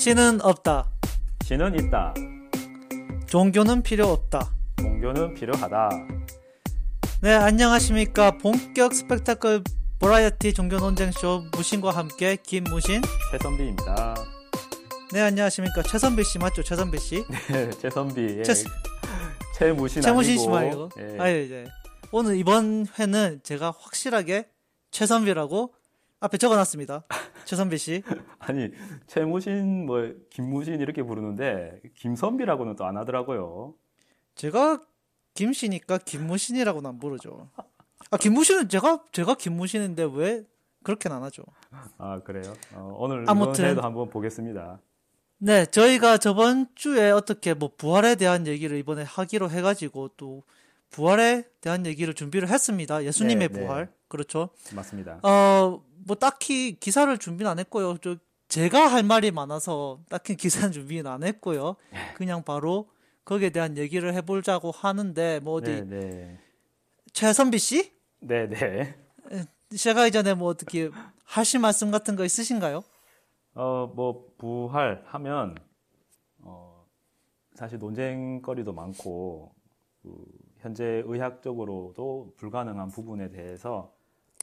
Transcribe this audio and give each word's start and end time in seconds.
신은 0.00 0.40
없다. 0.42 0.88
신은 1.44 1.78
있다. 1.78 2.14
종교는 3.26 3.82
필요 3.82 4.06
없다. 4.08 4.50
종교는 4.78 5.34
필요하다. 5.34 5.90
네, 7.22 7.34
안녕하십니까. 7.34 8.38
본격 8.38 8.94
스펙타클 8.94 9.62
버라이어티 9.98 10.54
종교 10.54 10.78
논쟁쇼 10.78 11.44
무신과 11.54 11.90
함께 11.90 12.36
김무신. 12.42 13.02
최선비입니다. 13.30 14.14
네, 15.12 15.20
안녕하십니까. 15.20 15.82
최선비 15.82 16.24
씨 16.24 16.38
맞죠? 16.38 16.62
최선비 16.62 16.98
씨? 16.98 17.22
네, 17.52 17.68
최선비. 17.70 18.36
예. 18.38 18.42
최- 18.42 18.54
최무신 19.58 20.00
최무신. 20.00 20.38
씨 20.38 20.48
말고. 20.48 20.88
예. 20.98 21.16
아, 21.18 21.28
예, 21.28 21.46
예. 21.50 21.64
오늘 22.10 22.36
이번 22.36 22.86
회는 22.98 23.40
제가 23.42 23.74
확실하게 23.78 24.48
최선비라고 24.92 25.74
앞에 26.20 26.36
적어놨습니다. 26.38 27.04
최선비 27.46 27.78
씨. 27.78 28.02
아니, 28.38 28.70
최무신, 29.06 29.86
뭐, 29.86 30.12
김무신 30.30 30.80
이렇게 30.80 31.02
부르는데, 31.02 31.80
김선비라고는 31.96 32.76
또 32.76 32.84
안 32.84 32.96
하더라고요. 32.98 33.74
제가 34.34 34.80
김씨니까 35.34 35.98
김무신이라고는 35.98 36.88
안 36.90 36.98
부르죠. 36.98 37.48
아, 38.10 38.16
김무신은 38.16 38.68
제가, 38.68 39.04
제가 39.12 39.34
김무신인데 39.34 40.08
왜 40.14 40.44
그렇게는 40.82 41.16
안 41.16 41.22
하죠? 41.24 41.42
아, 41.98 42.20
그래요? 42.20 42.52
어, 42.74 42.94
오늘 42.98 43.24
아무튼. 43.28 43.78
한번 43.78 44.08
보겠습니다. 44.10 44.80
네, 45.38 45.64
저희가 45.66 46.18
저번 46.18 46.66
주에 46.74 47.10
어떻게 47.10 47.54
뭐 47.54 47.70
부활에 47.76 48.14
대한 48.16 48.46
얘기를 48.46 48.76
이번에 48.76 49.02
하기로 49.04 49.50
해가지고 49.50 50.08
또 50.16 50.42
부활에 50.90 51.44
대한 51.60 51.86
얘기를 51.86 52.14
준비를 52.14 52.48
했습니다. 52.48 53.04
예수님의 53.04 53.48
네, 53.48 53.60
네. 53.60 53.66
부활. 53.66 53.92
그렇죠. 54.08 54.50
맞습니다. 54.74 55.20
어, 55.22 55.82
뭐 56.06 56.16
딱히 56.16 56.78
기사를 56.78 57.16
준비는 57.16 57.50
안 57.50 57.58
했고요. 57.58 57.98
저, 57.98 58.16
제가 58.48 58.88
할 58.88 59.02
말이 59.02 59.30
많아서 59.30 60.00
딱히 60.08 60.34
기사는 60.36 60.72
준비는 60.72 61.06
안 61.06 61.22
했고요. 61.22 61.76
그냥 62.14 62.42
바로 62.42 62.90
거기에 63.24 63.50
대한 63.50 63.76
얘기를 63.76 64.12
해보자고 64.14 64.72
하는데 64.72 65.38
뭐 65.40 65.54
어디 65.54 65.70
네, 65.70 65.84
네. 65.84 66.38
최선비 67.12 67.58
씨? 67.58 67.92
네, 68.18 68.48
네. 68.48 68.96
시작하기 69.72 70.10
전에 70.10 70.34
뭐 70.34 70.48
어떻게 70.48 70.90
하실 71.24 71.60
말씀 71.60 71.92
같은 71.92 72.16
거 72.16 72.24
있으신가요? 72.24 72.82
어, 73.54 73.92
뭐, 73.94 74.26
부활 74.38 75.02
하면, 75.06 75.56
어, 76.38 76.86
사실 77.54 77.78
논쟁거리도 77.78 78.72
많고, 78.72 79.52
그, 80.02 80.24
현재 80.60 81.02
의학적으로도 81.06 82.34
불가능한 82.36 82.88
부분에 82.88 83.30
대해서, 83.30 83.92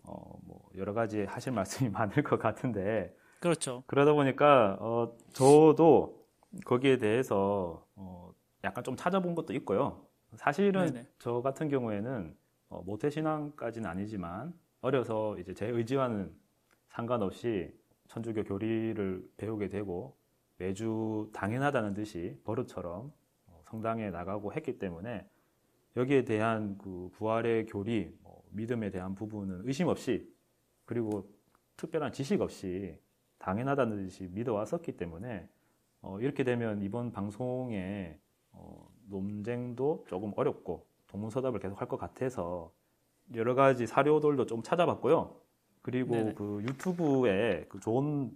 어, 0.06 0.38
뭐, 0.44 0.70
여러 0.76 0.94
가지 0.94 1.24
하실 1.26 1.54
말씀이 1.54 1.90
많을 1.92 2.24
것 2.24 2.40
같은데, 2.40 3.16
그렇죠. 3.40 3.84
그러다 3.88 4.14
보니까, 4.14 4.78
어, 4.80 5.16
저도 5.34 6.26
거기에 6.66 6.98
대해서, 6.98 7.86
어, 7.96 8.34
약간 8.64 8.84
좀 8.84 8.96
찾아본 8.96 9.36
것도 9.36 9.54
있고요. 9.54 10.06
사실은 10.36 10.88
네네. 10.88 11.08
저 11.20 11.42
같은 11.42 11.70
경우에는, 11.70 12.36
어, 12.70 12.82
모태 12.84 13.10
신앙까지는 13.10 13.90
아니지만, 13.90 14.54
어려서 14.82 15.38
이제 15.38 15.54
제 15.54 15.68
의지와는 15.68 16.36
상관없이 16.90 17.74
천주교 18.08 18.44
교리를 18.44 19.30
배우게 19.38 19.70
되고 19.70 20.18
매주 20.58 21.30
당연하다는 21.34 21.94
듯이 21.94 22.40
버릇처럼 22.44 23.12
어, 23.48 23.62
성당에 23.66 24.10
나가고 24.10 24.54
했기 24.54 24.80
때문에 24.80 25.28
여기에 25.98 26.26
대한 26.26 26.78
그 26.78 27.10
부활의 27.14 27.66
교리, 27.66 28.16
뭐 28.22 28.44
믿음에 28.52 28.92
대한 28.92 29.16
부분은 29.16 29.62
의심 29.66 29.88
없이 29.88 30.32
그리고 30.86 31.28
특별한 31.76 32.14
지식 32.14 32.40
없이 32.40 32.98
당연하다는 33.40 34.06
듯이 34.06 34.30
믿어왔었기 34.32 34.96
때문에 34.96 35.50
어, 36.02 36.20
이렇게 36.22 36.44
되면 36.44 36.84
이번 36.84 37.12
방송에 37.12 38.20
어, 38.52 38.88
논쟁도 39.10 40.06
조금 40.08 40.32
어렵고 40.36 40.86
동문서답을 41.08 41.60
계속 41.60 41.82
할 41.82 41.88
것 41.88 41.98
같아서 41.98 42.72
여러 43.36 43.56
가지 43.56 43.88
사료들도 43.88 44.46
좀 44.46 44.62
찾아봤고요. 44.62 45.36
그리고 45.82 46.14
네네. 46.14 46.34
그 46.36 46.62
유튜브에 46.64 47.66
그 47.70 47.80
좋은 47.80 48.32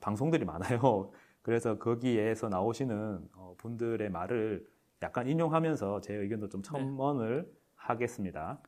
방송들이 0.00 0.44
많아요. 0.44 1.10
그래서 1.42 1.78
거기에서 1.78 2.48
나오시는 2.50 3.28
어, 3.34 3.54
분들의 3.56 4.10
말을 4.10 4.66
약간 5.02 5.28
인용하면서 5.28 6.00
제 6.00 6.14
의견도 6.14 6.48
좀 6.48 6.62
첨언을 6.62 7.46
하겠습니다. 7.74 8.60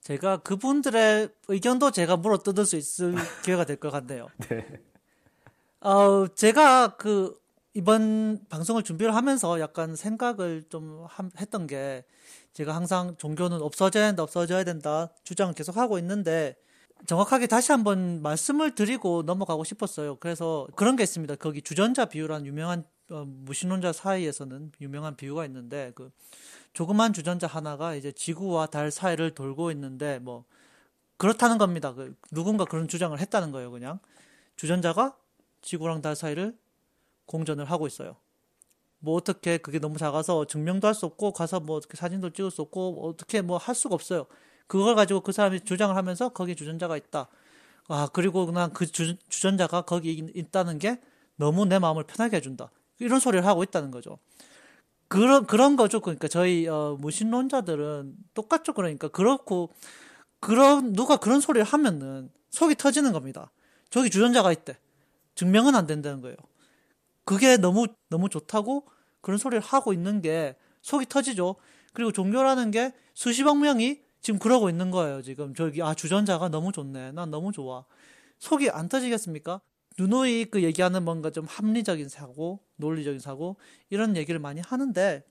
제가 0.00 0.38
그분들의 0.38 1.28
의견도 1.48 1.90
제가 1.90 2.16
물어 2.16 2.38
뜯을 2.38 2.64
수 2.64 2.76
있을 2.76 3.14
기회가 3.44 3.64
될 3.64 3.76
것 3.76 3.90
같네요. 3.90 4.28
네. 4.48 4.66
어, 5.80 6.26
제가 6.28 6.96
그 6.96 7.38
이번 7.74 8.40
방송을 8.48 8.82
준비를 8.82 9.14
하면서 9.14 9.60
약간 9.60 9.94
생각을 9.94 10.64
좀 10.68 11.04
함- 11.08 11.30
했던 11.38 11.66
게 11.66 12.04
제가 12.52 12.74
항상 12.74 13.16
종교는 13.16 13.62
없어져야 13.62 14.06
된다, 14.08 14.22
없어져야 14.24 14.64
된다 14.64 15.10
주장을 15.22 15.54
계속 15.54 15.76
하고 15.76 15.98
있는데 15.98 16.56
정확하게 17.06 17.46
다시 17.46 17.70
한번 17.72 18.20
말씀을 18.22 18.74
드리고 18.74 19.22
넘어가고 19.22 19.64
싶었어요. 19.64 20.16
그래서 20.16 20.66
그런 20.74 20.96
게 20.96 21.04
있습니다. 21.04 21.36
거기 21.36 21.62
주전자 21.62 22.04
비유라는 22.06 22.44
유명한 22.46 22.84
어, 23.10 23.24
무신론자 23.26 23.92
사이에서는 23.92 24.72
유명한 24.80 25.16
비유가 25.16 25.44
있는데 25.46 25.92
그 25.94 26.10
조그만 26.72 27.12
주전자 27.12 27.46
하나가 27.46 27.94
이제 27.94 28.12
지구와 28.12 28.66
달 28.66 28.90
사이를 28.90 29.34
돌고 29.34 29.70
있는데 29.72 30.18
뭐 30.20 30.44
그렇다는 31.18 31.58
겁니다. 31.58 31.94
그 31.94 32.14
누군가 32.32 32.64
그런 32.64 32.88
주장을 32.88 33.18
했다는 33.18 33.52
거예요. 33.52 33.70
그냥 33.70 34.00
주전자가 34.56 35.16
지구랑 35.62 36.02
달 36.02 36.16
사이를 36.16 36.56
공전을 37.26 37.66
하고 37.66 37.86
있어요. 37.86 38.16
뭐 39.00 39.16
어떻게 39.16 39.58
그게 39.58 39.78
너무 39.78 39.98
작아서 39.98 40.46
증명도 40.46 40.86
할 40.88 40.94
수 40.94 41.06
없고 41.06 41.32
가서 41.32 41.60
뭐 41.60 41.76
어떻게 41.76 41.96
사진도 41.96 42.30
찍을 42.30 42.50
수 42.50 42.62
없고 42.62 43.08
어떻게 43.08 43.42
뭐 43.42 43.58
할 43.58 43.74
수가 43.74 43.94
없어요. 43.94 44.26
그걸 44.66 44.94
가지고 44.96 45.20
그 45.22 45.32
사람이 45.32 45.60
주장을 45.62 45.94
하면서 45.96 46.30
거기 46.30 46.56
주전자가 46.56 46.96
있다. 46.96 47.28
아 47.88 48.08
그리고 48.12 48.46
그냥 48.46 48.72
그 48.72 48.86
주, 48.86 49.16
주전자가 49.28 49.82
거기 49.82 50.12
있- 50.14 50.36
있다는 50.36 50.78
게 50.78 51.00
너무 51.36 51.66
내 51.66 51.78
마음을 51.78 52.04
편하게 52.04 52.38
해준다. 52.38 52.70
이런 53.00 53.18
소리를 53.18 53.44
하고 53.44 53.62
있다는 53.62 53.90
거죠. 53.90 54.18
그런 55.08 55.44
그런 55.46 55.74
거죠. 55.74 56.00
그러니까 56.00 56.28
저희 56.28 56.68
어, 56.68 56.96
무신론자들은 57.00 58.14
똑같죠. 58.34 58.74
그러니까 58.74 59.08
그렇고 59.08 59.70
그런 60.38 60.92
누가 60.92 61.16
그런 61.16 61.40
소리를 61.40 61.64
하면은 61.66 62.30
속이 62.50 62.76
터지는 62.76 63.12
겁니다. 63.12 63.50
저기 63.90 64.08
주전자가 64.08 64.52
있대. 64.52 64.78
증명은 65.34 65.74
안 65.74 65.86
된다는 65.86 66.20
거예요. 66.20 66.36
그게 67.24 67.56
너무 67.56 67.86
너무 68.08 68.28
좋다고 68.28 68.86
그런 69.20 69.38
소리를 69.38 69.60
하고 69.60 69.92
있는 69.92 70.22
게 70.22 70.56
속이 70.82 71.06
터지죠. 71.06 71.56
그리고 71.92 72.12
종교라는 72.12 72.70
게 72.70 72.92
수십억 73.14 73.58
명이 73.58 74.00
지금 74.20 74.38
그러고 74.38 74.70
있는 74.70 74.90
거예요. 74.90 75.22
지금 75.22 75.54
저기 75.54 75.82
아 75.82 75.94
주전자가 75.94 76.48
너무 76.48 76.72
좋네. 76.72 77.12
난 77.12 77.30
너무 77.30 77.52
좋아. 77.52 77.84
속이 78.38 78.70
안 78.70 78.88
터지겠습니까? 78.88 79.60
누누이 80.00 80.46
그 80.46 80.62
얘기하는 80.62 81.04
뭔가 81.04 81.30
좀 81.30 81.44
합리적인 81.46 82.08
사고, 82.08 82.60
논리적인 82.76 83.20
사고 83.20 83.56
이런 83.90 84.16
얘기를 84.16 84.40
많이 84.40 84.60
하는데 84.60 85.22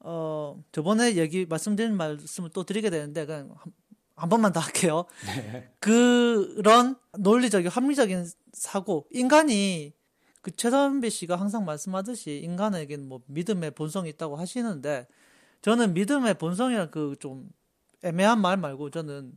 어 0.00 0.62
저번에 0.72 1.16
얘기 1.16 1.46
말씀드린 1.46 1.96
말씀을 1.96 2.50
또 2.50 2.64
드리게 2.64 2.90
되는데 2.90 3.24
그냥 3.24 3.54
한, 3.56 3.72
한 4.16 4.28
번만 4.28 4.52
더 4.52 4.60
할게요. 4.60 5.06
그런 5.80 6.96
논리적인 7.18 7.70
합리적인 7.70 8.26
사고 8.52 9.06
인간이 9.10 9.94
그 10.42 10.50
최선배 10.50 11.08
씨가 11.08 11.36
항상 11.36 11.64
말씀하듯이 11.64 12.40
인간에게는 12.44 13.08
뭐 13.08 13.22
믿음의 13.26 13.70
본성이 13.70 14.10
있다고 14.10 14.36
하시는데 14.36 15.06
저는 15.62 15.94
믿음의 15.94 16.34
본성이란 16.34 16.90
그 16.90 17.16
좀 17.18 17.48
애매한 18.04 18.40
말 18.40 18.58
말고 18.58 18.90
저는 18.90 19.32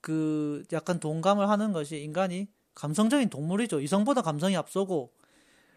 그 0.00 0.62
약간 0.72 1.00
동감을 1.00 1.48
하는 1.48 1.72
것이 1.72 2.02
인간이 2.02 2.48
감성적인 2.80 3.28
동물이죠. 3.28 3.80
이성보다 3.80 4.22
감성이 4.22 4.56
앞서고 4.56 5.12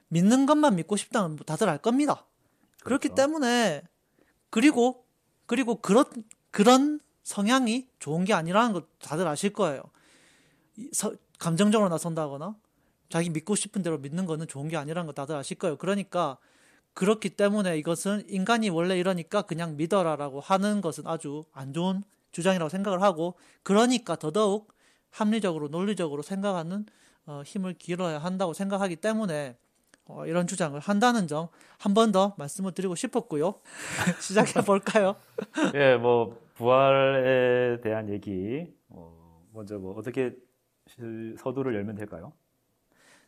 믿는 0.07 0.45
것만 0.45 0.77
믿고 0.77 0.95
싶다는 0.95 1.35
다들 1.45 1.67
알 1.67 1.77
겁니다. 1.77 2.25
그렇기 2.83 3.09
그렇죠. 3.09 3.15
때문에 3.15 3.83
그리고 4.49 5.03
그리고 5.45 5.81
그런 5.81 6.05
그런 6.51 6.99
성향이 7.23 7.87
좋은 7.99 8.23
게 8.23 8.33
아니라는 8.33 8.71
것 8.71 8.85
다들 8.99 9.27
아실 9.27 9.51
거예요. 9.51 9.83
이 10.77 10.89
서- 10.93 11.13
감정적으로 11.39 11.89
나선다거나 11.89 12.55
자기 13.09 13.29
믿고 13.29 13.55
싶은 13.55 13.83
대로 13.83 13.97
믿는 13.97 14.25
거는 14.25 14.47
좋은 14.47 14.69
게 14.69 14.77
아니라는 14.77 15.05
거 15.05 15.11
다들 15.13 15.35
아실 15.35 15.57
거예요. 15.57 15.77
그러니까 15.77 16.37
그렇기 16.93 17.31
때문에 17.31 17.77
이것은 17.79 18.23
인간이 18.29 18.69
원래 18.69 18.97
이러니까 18.97 19.41
그냥 19.41 19.75
믿어라라고 19.75 20.39
하는 20.39 20.79
것은 20.79 21.05
아주 21.07 21.43
안 21.51 21.73
좋은 21.73 22.01
주장이라고 22.31 22.69
생각을 22.69 23.01
하고 23.01 23.35
그러니까 23.63 24.15
더더욱 24.15 24.73
합리적으로 25.13 25.67
논리적으로 25.69 26.21
생각하는 26.23 26.85
어, 27.25 27.41
힘을 27.45 27.73
기울여야 27.75 28.19
한다고 28.19 28.53
생각하기 28.53 28.97
때문에 28.97 29.57
어, 30.05 30.25
이런 30.25 30.47
주장을 30.47 30.77
한다는 30.79 31.27
점 31.27 31.47
한 31.79 31.93
번 31.93 32.11
더 32.11 32.33
말씀을 32.37 32.71
드리고 32.73 32.95
싶었고요. 32.95 33.61
시작해 34.21 34.61
볼까요? 34.61 35.15
예, 35.75 35.95
뭐 35.97 36.37
부활에 36.55 37.79
대한 37.81 38.09
얘기 38.09 38.67
어, 38.89 39.45
먼저 39.53 39.77
뭐 39.79 39.95
어떻게 39.97 40.35
시- 40.87 41.35
서두를 41.39 41.75
열면 41.75 41.95
될까요? 41.95 42.33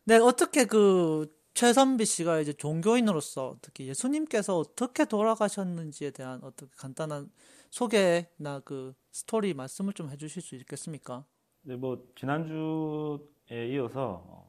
네, 0.06 0.16
어떻게 0.18 0.66
그 0.66 1.34
최선비 1.54 2.06
씨가 2.06 2.40
이제 2.40 2.54
종교인으로서 2.54 3.58
특히 3.62 3.88
예수님께서 3.88 4.58
어떻게 4.58 5.06
돌아가셨는지에 5.06 6.12
대한 6.12 6.40
어떻게 6.44 6.70
간단한 6.78 7.30
소개나 7.72 8.60
그 8.66 8.94
스토리 9.12 9.54
말씀을 9.54 9.94
좀 9.94 10.10
해주실 10.10 10.42
수 10.42 10.56
있겠습니까? 10.56 11.26
네, 11.68 11.76
뭐 11.76 12.08
지난주에 12.14 13.70
이어서 13.70 14.24
어, 14.28 14.48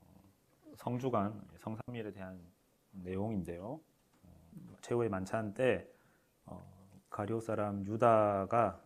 성주간 0.75 1.41
성삼일에 1.57 2.13
대한 2.13 2.39
내용인데요. 2.91 3.81
어, 4.25 4.77
최후의 4.83 5.09
만찬 5.09 5.55
때 5.55 5.89
어, 6.45 6.63
가리오 7.09 7.41
사람 7.41 7.87
유다가 7.87 8.85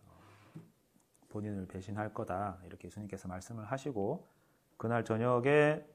본인을 1.27 1.67
배신할 1.67 2.13
거다 2.13 2.61
이렇게 2.65 2.87
예수님께서 2.87 3.27
말씀을 3.27 3.65
하시고 3.65 4.25
그날 4.77 5.03
저녁에 5.03 5.85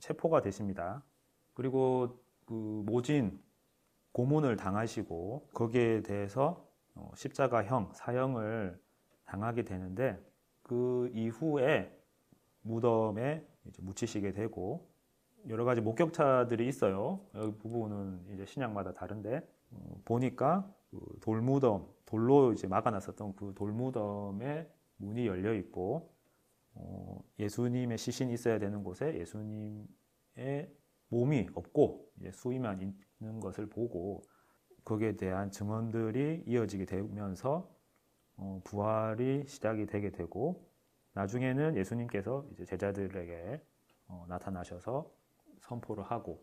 체포가 0.00 0.42
되십니다. 0.42 1.02
그리고 1.54 2.22
그 2.44 2.82
모진 2.84 3.42
고문을 4.12 4.56
당하시고 4.56 5.48
거기에 5.54 6.02
대해서 6.02 6.62
어, 6.94 7.10
십자가형 7.14 7.92
사형을 7.94 8.78
당하게 9.24 9.64
되는데 9.64 10.29
그 10.70 11.10
이후에 11.14 11.92
무덤에 12.62 13.44
묻히시게 13.80 14.30
되고 14.30 14.88
여러 15.48 15.64
가지 15.64 15.80
목격차들이 15.80 16.68
있어요. 16.68 17.26
여기 17.34 17.58
부분은 17.58 18.20
이제 18.32 18.46
신약마다 18.46 18.94
다른데 18.94 19.40
어, 19.72 20.00
보니까 20.04 20.72
그 20.92 21.00
돌무덤 21.22 21.88
돌로 22.06 22.52
이제 22.52 22.68
막아놨었던 22.68 23.34
그 23.34 23.52
돌무덤에 23.56 24.70
문이 24.98 25.26
열려 25.26 25.54
있고 25.54 26.14
어, 26.74 27.20
예수님의 27.40 27.98
시신이 27.98 28.32
있어야 28.32 28.60
되는 28.60 28.84
곳에 28.84 29.18
예수님의 29.18 29.88
몸이 31.08 31.48
없고 31.52 32.12
수위만 32.32 32.94
있는 33.20 33.40
것을 33.40 33.68
보고 33.68 34.22
거기에 34.84 35.16
대한 35.16 35.50
증언들이 35.50 36.44
이어지게 36.46 36.84
되면서 36.84 37.56
어, 37.58 37.79
부활이 38.64 39.44
시작이 39.46 39.86
되게 39.86 40.10
되고 40.10 40.66
나중에는 41.12 41.76
예수님께서 41.76 42.46
이제 42.52 42.64
제자들에게 42.64 43.60
어, 44.08 44.24
나타나셔서 44.28 45.10
선포를 45.60 46.04
하고 46.04 46.42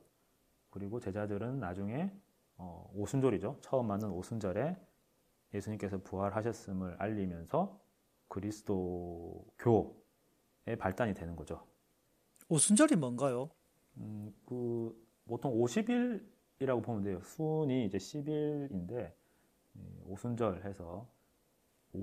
그리고 0.70 1.00
제자들은 1.00 1.60
나중에 1.60 2.12
어, 2.58 2.90
오순절이죠. 2.94 3.60
처음 3.62 3.88
맞는 3.88 4.10
오순절에 4.10 4.76
예수님께서 5.54 6.00
부활하셨음을 6.00 6.98
알리면서 7.00 7.80
그리스도교의 8.28 9.96
발단이 10.78 11.14
되는 11.14 11.36
거죠. 11.36 11.66
오순절이 12.50 12.96
뭔가요? 12.96 13.50
음, 13.98 14.34
그 14.46 14.96
보통 15.28 15.54
50일이라고 15.60 16.84
보면 16.84 17.04
돼요. 17.04 17.22
수운이 17.22 17.86
이제 17.86 17.98
10일인데 17.98 19.14
오순절 20.06 20.64
해서 20.66 21.08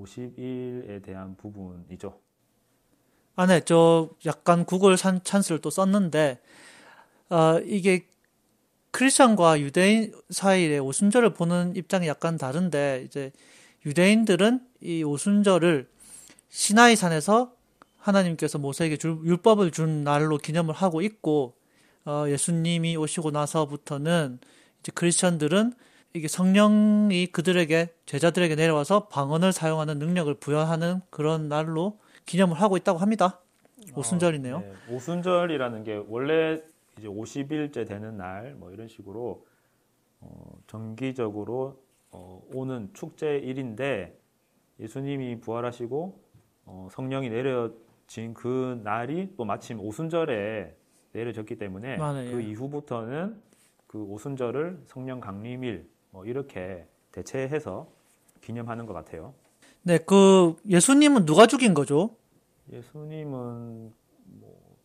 50일에 0.00 1.02
대한 1.02 1.36
부분이죠. 1.36 2.18
아, 3.36 3.46
네, 3.46 3.60
저 3.60 4.10
약간 4.26 4.64
구글 4.64 4.96
산, 4.96 5.22
찬스를 5.22 5.60
또 5.60 5.70
썼는데 5.70 6.40
어, 7.30 7.58
이게 7.64 8.06
크리스천과 8.92 9.60
유대인 9.60 10.14
사이의 10.30 10.78
오순절을 10.78 11.34
보는 11.34 11.74
입장이 11.74 12.06
약간 12.06 12.38
다른데 12.38 13.02
이제 13.06 13.32
유대인들은 13.84 14.60
이 14.82 15.02
오순절을 15.02 15.88
시나이 16.48 16.94
산에서 16.94 17.52
하나님께서 17.98 18.58
모세에게 18.58 18.96
줄, 18.96 19.18
율법을 19.24 19.72
준 19.72 20.04
날로 20.04 20.38
기념을 20.38 20.74
하고 20.74 21.02
있고 21.02 21.56
어, 22.04 22.26
예수님이 22.28 22.96
오시고 22.96 23.32
나서부터는 23.32 24.38
이제 24.80 24.92
크리스천들은 24.94 25.72
이게 26.16 26.28
성령이 26.28 27.26
그들에게 27.26 27.88
제자들에게 28.06 28.54
내려와서 28.54 29.08
방언을 29.08 29.52
사용하는 29.52 29.98
능력을 29.98 30.32
부여하는 30.34 31.00
그런 31.10 31.48
날로 31.48 31.98
기념을 32.24 32.54
하고 32.60 32.76
있다고 32.76 33.00
합니다. 33.00 33.40
오순절이네요. 33.96 34.56
어, 34.56 34.60
네. 34.60 34.94
오순절이라는 34.94 35.82
게 35.82 36.00
원래 36.06 36.62
이제 36.98 37.08
50일째 37.08 37.86
되는 37.88 38.16
날 38.16 38.54
뭐 38.58 38.70
이런 38.70 38.86
식으로 38.86 39.44
어, 40.20 40.52
정기적으로 40.68 41.82
어, 42.12 42.40
오는 42.54 42.90
축제 42.94 43.38
일인데 43.38 44.16
예수님이 44.78 45.40
부활하시고 45.40 46.20
어, 46.66 46.88
성령이 46.92 47.28
내려진 47.28 48.34
그 48.34 48.80
날이 48.84 49.34
또 49.36 49.44
마침 49.44 49.80
오순절에 49.80 50.76
내려졌기 51.10 51.56
때문에 51.58 51.96
맞아요. 51.96 52.30
그 52.30 52.40
이후부터는 52.40 53.42
그 53.88 54.00
오순절을 54.04 54.82
성령 54.86 55.18
강림일 55.20 55.92
뭐 56.14 56.24
이렇게 56.24 56.86
대체해서 57.10 57.88
기념하는 58.40 58.86
것 58.86 58.92
같아요. 58.94 59.34
네, 59.82 59.98
그 59.98 60.54
예수님은 60.64 61.26
누가 61.26 61.48
죽인 61.48 61.74
거죠? 61.74 62.14
예수님은 62.72 63.92
뭐 64.24 64.76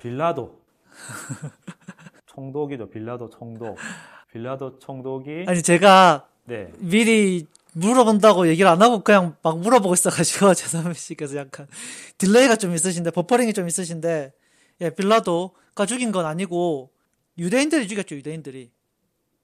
빌라도 0.00 0.60
총독이죠. 2.26 2.90
빌라도 2.90 3.30
총독. 3.30 3.76
빌라도 4.32 4.80
총독이 4.80 5.44
아니 5.46 5.62
제가 5.62 6.28
네. 6.46 6.72
미리 6.78 7.46
물어본다고 7.74 8.48
얘기를 8.48 8.68
안 8.68 8.82
하고 8.82 9.04
그냥 9.04 9.36
막 9.42 9.60
물어보고 9.60 9.94
있어가지고 9.94 10.54
최선배 10.54 10.94
씨께서 10.94 11.36
약간 11.36 11.68
delay가 12.18 12.56
좀 12.56 12.74
있으신데 12.74 13.12
버퍼링이 13.12 13.52
좀 13.52 13.68
있으신데 13.68 14.32
예 14.80 14.90
빌라도가 14.90 15.86
죽인 15.86 16.10
건 16.10 16.26
아니고 16.26 16.90
유대인들이 17.38 17.86
죽였죠 17.86 18.16
유대인들이 18.16 18.72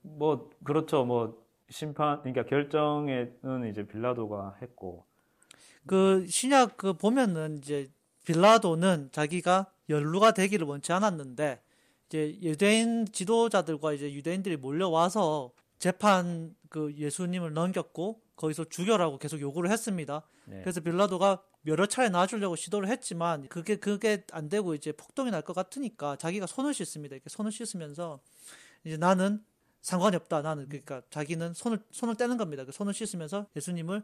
뭐 0.06 0.50
그렇죠 0.64 1.05
뭐 1.05 1.44
심판 1.69 2.20
그러니까 2.23 2.44
결정에는 2.47 3.70
이제 3.70 3.87
빌라도가 3.87 4.56
했고 4.62 5.05
그 5.87 6.26
신약 6.29 6.76
그 6.76 6.93
보면은 6.94 7.58
이제 7.58 7.88
빌라도는 8.25 9.11
자기가 9.12 9.67
연루가 9.88 10.32
되기를 10.32 10.67
원치 10.67 10.93
않았는데 10.93 11.61
이제 12.08 12.38
유대인 12.43 13.06
지도자들과 13.06 13.93
이제 13.93 14.13
유대인들이 14.13 14.56
몰려와서 14.56 15.53
재판 15.79 16.55
그 16.69 16.93
예수님을 16.94 17.53
넘겼고 17.53 18.20
거기서 18.36 18.65
죽여라고 18.65 19.19
계속 19.19 19.41
요구를 19.41 19.70
했습니다. 19.70 20.22
네. 20.46 20.60
그래서 20.60 20.81
빌라도가 20.81 21.43
여러 21.67 21.86
차례 21.86 22.08
놔주려고 22.08 22.55
시도를 22.56 22.89
했지만 22.89 23.48
그게 23.48 23.77
그게 23.77 24.25
안 24.32 24.48
되고 24.48 24.75
이제 24.75 24.93
폭동이 24.93 25.31
날 25.31 25.43
것 25.43 25.53
같으니까 25.55 26.17
자기가 26.17 26.46
손을 26.46 26.75
씻습니다. 26.75 27.15
이렇게 27.17 27.29
손을 27.29 27.51
씻으면서 27.53 28.20
이제 28.84 28.96
나는 28.96 29.44
상관이 29.86 30.16
없다. 30.16 30.43
나는 30.43 30.69
그러니까 30.69 31.00
자기는 31.10 31.55
손을 31.55 31.78
손을 31.93 32.16
떼는 32.16 32.38
겁니다. 32.38 32.64
그 32.64 32.72
손을 32.72 32.93
씻으면서 32.93 33.46
예수님을 33.55 34.02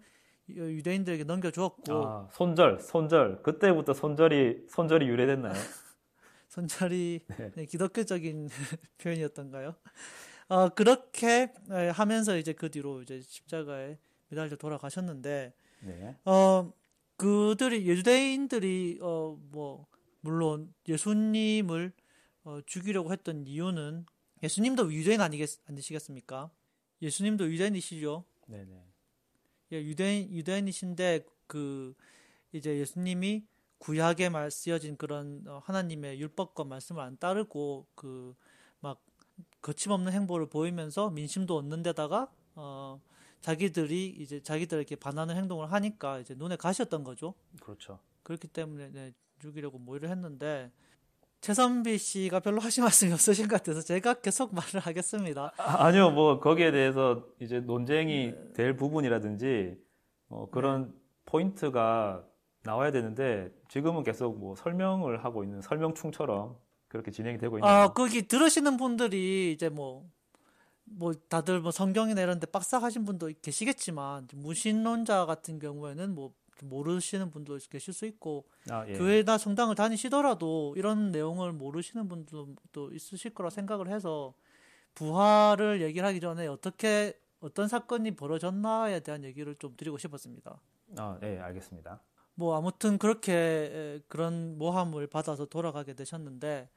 유대인들에게 0.48 1.24
넘겨주었고 1.24 2.06
아, 2.06 2.28
손절 2.30 2.78
손절 2.78 3.42
그때부터 3.42 3.92
손절이 3.92 4.66
손절이 4.68 5.08
유래됐나요? 5.08 5.52
손절이 6.50 7.20
네. 7.26 7.50
네, 7.56 7.66
기독교적인 7.66 8.48
표현이었던가요? 8.98 9.74
어, 10.50 10.68
그렇게 10.68 11.52
하면서 11.94 12.36
이제 12.36 12.52
그 12.52 12.70
뒤로 12.70 13.02
이제 13.02 13.20
십자가에 13.20 13.98
매달려 14.28 14.54
돌아가셨는데, 14.54 15.52
네. 15.80 16.16
어, 16.24 16.72
그들이, 17.16 17.88
유대인들이, 17.88 19.00
어, 19.02 19.36
뭐, 19.50 19.86
물론 20.20 20.72
예수님을 20.86 21.92
어, 22.44 22.60
죽이려고 22.66 23.12
했던 23.12 23.46
이유는 23.46 24.06
예수님도 24.42 24.92
유대인 24.92 25.20
아니겠, 25.20 25.48
아니시겠습니까? 25.66 26.50
예수님도 27.00 27.50
유대인이시죠? 27.50 28.24
네네. 28.46 28.84
예, 29.72 29.82
유대인, 29.82 30.30
유대인이신데 30.30 31.26
그, 31.46 31.94
이제 32.52 32.78
예수님이 32.78 33.44
구약에 33.78 34.28
말 34.28 34.50
쓰여진 34.50 34.96
그런 34.96 35.44
어, 35.46 35.60
하나님의 35.64 36.20
율법과 36.20 36.64
말씀을 36.64 37.02
안 37.02 37.16
따르고 37.18 37.86
그 37.94 38.34
막 38.82 39.00
거침없는 39.62 40.12
행보를 40.12 40.46
보이면서 40.48 41.10
민심도 41.10 41.56
얻는 41.56 41.82
데다가 41.82 42.30
어 42.54 43.00
자기들이 43.40 44.08
이제 44.18 44.40
자기들에게 44.42 44.96
반하는 44.96 45.36
행동을 45.36 45.72
하니까 45.72 46.18
이제 46.20 46.34
눈에 46.34 46.56
가셨던 46.56 47.02
거죠. 47.04 47.34
그렇죠. 47.60 47.98
그렇기 48.22 48.48
때문에 48.48 48.90
네, 48.90 49.12
죽이려고 49.40 49.78
모의를 49.78 50.10
했는데 50.10 50.70
최선비 51.42 51.98
씨가 51.98 52.38
별로 52.38 52.60
하신 52.60 52.84
말씀이 52.84 53.12
없으신 53.12 53.48
것 53.48 53.56
같아서 53.56 53.82
제가 53.82 54.14
계속 54.14 54.54
말을 54.54 54.78
하겠습니다. 54.80 55.52
아, 55.58 55.90
니요 55.90 56.10
뭐 56.10 56.38
거기에 56.38 56.70
대해서 56.70 57.26
이제 57.40 57.58
논쟁이 57.58 58.28
네. 58.28 58.52
될 58.54 58.76
부분이라든지 58.76 59.76
어, 60.28 60.48
그런 60.50 60.86
네. 60.86 60.92
포인트가 61.26 62.24
나와야 62.62 62.92
되는데 62.92 63.50
지금은 63.68 64.04
계속 64.04 64.38
뭐 64.38 64.54
설명을 64.54 65.24
하고 65.24 65.42
있는 65.42 65.60
설명충처럼 65.62 66.56
그렇게 66.86 67.10
진행이 67.10 67.38
되고 67.38 67.58
있는. 67.58 67.68
아, 67.68 67.88
거기 67.88 68.28
들으시는 68.28 68.76
분들이 68.76 69.50
이제 69.52 69.68
뭐, 69.68 70.08
뭐 70.84 71.12
다들 71.28 71.60
뭐 71.60 71.72
성경이나 71.72 72.20
이런 72.20 72.38
데 72.38 72.46
빡싹 72.46 72.84
하신 72.84 73.04
분도 73.04 73.30
계시겠지만, 73.42 74.28
무신론자 74.34 75.26
같은 75.26 75.58
경우에는 75.58 76.14
뭐 76.14 76.34
모르시는 76.62 77.30
분도 77.30 77.58
계실 77.70 77.92
수 77.92 78.06
있고 78.06 78.46
아, 78.70 78.86
예. 78.88 78.92
교회나 78.94 79.38
성당을 79.38 79.74
다니시더라도 79.74 80.74
이런 80.76 81.12
내용을 81.12 81.52
모르시는 81.52 82.08
분들도 82.08 82.90
있으실 82.92 83.34
거라 83.34 83.50
생각을 83.50 83.88
해서 83.88 84.34
부활을 84.94 85.82
얘기를 85.82 86.06
하기 86.08 86.20
전에 86.20 86.46
어떻게 86.46 87.18
어떤 87.40 87.68
사건이 87.68 88.12
벌어졌나에 88.12 89.00
대한 89.00 89.24
얘기를 89.24 89.54
좀 89.56 89.74
드리고 89.76 89.98
싶었습니다. 89.98 90.60
아, 90.96 91.18
네, 91.20 91.38
알겠습니다. 91.38 92.00
뭐 92.34 92.56
아무튼 92.56 92.98
그렇게 92.98 94.00
그런 94.08 94.56
모함을 94.58 95.06
받아서 95.06 95.46
돌아가게 95.46 95.94
되셨는데 95.94 96.68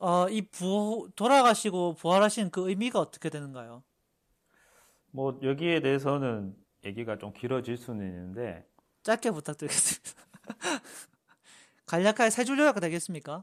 어, 0.00 0.28
이 0.28 0.42
부, 0.42 1.10
돌아가시고 1.16 1.94
부활하신 1.94 2.50
그 2.50 2.68
의미가 2.68 3.00
어떻게 3.00 3.30
되는가요? 3.30 3.82
뭐 5.10 5.38
여기에 5.42 5.80
대해서는 5.80 6.54
얘기가 6.84 7.18
좀 7.18 7.32
길어질 7.32 7.76
수는 7.76 8.06
있는데 8.06 8.64
짧게 9.08 9.30
부탁드리겠습니다. 9.30 10.22
간략하게 11.86 12.30
세 12.30 12.44
줄 12.44 12.58
요약 12.58 12.78
되겠습니까? 12.80 13.42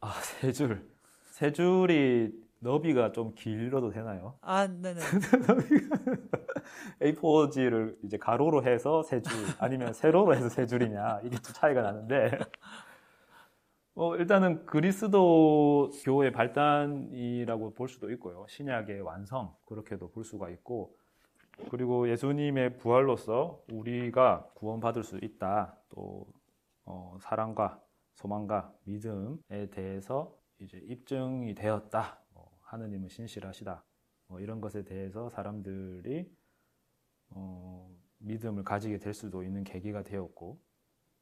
아, 0.00 0.12
세 0.22 0.52
줄. 0.52 0.86
세 1.30 1.52
줄이 1.52 2.30
너비가 2.58 3.12
좀 3.12 3.34
길어도 3.34 3.90
되나요? 3.90 4.36
아, 4.42 4.66
네네. 4.66 5.00
A4지를 7.00 7.96
이제 8.04 8.18
가로로 8.18 8.62
해서 8.64 9.02
세 9.02 9.22
줄, 9.22 9.32
아니면 9.58 9.94
세로로 9.94 10.34
해서 10.34 10.50
세 10.50 10.66
줄이냐, 10.66 11.20
이게 11.24 11.36
좀 11.38 11.54
차이가 11.54 11.80
나는데, 11.80 12.38
어, 13.94 14.14
일단은 14.16 14.66
그리스도 14.66 15.90
교의 16.04 16.32
발단이라고 16.32 17.72
볼 17.72 17.88
수도 17.88 18.10
있고요. 18.12 18.44
신약의 18.48 19.00
완성, 19.00 19.54
그렇게도 19.64 20.10
볼 20.10 20.24
수가 20.24 20.50
있고, 20.50 20.94
그리고 21.68 22.08
예수님의 22.08 22.78
부활로서 22.78 23.62
우리가 23.70 24.50
구원받을 24.54 25.04
수 25.04 25.18
있다. 25.18 25.76
또, 25.88 26.26
어, 26.84 27.18
사랑과 27.20 27.82
소망과 28.14 28.72
믿음에 28.84 29.70
대해서 29.70 30.36
이제 30.58 30.78
입증이 30.78 31.54
되었다. 31.54 32.20
뭐, 32.32 32.50
하느님은 32.62 33.08
신실하시다. 33.08 33.84
뭐 34.26 34.40
이런 34.40 34.60
것에 34.60 34.84
대해서 34.84 35.28
사람들이 35.28 36.30
어, 37.30 37.90
믿음을 38.18 38.64
가지게 38.64 38.98
될 38.98 39.14
수도 39.14 39.42
있는 39.42 39.64
계기가 39.64 40.02
되었고, 40.02 40.60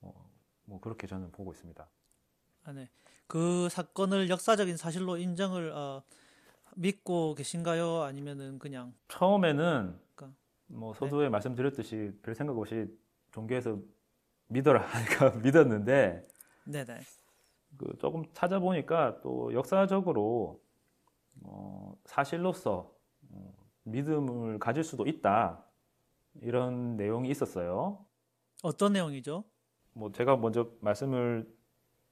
어, 0.00 0.30
뭐 0.64 0.80
그렇게 0.80 1.06
저는 1.06 1.30
보고 1.32 1.52
있습니다. 1.52 1.88
아, 2.64 2.72
네. 2.72 2.88
그 3.26 3.68
사건을 3.68 4.30
역사적인 4.30 4.76
사실로 4.76 5.16
인정을 5.16 5.72
어, 5.72 6.02
믿고 6.76 7.34
계신가요? 7.34 8.02
아니면은 8.02 8.58
그냥 8.58 8.94
처음에는 9.08 9.98
뭐 10.68 10.94
서두에 10.94 11.28
말씀드렸듯이 11.28 12.12
별 12.22 12.34
생각 12.34 12.56
없이 12.56 12.86
종교에서 13.32 13.78
믿어라 14.48 14.80
하니까 14.80 15.30
믿었는데 15.42 16.26
네네. 16.64 17.00
그 17.76 17.96
조금 17.98 18.24
찾아보니까 18.32 19.20
또 19.22 19.52
역사적으로 19.52 20.60
어, 21.42 21.94
사실로서 22.04 22.92
어, 23.30 23.54
믿음을 23.84 24.58
가질 24.58 24.84
수도 24.84 25.06
있다 25.06 25.64
이런 26.40 26.96
내용이 26.96 27.30
있었어요. 27.30 28.04
어떤 28.62 28.92
내용이죠? 28.92 29.44
뭐 29.92 30.12
제가 30.12 30.36
먼저 30.36 30.70
말씀을 30.80 31.48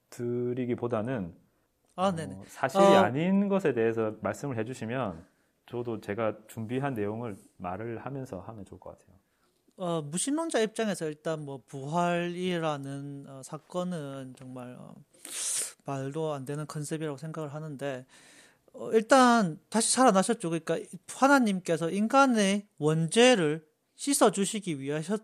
드리기보다는 0.09 1.35
아, 1.95 2.07
어, 2.07 2.11
네네. 2.15 2.43
사실이 2.45 2.83
어. 2.83 2.99
아닌 2.99 3.49
것에 3.49 3.73
대해서 3.73 4.15
말씀을 4.21 4.57
해주시면 4.57 5.25
저도 5.67 6.01
제가 6.01 6.37
준비한 6.47 6.93
내용을 6.93 7.37
말을 7.57 7.99
하면서 8.05 8.39
하면 8.39 8.65
좋을 8.65 8.79
것 8.79 8.97
같아요. 8.97 9.17
어, 9.77 10.01
무신론자 10.01 10.59
입장에서 10.61 11.05
일단 11.07 11.45
뭐 11.45 11.61
부활이라는 11.67 13.25
어, 13.27 13.41
사건은 13.43 14.33
정말 14.37 14.75
어, 14.79 14.95
말도 15.85 16.33
안 16.33 16.45
되는 16.45 16.65
컨셉이라고 16.65 17.17
생각을 17.17 17.53
하는데 17.53 18.05
어, 18.73 18.91
일단 18.93 19.59
다시 19.69 19.91
살아나셨죠. 19.91 20.49
그러니까 20.49 20.79
하나님께서 21.13 21.91
인간의 21.91 22.67
원죄를 22.79 23.65
씻어 23.95 24.31
주시기 24.31 24.79
위하셨 24.79 25.23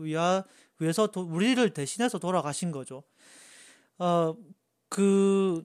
위하 0.00 0.44
위해서 0.78 1.06
도- 1.06 1.22
우리를 1.22 1.72
대신해서 1.72 2.18
돌아가신 2.18 2.72
거죠. 2.72 3.04
어, 3.98 4.36
그 4.88 5.62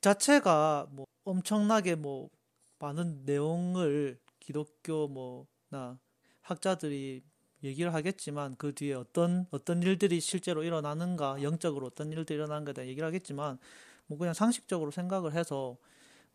자체가 0.00 0.88
뭐 0.90 1.06
엄청나게 1.24 1.94
뭐 1.94 2.30
많은 2.78 3.22
내용을 3.24 4.18
기독교 4.40 5.08
뭐나 5.08 5.98
학자들이 6.42 7.22
얘기를 7.64 7.92
하겠지만 7.92 8.54
그 8.56 8.74
뒤에 8.74 8.94
어떤 8.94 9.46
어떤 9.50 9.82
일들이 9.82 10.20
실제로 10.20 10.62
일어나는가 10.62 11.42
영적으로 11.42 11.86
어떤 11.86 12.12
일들이 12.12 12.36
일어나는가에 12.36 12.72
대해 12.72 12.88
얘기를 12.88 13.06
하겠지만 13.06 13.58
뭐 14.06 14.16
그냥 14.16 14.32
상식적으로 14.32 14.90
생각을 14.90 15.34
해서 15.34 15.76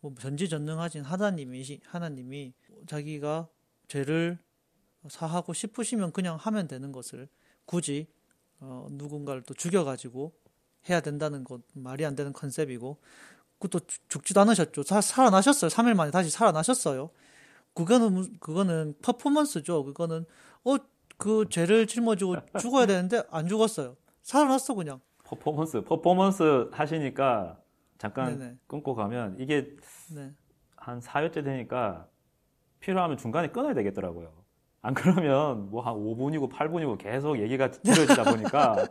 뭐 0.02 0.14
전지전능하신 0.20 1.04
하나님이 1.04 1.80
하나님이 1.86 2.54
자기가 2.88 3.48
죄를 3.88 4.38
사하고 5.10 5.54
싶으시면 5.54 6.12
그냥 6.12 6.36
하면 6.36 6.68
되는 6.68 6.92
것을 6.92 7.28
굳이 7.66 8.08
어, 8.60 8.88
누군가를 8.92 9.44
또 9.44 9.54
죽여가지고 9.54 10.34
해야 10.90 11.00
된다는 11.00 11.44
것 11.44 11.62
말이 11.74 12.06
안 12.06 12.16
되는 12.16 12.34
컨셉이고 12.34 12.98
그것도 13.64 13.80
죽- 13.88 14.10
죽지도 14.10 14.42
않으셨죠. 14.42 14.84
사- 14.84 15.02
살아나셨어요. 15.02 15.70
3일 15.70 15.94
만에 15.96 16.12
다시 16.12 16.30
살아나셨어요. 16.30 17.10
그거는 17.74 18.14
무- 18.14 18.30
그거는 18.40 18.96
퍼포먼스죠. 19.02 19.84
그거는 19.86 20.26
어 20.66 20.78
그 21.16 21.46
죄를 21.48 21.86
짊어지고 21.88 22.36
죽어야 22.60 22.86
되는데 22.88 23.22
안 23.30 23.48
죽었어요. 23.48 23.96
살아났어 24.24 24.74
그냥. 24.74 25.00
퍼포먼스, 25.24 25.82
퍼포먼스 25.82 26.70
하시니까 26.74 27.60
잠깐 28.00 28.38
네네. 28.38 28.58
끊고 28.68 28.94
가면 28.96 29.38
이게 29.40 29.76
네. 30.14 30.34
한 30.76 31.00
4회째 31.00 31.44
되니까 31.46 32.08
필요하면 32.80 33.18
중간에 33.18 33.50
끊어야 33.50 33.74
되겠더라고요. 33.76 34.34
안 34.82 34.94
그러면 34.96 35.70
뭐 35.70 35.82
한 35.84 35.94
5분이고 35.94 36.52
8분이고 36.52 36.98
계속 36.98 37.40
얘기가 37.40 37.70
길어지다 37.86 38.24
보니까 38.24 38.88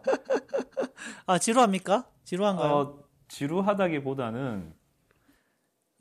아 1.26 1.38
지루합니까? 1.38 2.06
지루한가요? 2.24 2.72
어, 2.72 2.98
지루하다기보다는 3.32 4.74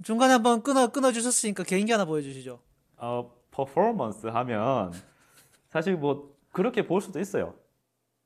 중간에 0.04 0.34
한번 0.34 0.64
끊어 0.64 0.92
끊어 0.92 1.14
주셨으니까 1.14 1.64
개인기 1.64 1.94
하나 1.94 2.04
보여주시죠 2.04 2.60
어, 2.98 3.32
퍼포먼스 3.52 4.28
하면 4.28 4.92
사실 5.70 5.96
뭐 5.96 6.36
그렇게 6.52 6.86
볼 6.86 7.00
수도 7.00 7.22
있어요. 7.22 7.56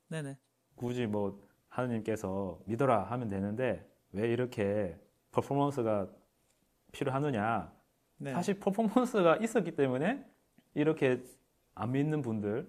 네네 0.07 0.39
굳이 0.74 1.05
뭐 1.05 1.39
하느님께서 1.69 2.59
믿어라 2.65 3.03
하면 3.03 3.29
되는데 3.29 3.88
왜 4.12 4.27
이렇게 4.31 5.00
퍼포먼스가 5.31 6.07
필요하느냐? 6.91 7.71
네. 8.17 8.33
사실 8.33 8.59
퍼포먼스가 8.59 9.35
있었기 9.38 9.75
때문에 9.75 10.25
이렇게 10.74 11.21
안 11.75 11.91
믿는 11.91 12.24
분들, 12.24 12.67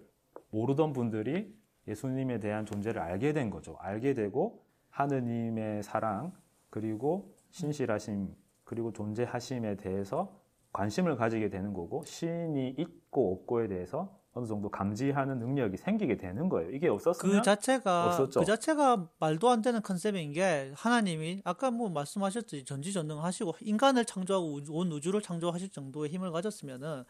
모르던 0.50 0.92
분들이 0.92 1.56
예수님에 1.88 2.40
대한 2.40 2.66
존재를 2.66 3.00
알게 3.00 3.32
된 3.32 3.48
거죠. 3.48 3.76
알게 3.80 4.12
되고 4.12 4.65
하느님의 5.00 5.82
사랑 5.82 6.32
그리고 6.70 7.34
신실하심 7.50 8.34
그리고 8.64 8.92
존재하심에 8.92 9.76
대해서 9.76 10.40
관심을 10.72 11.16
가지게 11.16 11.48
되는 11.50 11.72
거고 11.72 12.02
신이 12.04 12.74
있고 12.78 13.32
없고에 13.32 13.68
대해서 13.68 14.18
어느 14.32 14.46
정도 14.46 14.70
감지하는 14.70 15.38
능력이 15.38 15.78
생기게 15.78 16.16
되는 16.18 16.48
거예요. 16.50 16.70
이게 16.70 16.88
없었으면 16.88 17.36
그 17.36 17.42
자체가 17.42 18.06
없었죠. 18.08 18.40
그 18.40 18.46
자체가 18.46 19.08
말도 19.18 19.48
안 19.48 19.62
되는 19.62 19.80
컨셉인 19.80 20.32
게 20.32 20.72
하나님이 20.76 21.40
아까 21.44 21.70
뭐 21.70 21.88
말씀하셨듯이 21.88 22.64
전지전능하시고 22.66 23.54
인간을 23.60 24.04
창조하고 24.04 24.52
우주- 24.54 24.72
온 24.74 24.92
우주를 24.92 25.22
창조하실 25.22 25.70
정도의 25.70 26.10
힘을 26.10 26.32
가졌으면은 26.32 27.04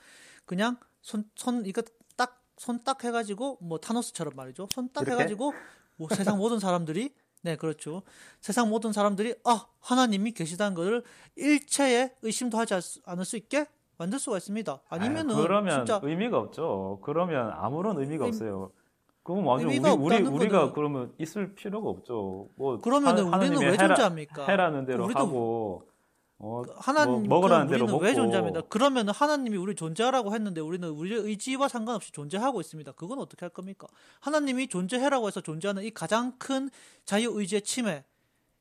그냥 0.45 0.77
손손 1.03 1.67
이거 1.67 1.83
딱 2.17 2.43
손 2.59 2.83
딱 2.85 3.05
해가지고 3.05 3.59
뭐 3.61 3.77
타노스처럼 3.79 4.33
말이죠 4.35 4.67
손 4.71 4.89
딱? 4.93 5.07
해가지고 5.07 5.53
뭐 5.97 6.09
세상 6.11 6.39
모든 6.39 6.59
사람들이 6.59 7.13
네 7.47 7.55
그렇죠 7.55 8.03
세상 8.41 8.69
모든 8.69 8.93
사람들이 8.93 9.37
아 9.45 9.67
하나님이 9.79 10.33
계시다는 10.33 10.75
것을 10.75 11.05
일체의 11.37 12.13
의심도 12.23 12.59
하지 12.59 12.75
않- 12.75 12.81
않을 13.05 13.25
수 13.25 13.37
있게 13.37 13.67
만들 13.99 14.19
수가 14.19 14.37
있습니다 14.39 14.81
아니면은 14.89 15.37
아유, 15.37 15.43
그러면 15.43 15.77
진짜 15.87 16.01
의미가 16.03 16.39
없죠. 16.39 16.99
그러면 17.05 17.53
아무런 17.55 17.99
의미가 18.01 18.25
의미- 18.25 18.37
없어요. 18.37 18.73
그럼 19.23 19.47
완전 19.47 19.69
우리 19.69 19.75
의미가 19.77 19.95
우리 19.95 20.17
우리가 20.23 20.67
거는- 20.71 20.75
그러면 20.75 21.13
있을 21.19 21.55
필요가 21.55 21.89
없죠. 21.89 22.49
뭐 22.57 22.79
그러면은 22.79 23.33
하- 23.33 23.39
우리는 23.39 23.59
왜 23.61 23.77
존재합니까? 23.77 24.45
해라는 24.47 24.85
대로 24.87 25.05
우리도 25.05 25.21
하고 25.21 25.89
어, 26.39 26.63
하나님 26.77 27.29
뭐 27.29 27.41
먹으라는 27.41 27.69
대로 27.69 27.87
먹고 27.87 28.05
왜 28.05 28.15
존재합니다. 28.15 28.61
그러면 28.69 29.09
하나님이 29.09 29.57
우리 29.57 29.75
존재하라고 29.75 30.35
했는데 30.35 30.61
우리는 30.61 30.87
우리의 30.89 31.23
의지와 31.23 31.69
상관없이 31.69 32.13
존재하고 32.13 32.61
있습니다. 32.61 32.93
그건 32.93 33.19
어떻게 33.21 33.45
할 33.45 33.51
겁니까? 33.51 33.87
하나님이 34.21 34.69
존재해라고 34.69 35.29
해서 35.29 35.41
존재하는 35.41 35.83
이 35.83 35.91
가장 35.91 36.37
큰 36.39 36.69
자유 37.05 37.31
의지의 37.33 37.63
침해 37.63 38.05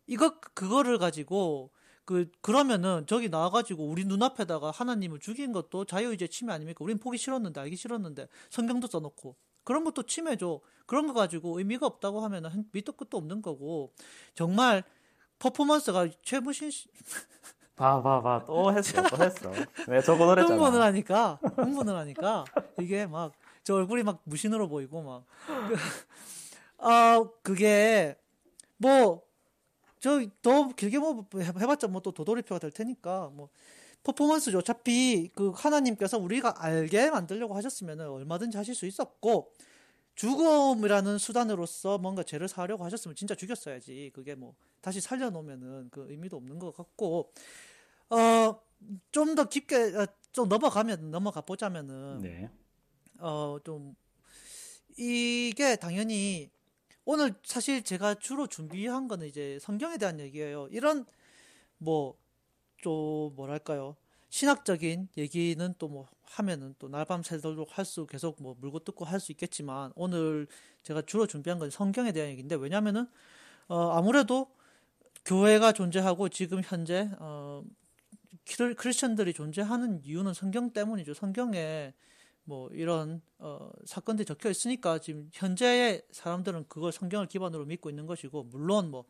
이거 0.08 0.40
그거를 0.40 0.98
가지고 0.98 1.72
그 2.06 2.32
그러면은 2.42 3.06
저기 3.08 3.30
나와가지고 3.30 3.84
우리 3.86 4.06
눈앞에다가 4.06 4.72
하나님을 4.72 5.20
죽인 5.20 5.52
것도 5.52 5.86
자유 5.86 6.12
의지의 6.12 6.30
침해 6.30 6.54
아닙니까? 6.54 6.84
우린 6.84 6.98
보기 6.98 7.18
싫었는데 7.18 7.60
알기 7.60 7.76
싫었는데 7.76 8.28
성경도 8.52 8.88
써놓고 8.88 9.36
그런 9.66 9.84
것도 9.84 10.04
침해죠. 10.04 10.62
그런 10.86 11.08
거 11.08 11.14
가지고 11.14 11.58
의미가 11.58 11.86
없다고 11.88 12.22
하면은 12.22 12.66
밑도 12.72 12.94
끝도 12.94 13.18
없는 13.18 13.42
거고 13.42 13.92
정말 14.36 14.84
퍼포먼스가 15.40 16.08
최무신 16.22 16.72
씨 16.72 16.88
봐, 17.76 18.02
봐, 18.02 18.22
봐. 18.22 18.44
또 18.48 18.72
했어, 18.74 19.02
또 19.04 19.24
했어. 19.24 19.52
네, 19.88 20.02
저거 20.02 20.26
노랬잖아. 20.26 20.56
흥분을 20.56 20.82
하니까 20.82 21.40
흥분을 21.58 21.96
하니까 21.96 22.46
이게 22.80 23.06
막 23.08 23.32
저 23.66 23.74
얼굴이 23.74 24.04
막 24.04 24.22
무신으로 24.26 24.70
보이고 24.70 25.02
막 25.02 25.26
아, 26.78 27.24
그게 27.44 28.16
뭐 28.78 29.24
저 30.00 30.20
더 30.44 30.68
길게 30.70 31.00
뭐 31.00 31.26
해봤자 31.42 31.88
뭐 31.88 32.00
또 32.02 32.12
도돌이표가 32.12 32.60
될 32.60 32.70
테니까 32.72 33.32
뭐 33.34 33.50
퍼포먼스죠. 34.04 34.60
어차피 34.60 35.32
그 35.34 35.52
하나님께서 35.56 36.20
우리가 36.20 36.54
알게 36.64 37.10
만들려고 37.10 37.56
하셨으면 37.56 38.02
얼마든지 38.02 38.56
하실 38.56 38.76
수 38.76 38.86
있었고 38.86 39.52
죽음이라는 40.16 41.18
수단으로서 41.18 41.98
뭔가 41.98 42.24
죄를 42.24 42.48
사하려고 42.48 42.84
하셨으면 42.86 43.16
진짜 43.16 43.36
죽였어야지. 43.36 44.12
그게 44.14 44.36
뭐 44.36 44.56
다시 44.82 45.02
살려놓으면은 45.02 45.90
그 45.92 46.06
의미도 46.10 46.38
없는 46.38 46.60
것 46.60 46.76
같고 46.76 47.32
어 48.10 48.62
좀 49.12 49.36
더 49.36 49.46
깊게 49.46 49.76
어, 49.96 50.06
좀 50.32 50.50
넘어가면 50.50 51.10
넘어가 51.12 51.42
보자면은 51.42 52.22
네. 52.22 52.50
어좀 53.20 53.96
이게 54.98 55.76
당연히 55.78 56.50
오늘 57.06 57.34
사실 57.44 57.84
제가 57.84 58.16
주로 58.16 58.46
준비한 58.48 59.08
거는 59.08 59.28
이제 59.28 59.58
성경에 59.62 59.98
대한 59.98 60.20
얘기예요. 60.20 60.68
이런 60.72 61.06
뭐 61.78 62.18
좀 62.78 63.34
뭐랄까요? 63.36 63.96
신학적인 64.30 65.10
얘기는 65.18 65.74
또 65.78 65.88
뭐 65.88 66.08
하면은 66.24 66.76
또 66.80 66.90
날밤 66.90 67.24
새도록 67.24 67.78
할 67.78 67.86
수 67.86 68.06
계속 68.08 68.42
뭐 68.42 68.56
물고 68.60 68.80
뜯고 68.80 69.06
할 69.06 69.20
수 69.20 69.32
있겠지만 69.32 69.92
오늘 69.96 70.48
제가 70.84 71.04
주로 71.04 71.28
준비한 71.28 71.60
건 71.60 71.70
성경에 71.70 72.12
대한 72.12 72.30
얘기인데 72.32 72.56
왜냐면은 72.56 73.08
어 73.68 73.92
아무래도 73.92 74.52
교회가 75.26 75.74
존재하고 75.74 76.30
지금 76.30 76.62
현재 76.64 77.10
어 77.20 77.64
크리- 78.46 78.76
크리스천들이 78.76 79.34
존재하는 79.34 80.02
이유는 80.04 80.34
성경 80.34 80.72
때문이죠. 80.72 81.14
성경에 81.14 81.94
뭐 82.44 82.70
이런 82.72 83.22
어 83.40 83.70
사건들이 83.86 84.26
적혀 84.26 84.50
있으니까 84.50 85.00
지금 85.00 85.30
현재의 85.34 86.04
사람들은 86.12 86.66
그걸 86.70 86.92
성경을 86.92 87.28
기반으로 87.28 87.66
믿고 87.66 87.90
있는 87.90 88.06
것이고 88.08 88.44
물론 88.46 88.92
뭐 88.92 89.06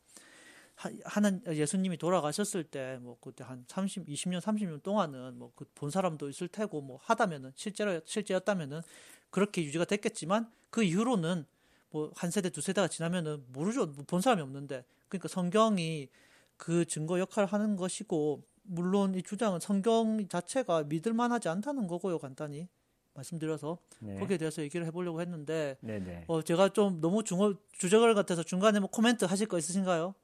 하- 0.76 0.90
하는 1.04 1.42
예수님이 1.48 1.96
돌아가셨을 1.96 2.64
때 2.64 2.98
뭐 3.00 3.16
그때 3.20 3.44
한 3.44 3.64
30, 3.68 4.06
20년, 4.06 4.40
30년 4.40 4.82
동안은 4.82 5.38
뭐 5.38 5.52
그 5.56 5.64
본 5.74 5.90
사람도 5.90 6.28
있을 6.28 6.48
테고 6.48 6.80
뭐 6.82 6.98
하다면은 7.02 7.52
실제로 7.54 8.00
실제였다면은 8.04 8.82
그렇게 9.30 9.62
유지가 9.64 9.84
됐겠지만 9.84 10.50
그 10.70 10.82
이후로는 10.82 11.46
뭐 11.90 12.10
한 12.16 12.30
세대 12.30 12.50
두 12.50 12.60
세대가 12.60 12.88
지나면은 12.88 13.44
모르죠. 13.48 13.86
뭐본 13.86 14.20
사람이 14.20 14.42
없는데 14.42 14.84
그러니까 15.08 15.28
성경이 15.28 16.08
그 16.56 16.84
증거 16.84 17.18
역할을 17.20 17.46
하는 17.52 17.76
것이고 17.76 18.42
물론 18.64 19.14
이 19.14 19.22
주장은 19.22 19.60
성경 19.60 20.26
자체가 20.28 20.84
믿을 20.84 21.12
만하지 21.14 21.48
않다는 21.48 21.86
거고요. 21.86 22.18
간단히 22.18 22.68
말씀드려서 23.14 23.78
네. 24.00 24.18
거기에 24.18 24.36
대해서 24.36 24.60
얘기를 24.62 24.84
해보려고 24.86 25.20
했는데 25.22 25.76
네, 25.80 25.98
네. 26.00 26.24
어 26.28 26.42
제가 26.42 26.70
좀 26.70 27.00
너무 27.00 27.22
중어 27.24 27.54
주저걸 27.72 28.14
같아서 28.14 28.42
중간에 28.42 28.78
뭐 28.80 28.90
코멘트 28.90 29.24
하실 29.24 29.46
거 29.46 29.56
있으신가요? 29.58 30.14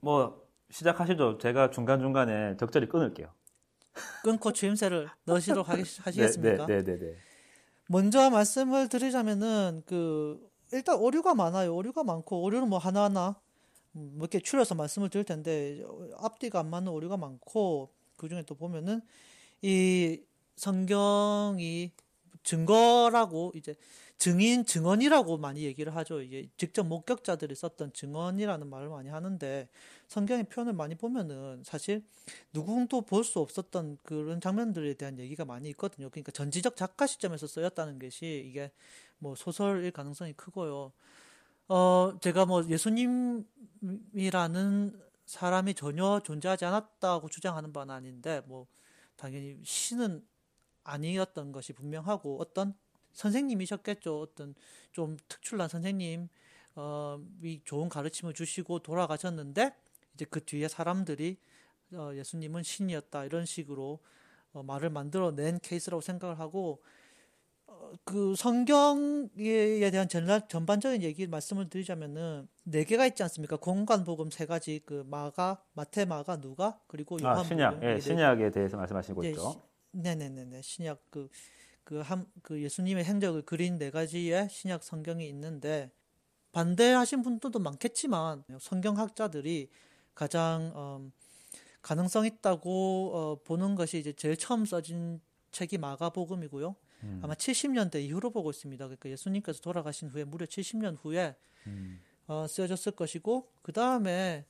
뭐, 0.00 0.46
시작하시죠. 0.70 1.38
제가 1.38 1.70
중간중간에 1.70 2.56
적절히 2.56 2.88
끊을게요. 2.88 3.28
끊고 4.22 4.52
주임새를 4.52 5.08
넣으시도록 5.24 5.68
하시, 5.68 6.00
하시겠습니까? 6.00 6.66
네, 6.66 6.82
네, 6.82 6.84
네, 6.84 6.98
네. 6.98 7.16
먼저 7.88 8.30
말씀을 8.30 8.88
드리자면은 8.88 9.82
그 9.86 10.48
일단 10.72 10.98
오류가 10.98 11.34
많아요. 11.34 11.74
오류가 11.74 12.04
많고 12.04 12.42
오류는 12.42 12.68
뭐 12.68 12.78
하나하나 12.78 13.40
음, 13.96 14.16
몇개 14.18 14.40
추려서 14.40 14.74
말씀을 14.74 15.08
드릴 15.08 15.24
텐데 15.24 15.82
앞뒤가 16.18 16.60
안 16.60 16.68
맞는 16.68 16.92
오류가 16.92 17.16
많고 17.16 17.90
그 18.16 18.28
중에 18.28 18.42
또 18.42 18.54
보면은 18.54 19.00
이 19.62 20.20
성경이 20.56 21.92
증거라고 22.42 23.52
이제 23.54 23.74
증인 24.18 24.64
증언이라고 24.64 25.38
많이 25.38 25.62
얘기를 25.62 25.94
하죠. 25.96 26.20
이게 26.20 26.48
직접 26.56 26.84
목격자들이 26.84 27.54
썼던 27.54 27.92
증언이라는 27.92 28.68
말을 28.68 28.88
많이 28.88 29.08
하는데 29.08 29.68
성경의 30.08 30.44
표현을 30.44 30.72
많이 30.72 30.96
보면은 30.96 31.62
사실 31.64 32.04
누구도 32.52 33.02
볼 33.02 33.24
수 33.24 33.38
없었던 33.40 33.98
그런 34.02 34.40
장면들에 34.40 34.94
대한 34.94 35.18
얘기가 35.18 35.44
많이 35.44 35.68
있거든요. 35.70 36.10
그러니까 36.10 36.32
전지적 36.32 36.76
작가 36.76 37.06
시점에서 37.06 37.46
쓰였다는 37.46 37.98
것이 37.98 38.44
이게 38.48 38.72
뭐 39.18 39.34
소설일 39.36 39.90
가능성이 39.92 40.32
크고요. 40.32 40.92
어, 41.68 42.18
제가 42.20 42.46
뭐 42.46 42.64
예수님이라는 42.66 43.44
사람이 45.26 45.74
전혀 45.74 46.20
존재하지 46.24 46.64
않았다고 46.64 47.28
주장하는 47.28 47.72
바는 47.72 47.94
아닌데 47.94 48.42
뭐 48.46 48.66
당연히 49.16 49.58
신은 49.62 50.26
아니었던 50.84 51.52
것이 51.52 51.72
분명하고 51.74 52.38
어떤 52.40 52.74
선생님이셨겠죠. 53.18 54.20
어떤 54.20 54.54
좀 54.92 55.16
특출난 55.28 55.68
선생님, 55.68 56.28
어, 56.76 57.20
이 57.42 57.60
좋은 57.64 57.88
가르침을 57.88 58.32
주시고 58.34 58.78
돌아가셨는데 58.80 59.74
이제 60.14 60.24
그 60.30 60.44
뒤에 60.44 60.68
사람들이 60.68 61.36
어, 61.94 62.10
예수님은 62.14 62.62
신이었다 62.62 63.24
이런 63.24 63.44
식으로 63.44 63.98
어, 64.52 64.62
말을 64.62 64.90
만들어낸 64.90 65.58
케이스라고 65.60 66.00
생각을 66.00 66.38
하고 66.38 66.82
어, 67.66 67.92
그 68.04 68.34
성경에 68.36 69.90
대한 69.90 70.08
전라, 70.08 70.46
전반적인 70.46 71.02
얘기 71.02 71.26
말씀을 71.26 71.68
드리자면은 71.68 72.48
네 72.62 72.84
개가 72.84 73.06
있지 73.06 73.22
않습니까? 73.24 73.56
공간 73.56 74.04
복음 74.04 74.30
세 74.30 74.46
가지 74.46 74.80
그 74.86 75.04
마가, 75.08 75.62
마태, 75.74 76.04
마가, 76.04 76.40
누가 76.40 76.80
그리고 76.86 77.16
아, 77.22 77.32
요한 77.32 77.44
신약. 77.44 77.74
복음 77.74 77.86
예, 77.88 77.92
이네 77.92 78.00
신약에 78.00 78.50
대해서 78.50 78.76
말씀하시고 78.76 79.22
이제 79.22 79.30
있죠. 79.30 79.50
시- 79.50 79.58
네네네네 79.92 80.62
신약 80.62 81.00
그 81.10 81.28
그한그 81.88 82.62
예수님의 82.62 83.04
행적을 83.04 83.40
그린 83.42 83.78
네 83.78 83.90
가지의 83.90 84.50
신약 84.50 84.84
성경이 84.84 85.26
있는데 85.30 85.90
반대하신 86.52 87.22
분들도 87.22 87.58
많겠지만 87.60 88.44
성경학자들이 88.60 89.70
가장 90.14 90.72
음, 90.76 91.12
가능성 91.80 92.26
있다고 92.26 93.12
어, 93.14 93.42
보는 93.42 93.74
것이 93.74 93.98
이제 93.98 94.12
제일 94.12 94.36
처음 94.36 94.66
써진 94.66 95.22
책이 95.50 95.78
마가복음이고요. 95.78 96.76
음. 97.04 97.20
아마 97.22 97.32
70년대 97.32 98.02
이후로 98.02 98.32
보고 98.32 98.50
있습니다. 98.50 98.84
그러니까 98.84 99.08
예수님께서 99.08 99.60
돌아가신 99.62 100.08
후에 100.10 100.24
무려 100.24 100.44
70년 100.44 100.98
후에 101.00 101.36
음. 101.68 102.00
어, 102.26 102.46
쓰여졌을 102.46 102.92
것이고 102.92 103.50
그 103.62 103.72
다음에 103.72 104.44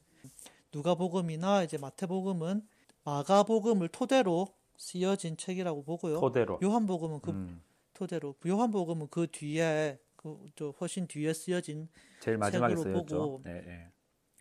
누가복음이나 0.72 1.62
이제 1.62 1.78
마태복음은 1.78 2.66
마가복음을 3.04 3.88
토대로 3.90 4.57
쓰여진 4.78 5.36
책이라고 5.36 5.82
보고요. 5.84 6.20
토대로. 6.20 6.58
요한복음은 6.62 7.20
그 7.20 7.30
음. 7.32 7.60
토대로 7.92 8.34
요한복음은 8.46 9.08
그 9.10 9.26
뒤에 9.30 9.98
그저 10.16 10.70
훨씬 10.80 11.06
뒤에 11.06 11.32
쓰여진 11.34 11.88
제일 12.20 12.38
마지막에 12.38 12.74
책으로 12.76 12.92
쓰였죠. 12.94 13.16
보고 13.18 13.42
네, 13.44 13.60
네. 13.60 13.92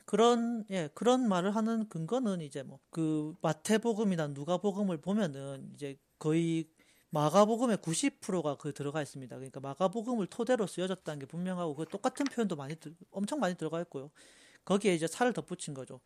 그런 0.05 0.63
예 0.69 0.89
그런 0.93 1.27
말을 1.27 1.55
하는 1.55 1.89
근거는 1.89 2.41
이제 2.41 2.63
뭐 2.63 2.79
그 2.89 3.35
마태복음이나 3.41 4.27
누가복음을 4.27 4.97
보면은 4.97 5.69
이제 5.73 5.97
거의 6.19 6.65
마가복음의 7.09 7.77
90%가 7.77 8.57
그 8.57 8.73
들어가 8.73 9.01
있습니다. 9.01 9.35
그러니까 9.35 9.59
마가복음을 9.59 10.27
토대로 10.27 10.67
쓰여졌다는 10.67 11.19
게 11.19 11.25
분명하고 11.25 11.75
그 11.75 11.85
똑같은 11.85 12.25
표현도 12.25 12.55
많이 12.55 12.75
들- 12.75 12.95
엄청 13.11 13.39
많이 13.39 13.55
들어가 13.55 13.79
있고요. 13.81 14.11
거기에 14.65 14.93
이제 14.93 15.07
살을 15.07 15.31
덧붙인 15.33 15.73
거죠. 15.73 15.99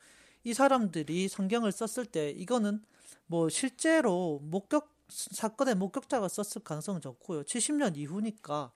이 0.43 0.53
사람들이 0.53 1.27
성경을 1.27 1.71
썼을 1.71 2.05
때 2.05 2.29
이거는 2.31 2.81
뭐 3.27 3.49
실제로 3.49 4.39
목격 4.43 4.89
사건의 5.09 5.75
목격자가 5.75 6.27
썼을 6.27 6.63
가능성은 6.63 7.01
적고요. 7.01 7.43
70년 7.43 7.97
이후니까 7.97 8.71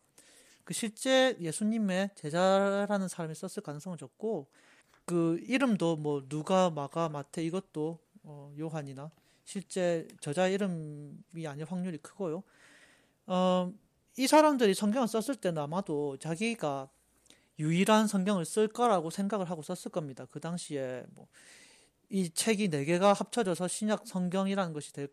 그 0.63 0.73
실제 0.73 1.37
예수님의 1.39 2.11
제자라는 2.15 3.07
사람이 3.07 3.35
썼을 3.35 3.63
가능성은 3.63 3.97
적고 3.97 4.47
그 5.05 5.39
이름도 5.43 5.97
뭐 5.97 6.27
누가 6.27 6.69
마가 6.69 7.09
마태 7.09 7.43
이것도 7.43 7.99
어, 8.23 8.53
요한이나 8.57 9.11
실제 9.43 10.07
저자 10.19 10.47
이름이 10.47 11.47
아닐 11.47 11.65
확률이 11.65 11.99
크고요. 11.99 12.43
어, 13.27 13.71
이 14.17 14.27
사람들이 14.27 14.73
성경을 14.73 15.07
썼을 15.07 15.35
때는 15.35 15.61
아마도 15.61 16.17
자기가 16.17 16.89
유일한 17.59 18.07
성경을 18.07 18.45
쓸 18.45 18.67
거라고 18.67 19.09
생각을 19.09 19.49
하고 19.49 19.61
썼을 19.61 19.91
겁니다. 19.91 20.25
그 20.31 20.39
당시에 20.39 21.03
뭐 21.13 21.27
이 22.09 22.29
책이 22.29 22.69
네 22.69 22.85
개가 22.85 23.13
합쳐져서 23.13 23.67
신약 23.67 24.05
성경이라는 24.07 24.73
것이 24.73 24.93
될 24.93 25.09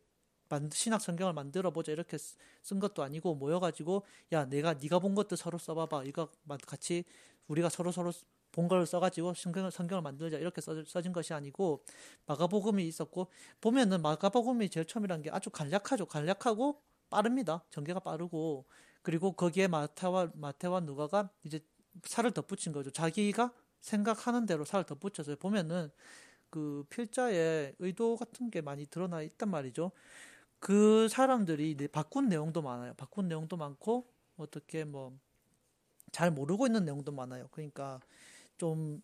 만- 0.50 0.68
신약 0.70 1.00
성경을 1.00 1.32
만들어 1.32 1.70
보자 1.70 1.90
이렇게 1.90 2.18
쓰- 2.18 2.36
쓴 2.62 2.80
것도 2.80 3.02
아니고 3.02 3.34
모여가지고 3.34 4.04
야 4.32 4.44
내가 4.44 4.74
네가 4.74 4.98
본 4.98 5.14
것도 5.14 5.36
서로 5.36 5.56
써봐봐. 5.58 6.04
이거 6.04 6.28
마- 6.44 6.58
같이 6.58 7.04
우리가 7.48 7.70
서로 7.70 7.92
서로 7.92 8.12
본 8.52 8.68
걸 8.68 8.84
써가지고 8.86 9.32
성경을 9.34 9.70
성경을 9.70 10.02
만들자 10.02 10.36
이렇게 10.36 10.60
써, 10.60 10.84
써진 10.84 11.12
것이 11.14 11.32
아니고 11.32 11.82
마가복음이 12.26 12.86
있었고 12.86 13.28
보면은 13.62 14.02
마가복음이 14.02 14.68
제일 14.68 14.84
처음이라는 14.86 15.22
게 15.22 15.30
아주 15.30 15.48
간략하죠. 15.48 16.04
간략하고 16.06 16.82
빠릅니다. 17.08 17.64
전개가 17.70 18.00
빠르고. 18.00 18.66
그리고 19.00 19.32
거기에 19.32 19.66
마태와 19.68 20.32
마태와 20.34 20.80
누가가 20.80 21.30
이제 21.44 21.60
살을 22.04 22.32
덧붙인 22.32 22.72
거죠. 22.72 22.90
자기가 22.90 23.52
생각하는 23.80 24.46
대로 24.46 24.64
살을 24.64 24.84
덧붙여서 24.84 25.36
보면은 25.36 25.90
그 26.50 26.84
필자의 26.90 27.74
의도 27.78 28.16
같은 28.16 28.50
게 28.50 28.60
많이 28.60 28.86
드러나 28.86 29.22
있단 29.22 29.50
말이죠. 29.50 29.92
그 30.60 31.08
사람들이 31.08 31.76
바꾼 31.92 32.28
내용도 32.28 32.62
많아요. 32.62 32.94
바꾼 32.96 33.28
내용도 33.28 33.56
많고 33.56 34.06
어떻게 34.36 34.84
뭐 34.84 35.12
잘 36.12 36.30
모르고 36.30 36.66
있는 36.66 36.84
내용도 36.84 37.10
많아요. 37.12 37.48
그러니까 37.52 38.00
좀 38.58 39.02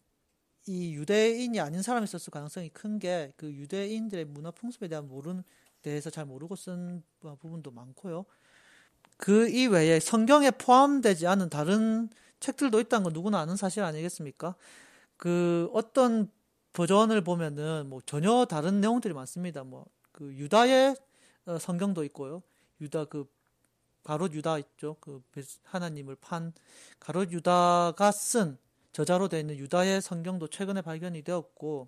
이 0.67 0.95
유대인이 0.95 1.59
아닌 1.61 1.83
사람이 1.83 2.05
있었을 2.05 2.31
가능성이 2.31 2.69
큰 2.71 2.99
게 2.99 3.33
그 3.37 3.51
유대인들의 3.53 4.27
문화 4.27 4.51
풍습에 4.51 4.89
대한 4.89 5.09
모르는 5.09 5.43
대해서 5.83 6.11
잘 6.11 6.27
모르고 6.27 6.57
쓴 6.57 7.03
부분도 7.41 7.71
많고요. 7.71 8.27
그 9.17 9.49
이외에 9.49 10.01
성경에 10.01 10.51
포함되지 10.51 11.27
않은 11.27 11.51
다른 11.51 12.09
책들도 12.41 12.81
있다는 12.81 13.05
건 13.05 13.13
누구나 13.13 13.41
아는 13.41 13.57
사실 13.57 13.83
아니겠습니까? 13.83 14.55
그 15.17 15.69
어떤 15.73 16.31
버전을 16.73 17.23
보면은 17.23 17.89
뭐 17.89 18.01
전혀 18.07 18.45
다른 18.45 18.81
내용들이 18.81 19.15
많습니다. 19.15 19.65
뭐 19.65 19.87
그 20.19 20.35
유다의 20.35 20.97
어, 21.47 21.59
성경도 21.61 22.03
있고요. 22.07 22.43
유다 22.81 23.05
그 23.05 23.33
가롯 24.03 24.33
유다 24.33 24.59
있죠. 24.59 24.97
그 24.99 25.23
하나님을 25.63 26.17
판 26.17 26.53
가롯 26.99 27.31
유다가 27.31 28.11
쓴 28.11 28.59
저자로 28.91 29.29
되어 29.29 29.39
있는 29.39 29.57
유다의 29.59 30.03
성경도 30.03 30.49
최근에 30.49 30.83
발견이 30.83 31.23
되었고 31.23 31.87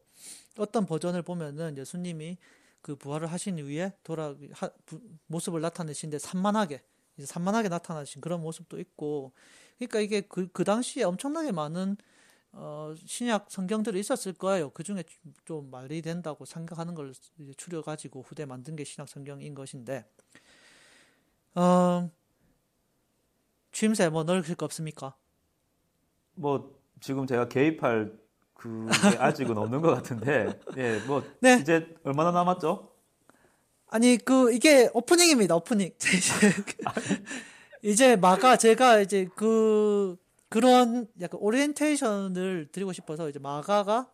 어떤 0.59 0.87
버전을 0.87 1.23
보면은 1.23 1.77
예수님이 1.77 2.39
그 2.83 2.95
부활을 2.95 3.27
하신 3.27 3.59
이후에 3.59 3.95
돌아 4.05 4.37
하, 4.53 4.71
부, 4.87 5.01
모습을 5.27 5.61
나타내신데 5.61 6.21
산만하게 6.21 6.83
이제 7.17 7.27
산만하게 7.27 7.69
나타나신 7.69 8.21
그런 8.21 8.43
모습도 8.43 8.79
있고 8.79 9.33
그러니까 9.87 10.01
이게 10.01 10.21
그, 10.21 10.49
그 10.53 10.65
당시에 10.65 11.05
엄청나게 11.05 11.53
많은 11.53 11.97
어, 12.53 12.95
신약 13.07 13.47
성경들이 13.49 13.99
있었을 14.01 14.33
거예요. 14.33 14.71
그 14.71 14.83
중에 14.83 15.05
좀 15.45 15.71
말이 15.71 16.03
된다고 16.03 16.45
생각하는 16.45 16.95
걸 16.95 17.13
추려가지고 17.57 18.23
후대 18.23 18.45
만든 18.45 18.77
게 18.77 18.85
신약 18.85 19.09
성경인 19.09 19.55
것인데, 19.55 20.05
어, 21.55 22.11
취임새 23.73 24.09
뭐 24.09 24.25
넣을 24.25 24.43
거 24.43 24.65
없습니까? 24.65 25.15
뭐, 26.35 26.77
지금 27.01 27.27
제가 27.27 27.49
개입할 27.49 28.19
그게 28.53 28.89
아직은 29.19 29.57
없는 29.57 29.81
것 29.81 29.95
같은데, 29.95 30.59
예, 30.77 30.99
뭐, 31.07 31.23
네. 31.41 31.59
이제 31.61 31.95
얼마나 32.03 32.33
남았죠? 32.33 32.93
아니, 33.87 34.19
그, 34.19 34.53
이게 34.53 34.91
오프닝입니다, 34.93 35.55
오프닝. 35.55 35.93
이제 37.83 38.17
마가 38.17 38.57
제가 38.57 39.01
이제 39.01 39.29
그, 39.35 40.17
그런 40.49 41.09
약간 41.21 41.41
오리엔테이션을 41.41 42.69
드리고 42.73 42.93
싶어서 42.93 43.29
이제 43.29 43.39
마가가 43.39 44.11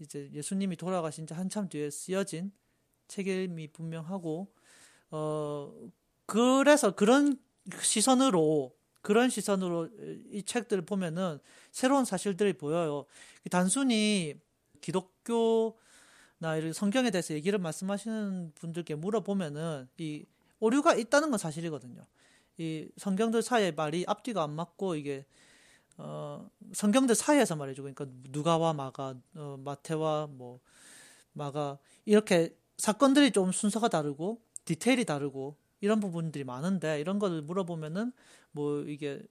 이제 0.00 0.30
예수님이 0.32 0.76
돌아가신 0.76 1.26
지 1.26 1.34
한참 1.34 1.68
뒤에 1.68 1.90
쓰여진 1.90 2.52
책임이 3.08 3.68
분명하고 3.68 4.48
어 5.10 5.72
그래서 6.26 6.94
그런 6.94 7.38
시선으로 7.80 8.74
그런 9.02 9.30
시선으로 9.30 9.88
이 10.30 10.42
책들을 10.42 10.84
보면은 10.84 11.38
새로운 11.72 12.04
사실들이 12.04 12.52
보여요. 12.52 13.06
단순히 13.50 14.34
기독교나 14.80 15.76
이런 16.56 16.72
성경에 16.72 17.10
대해서 17.10 17.34
얘기를 17.34 17.58
말씀하시는 17.58 18.52
분들께 18.54 18.94
물어보면은 18.94 19.88
이 19.98 20.24
오류가 20.60 20.94
있다는 20.94 21.30
건 21.30 21.38
사실이거든요. 21.38 22.06
이 22.58 22.88
성경들 22.96 23.42
사이에 23.42 23.70
말이 23.72 24.04
앞뒤가 24.06 24.42
안 24.42 24.50
맞고 24.50 24.96
이게 24.96 25.24
어, 25.96 26.48
성경들 26.72 27.14
사이에서 27.14 27.56
말이죠. 27.56 27.82
그러니까 27.82 28.06
누가와 28.30 28.72
마가, 28.72 29.14
어, 29.34 29.56
마태와 29.64 30.28
뭐 30.30 30.60
마가 31.32 31.78
이렇게 32.04 32.56
사건들이 32.76 33.32
좀 33.32 33.52
순서가 33.52 33.88
다르고 33.88 34.40
디테일이 34.64 35.04
다르고 35.04 35.56
이런 35.80 36.00
부분들이 36.00 36.44
많은데 36.44 37.00
이런 37.00 37.18
것을 37.18 37.42
물어보면은 37.42 38.12
뭐 38.52 38.82
이게 38.82 39.22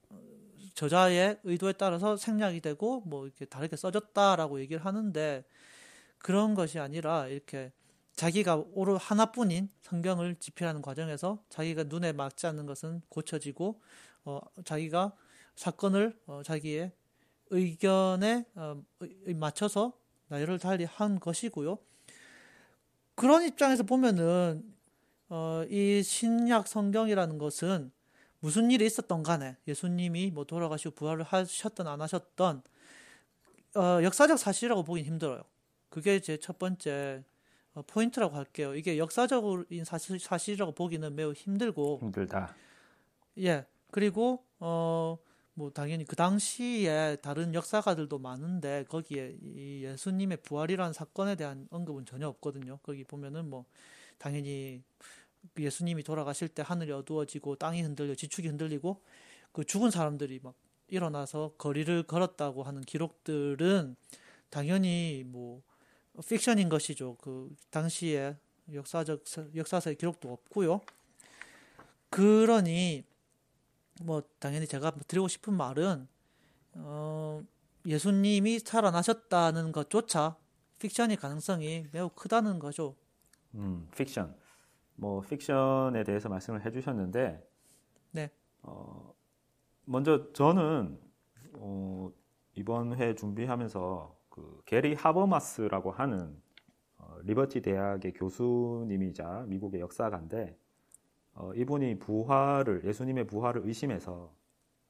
저자의 0.73 1.39
의도에 1.43 1.73
따라서 1.73 2.17
생략이 2.17 2.61
되고 2.61 3.01
뭐 3.01 3.25
이렇게 3.25 3.45
다르게 3.45 3.75
써졌다라고 3.75 4.59
얘기를 4.59 4.85
하는데 4.85 5.43
그런 6.17 6.53
것이 6.53 6.79
아니라 6.79 7.27
이렇게 7.27 7.71
자기가 8.17 8.65
오로 8.73 8.97
하나뿐인 8.97 9.69
성경을 9.83 10.35
집필하는 10.39 10.81
과정에서 10.81 11.41
자기가 11.49 11.83
눈에 11.83 12.13
맞지 12.13 12.47
않는 12.47 12.65
것은 12.65 13.03
고쳐지고 13.09 13.79
어 14.25 14.41
자기가 14.65 15.13
사건을 15.55 16.19
어, 16.25 16.41
자기의 16.43 16.91
의견에 17.51 18.45
어, 18.55 18.83
맞춰서 19.35 19.93
나열을 20.29 20.57
달리 20.57 20.83
한 20.85 21.19
것이고요. 21.19 21.77
그런 23.13 23.43
입장에서 23.43 23.83
보면은 23.83 24.75
어, 25.29 25.63
이 25.69 26.01
신약 26.01 26.67
성경이라는 26.67 27.37
것은 27.37 27.91
무슨 28.39 28.71
일이 28.71 28.85
있었던 28.87 29.21
간에 29.21 29.57
예수님이 29.67 30.31
뭐 30.31 30.43
돌아가시고 30.43 30.95
부활을 30.95 31.23
하셨던 31.23 31.87
안 31.87 32.01
하셨던 32.01 32.63
어, 33.75 34.03
역사적 34.03 34.39
사실이라고 34.39 34.83
보긴 34.83 35.05
힘들어요. 35.05 35.43
그게 35.89 36.19
제 36.19 36.37
첫 36.37 36.57
번째 36.57 37.23
어, 37.23 37.36
포인트라고 37.83 38.35
할게요. 38.35 38.75
이게 38.75 38.97
역사적인 38.97 39.83
사실, 39.85 40.19
사실이라고 40.19 40.73
보기는 40.73 41.15
매우 41.15 41.33
힘들고 41.33 41.99
힘들다. 42.01 42.55
예. 43.37 43.65
그리고 43.91 44.43
어 44.59 45.17
뭐 45.57 45.71
당연히 45.71 46.05
그 46.05 46.15
당시에 46.15 47.15
다른 47.23 47.55
역사가들도 47.55 48.19
많은데 48.19 48.85
거기에 48.89 49.37
이 49.41 49.83
예수님의 49.85 50.37
부활이라는 50.43 50.93
사건에 50.93 51.33
대한 51.33 51.67
언급은 51.71 52.05
전혀 52.05 52.27
없거든요. 52.27 52.77
거기 52.83 53.03
보면은 53.03 53.49
뭐 53.49 53.65
당연히 54.19 54.83
그 55.55 55.63
예수님이 55.63 56.03
돌아가실 56.03 56.49
때 56.49 56.61
하늘이 56.63 56.91
어두워지고 56.91 57.55
땅이 57.55 57.81
흔들려 57.81 58.13
지축이 58.13 58.47
흔들리고 58.47 59.01
그 59.51 59.65
죽은 59.65 59.89
사람들이 59.89 60.41
막 60.43 60.53
일어나서 60.89 61.53
거리를 61.57 62.03
걸었다고 62.03 62.61
하는 62.61 62.81
기록들은 62.81 63.95
당연히 64.51 65.23
뭐 65.25 65.63
픽션인 66.21 66.69
것이죠. 66.69 67.15
그 67.21 67.55
당시에 67.69 68.35
역사적 68.71 69.23
역사서의 69.55 69.95
기록도 69.95 70.31
없고요. 70.31 70.81
그러니 72.09 73.03
뭐 74.03 74.21
당연히 74.39 74.67
제가 74.67 74.91
드리고 75.07 75.27
싶은 75.27 75.53
말은 75.53 76.07
어, 76.73 77.41
예수님이 77.85 78.59
살아나셨다는 78.59 79.71
것조차 79.71 80.37
픽션의 80.79 81.17
가능성이 81.17 81.87
매우 81.91 82.09
크다는 82.09 82.59
거죠. 82.59 82.95
음, 83.55 83.87
픽션. 83.95 84.35
뭐 84.95 85.21
픽션에 85.21 86.03
대해서 86.03 86.29
말씀을 86.29 86.65
해주셨는데, 86.65 87.47
네. 88.11 88.29
어, 88.63 89.13
먼저 89.85 90.31
저는 90.33 90.99
어, 91.53 92.11
이번 92.55 92.99
회 92.99 93.15
준비하면서 93.15 94.16
그 94.37 94.61
게리 94.65 94.93
하버마스라고 94.93 95.89
하는 95.89 96.39
어, 96.99 97.17
리버티 97.23 97.61
대학의 97.63 98.13
교수님이자 98.13 99.45
미국의 99.47 99.81
역사가인데 99.81 100.55
어, 101.33 101.51
이분이 101.55 101.97
부활을 101.97 102.83
예수님의 102.85 103.25
부활을 103.25 103.65
의심해서 103.65 104.31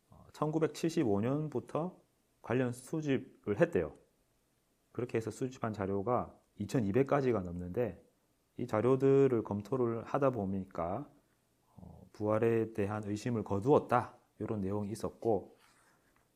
어, 0.10 0.27
1975년부터 0.33 1.95
관련 2.41 2.73
수집을 2.73 3.62
했대요. 3.62 3.93
그렇게 4.91 5.17
해서 5.17 5.31
수집한 5.31 5.71
자료가 5.71 6.36
2,200가지가 6.60 7.41
넘는데 7.41 8.03
이 8.57 8.67
자료들을 8.67 9.43
검토를 9.43 10.03
하다 10.03 10.31
보니까 10.31 11.10
어, 11.77 12.01
부활에 12.12 12.73
대한 12.73 13.01
의심을 13.05 13.45
거두었다 13.45 14.13
이런 14.39 14.60
내용이 14.60 14.91
있었고 14.91 15.57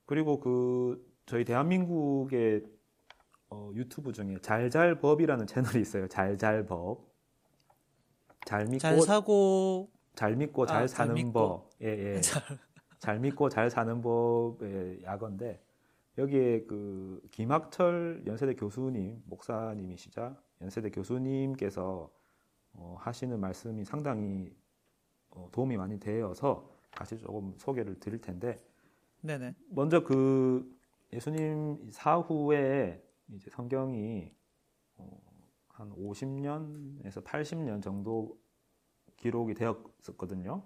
그리고 0.06 0.40
그 0.40 1.06
저희 1.26 1.44
대한민국의 1.44 2.80
어, 3.52 3.70
유튜브 3.76 4.14
중에 4.14 4.38
잘잘법이라는 4.42 5.46
채널이 5.46 5.82
있어요. 5.82 6.08
잘잘법. 6.08 7.06
잘 8.46 8.66
믿고 8.66 8.80
잘 8.80 9.02
사고 9.02 9.92
잘 10.16 10.36
믿고 10.36 10.66
잘 10.66 10.84
아, 10.84 10.88
사는 10.88 11.16
잘 11.16 11.32
법. 11.32 11.70
예, 11.82 11.88
예. 11.88 12.22
잘 12.98 13.20
믿고 13.20 13.50
잘 13.50 13.70
사는 13.70 14.02
법의 14.02 15.04
약어인데 15.04 15.62
여기에 16.18 16.66
그 16.66 17.22
김학철 17.32 18.24
연세대 18.26 18.56
교수님, 18.56 19.22
목사님이시자 19.26 20.36
연세대 20.62 20.90
교수님께서 20.90 22.10
어, 22.74 22.96
하시는 23.00 23.38
말씀이 23.40 23.84
상당히 23.84 24.56
어, 25.30 25.50
도움이 25.52 25.78
많이 25.78 26.00
되어서 26.00 26.70
다시 26.92 27.18
조금 27.18 27.54
소개를 27.58 28.00
드릴 28.00 28.22
텐데 28.22 28.58
네네. 29.22 29.56
먼저 29.70 30.04
그 30.04 30.74
예수님 31.12 31.90
사후에 31.92 33.02
이제 33.32 33.50
성경이 33.52 34.34
어, 34.98 35.22
한 35.70 35.90
50년에서 35.92 37.24
80년 37.24 37.82
정도 37.82 38.38
기록이 39.18 39.54
되었었거든요. 39.54 40.64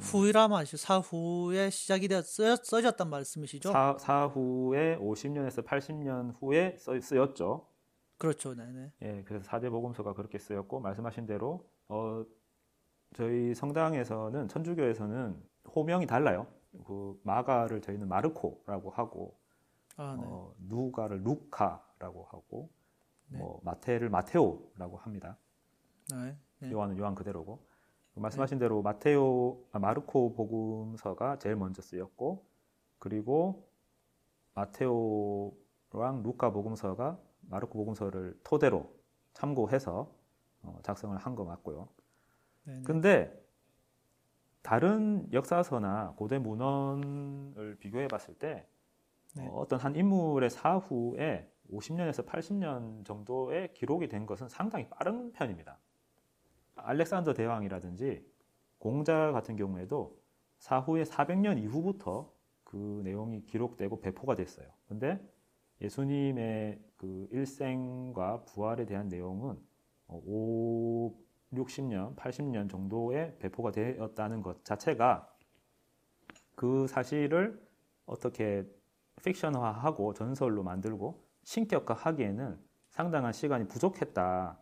후이라 0.00 0.48
말이죠. 0.48 0.78
사후에 0.78 1.68
시작이 1.68 2.08
되어 2.08 2.22
쓰- 2.22 2.56
써졌단 2.56 3.10
말씀이시죠? 3.10 3.70
사, 3.70 3.96
사후에 3.98 4.96
50년에서 4.98 5.64
80년 5.64 6.34
후에 6.40 6.76
써, 6.78 6.98
쓰였죠. 6.98 7.68
그렇죠. 8.16 8.54
네네. 8.54 8.92
예, 9.02 9.22
그래서 9.26 9.44
사대 9.44 9.68
복음서가 9.68 10.14
그렇게 10.14 10.38
쓰였고 10.38 10.80
말씀하신 10.80 11.26
대로 11.26 11.68
어, 11.88 12.24
저희 13.14 13.54
성당에서는 13.54 14.48
천주교에서는 14.48 15.42
호명이 15.74 16.06
달라요. 16.06 16.46
그 16.86 17.20
마가를 17.22 17.82
저희는 17.82 18.08
마르코라고 18.08 18.90
하고 18.90 19.38
아, 19.96 20.16
네. 20.18 20.24
어, 20.26 20.54
누가를 20.58 21.22
루카라고 21.22 22.24
하고 22.24 22.70
네. 23.28 23.38
뭐 23.38 23.60
마테를 23.64 24.08
마테오라고 24.10 24.96
합니다. 24.98 25.38
네. 26.12 26.36
네. 26.58 26.70
요한은 26.72 26.98
요한 26.98 27.14
그대로고 27.14 27.66
말씀하신 28.14 28.58
대로 28.58 28.82
마테오 28.82 29.64
아, 29.72 29.78
마르코 29.78 30.34
복음서가 30.34 31.38
제일 31.38 31.56
먼저 31.56 31.82
쓰였고 31.82 32.44
그리고 32.98 33.68
마테오랑 34.54 36.22
루카 36.22 36.50
복음서가 36.52 37.18
마르코 37.42 37.78
복음서를 37.78 38.38
토대로 38.44 38.94
참고해서 39.34 40.12
어, 40.62 40.78
작성을 40.82 41.16
한 41.18 41.34
거 41.34 41.44
맞고요. 41.44 41.88
네. 42.64 42.74
네. 42.76 42.82
근데 42.84 43.44
다른 44.62 45.28
역사서나 45.32 46.14
고대 46.16 46.38
문헌을 46.38 47.76
비교해 47.80 48.08
봤을 48.08 48.34
때 48.34 48.66
네. 49.34 49.46
어, 49.46 49.58
어떤 49.58 49.78
한 49.80 49.94
인물의 49.94 50.50
사후에 50.50 51.50
50년에서 51.72 52.26
80년 52.26 53.04
정도의 53.04 53.72
기록이 53.74 54.08
된 54.08 54.26
것은 54.26 54.48
상당히 54.48 54.88
빠른 54.88 55.32
편입니다. 55.32 55.78
알렉산더 56.76 57.34
대왕이라든지 57.34 58.24
공자 58.78 59.32
같은 59.32 59.56
경우에도 59.56 60.20
사후에 60.58 61.04
400년 61.04 61.58
이후부터 61.58 62.32
그 62.64 63.00
내용이 63.04 63.44
기록되고 63.46 64.00
배포가 64.00 64.34
됐어요. 64.34 64.68
근데 64.88 65.20
예수님의 65.80 66.80
그 66.96 67.28
일생과 67.30 68.44
부활에 68.44 68.86
대한 68.86 69.08
내용은 69.08 69.58
5, 70.08 71.12
60년, 71.52 72.16
80년 72.16 72.68
정도에 72.68 73.36
배포가 73.38 73.70
되었다는 73.70 74.42
것 74.42 74.64
자체가 74.64 75.30
그 76.54 76.86
사실을 76.86 77.60
어떻게 78.06 78.64
픽션화하고 79.24 80.14
전설로 80.14 80.62
만들고 80.62 81.24
신격화하기에는 81.44 82.58
상당한 82.90 83.32
시간이 83.32 83.66
부족했다라는 83.68 84.56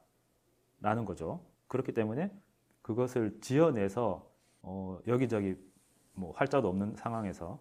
거죠. 1.05 1.45
그렇기 1.69 1.93
때문에 1.93 2.33
그것을 2.81 3.39
지어내서 3.41 4.31
어, 4.63 4.99
여기저기 5.07 5.57
뭐 6.15 6.33
활자도 6.33 6.69
없는 6.69 6.95
상황에서 6.97 7.61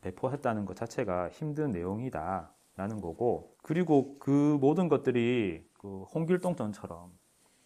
배포했다는 0.00 0.66
것 0.66 0.76
자체가 0.76 1.30
힘든 1.30 1.70
내용이다라는 1.70 3.00
거고 3.00 3.56
그리고 3.62 4.18
그 4.18 4.58
모든 4.60 4.88
것들이 4.88 5.66
그 5.78 6.02
홍길동전처럼 6.14 7.12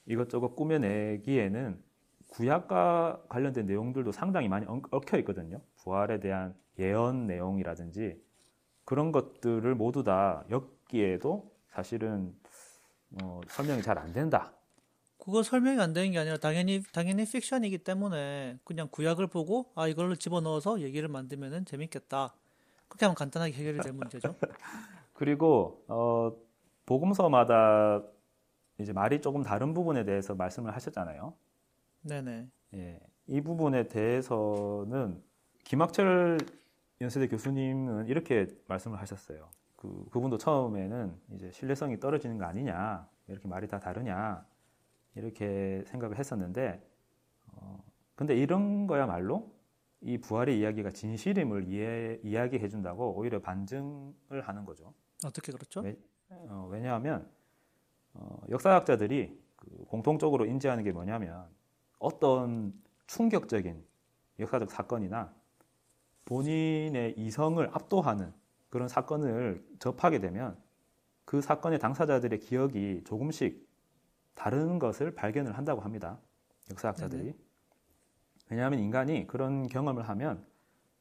이것저것 0.06 0.54
꾸며내기에는 0.54 1.82
구약과 2.28 3.24
관련된 3.28 3.66
내용들도 3.66 4.12
상당히 4.12 4.48
많이 4.48 4.66
엉- 4.66 4.82
얽혀 4.90 5.18
있거든요. 5.18 5.60
부활에 5.76 6.20
대한 6.20 6.54
예언 6.78 7.26
내용이라든지 7.26 8.22
그런 8.88 9.12
것들을 9.12 9.74
모두 9.74 10.02
다 10.02 10.44
엮기에도 10.48 11.52
사실은 11.68 12.34
어, 13.22 13.42
설명이 13.46 13.82
잘 13.82 13.98
안 13.98 14.14
된다. 14.14 14.54
그거 15.18 15.42
설명이 15.42 15.78
안 15.78 15.92
되는 15.92 16.10
게 16.10 16.18
아니라 16.18 16.38
당연히 16.38 16.82
당연히 16.94 17.26
픽션이기 17.26 17.84
때문에 17.84 18.58
그냥 18.64 18.88
구약을 18.90 19.26
보고 19.26 19.70
아 19.74 19.88
이걸로 19.88 20.14
집어넣어서 20.14 20.80
얘기를 20.80 21.06
만들면은 21.06 21.66
재밌겠다. 21.66 22.34
그렇게 22.88 23.04
하면 23.04 23.14
간단하게 23.14 23.52
해결이 23.52 23.80
될 23.80 23.92
문제죠. 23.92 24.34
그리고 25.12 25.84
어, 25.88 26.32
복음서마다 26.86 28.02
이제 28.78 28.94
말이 28.94 29.20
조금 29.20 29.42
다른 29.42 29.74
부분에 29.74 30.06
대해서 30.06 30.34
말씀을 30.34 30.74
하셨잖아요. 30.74 31.34
네네. 32.00 32.48
예, 32.72 33.00
이 33.26 33.42
부분에 33.42 33.88
대해서는 33.88 35.22
김학철 35.64 36.38
연세대 37.00 37.28
교수님은 37.28 38.06
이렇게 38.08 38.48
말씀을 38.66 39.00
하셨어요. 39.00 39.48
그 39.76 40.06
그분도 40.10 40.38
처음에는 40.38 41.14
이제 41.34 41.50
신뢰성이 41.52 42.00
떨어지는 42.00 42.38
거 42.38 42.44
아니냐, 42.46 43.08
왜 43.28 43.32
이렇게 43.32 43.46
말이 43.46 43.68
다 43.68 43.78
다르냐 43.78 44.44
이렇게 45.14 45.84
생각을 45.86 46.18
했었는데, 46.18 46.84
어, 47.52 47.84
근데 48.16 48.36
이런 48.36 48.88
거야말로 48.88 49.52
이 50.00 50.18
부활의 50.18 50.58
이야기가 50.58 50.90
진실임을 50.90 51.68
이해, 51.68 52.18
이야기해 52.24 52.68
준다고 52.68 53.14
오히려 53.16 53.40
반증을 53.40 54.40
하는 54.42 54.64
거죠. 54.64 54.92
어떻게 55.24 55.52
그렇죠? 55.52 55.80
왜- 55.80 55.96
어, 56.30 56.68
왜냐하면 56.70 57.28
어, 58.14 58.40
역사학자들이 58.48 59.40
그 59.56 59.84
공통적으로 59.86 60.46
인지하는 60.46 60.82
게 60.82 60.90
뭐냐면 60.92 61.46
어떤 61.98 62.72
충격적인 63.06 63.84
역사적 64.40 64.70
사건이나 64.70 65.32
본인의 66.28 67.14
이성을 67.16 67.66
압도하는 67.72 68.34
그런 68.68 68.86
사건을 68.86 69.66
접하게 69.78 70.18
되면 70.20 70.58
그 71.24 71.40
사건의 71.40 71.78
당사자들의 71.78 72.38
기억이 72.40 73.02
조금씩 73.06 73.66
다른 74.34 74.78
것을 74.78 75.14
발견을 75.14 75.56
한다고 75.56 75.80
합니다. 75.80 76.18
역사학자들이. 76.70 77.32
왜냐하면 78.50 78.78
인간이 78.78 79.26
그런 79.26 79.66
경험을 79.68 80.06
하면 80.10 80.44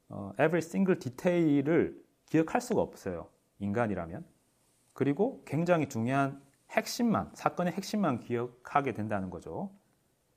어, 0.08 0.32
every 0.36 0.58
single 0.58 0.98
detail을 0.98 2.02
기억할 2.24 2.62
수가 2.62 2.80
없어요. 2.80 3.28
인간이라면. 3.58 4.24
그리고 4.94 5.42
굉장히 5.44 5.90
중요한 5.90 6.40
핵심만, 6.70 7.30
사건의 7.34 7.74
핵심만 7.74 8.20
기억하게 8.20 8.94
된다는 8.94 9.28
거죠. 9.28 9.70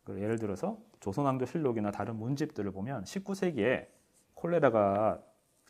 그 0.03 0.21
예를 0.21 0.37
들어서 0.37 0.77
조선왕조 0.99 1.45
실록이나 1.45 1.91
다른 1.91 2.17
문집들을 2.17 2.69
보면 2.71 3.05
19세기에 3.05 4.00
콜레라가 4.35 5.21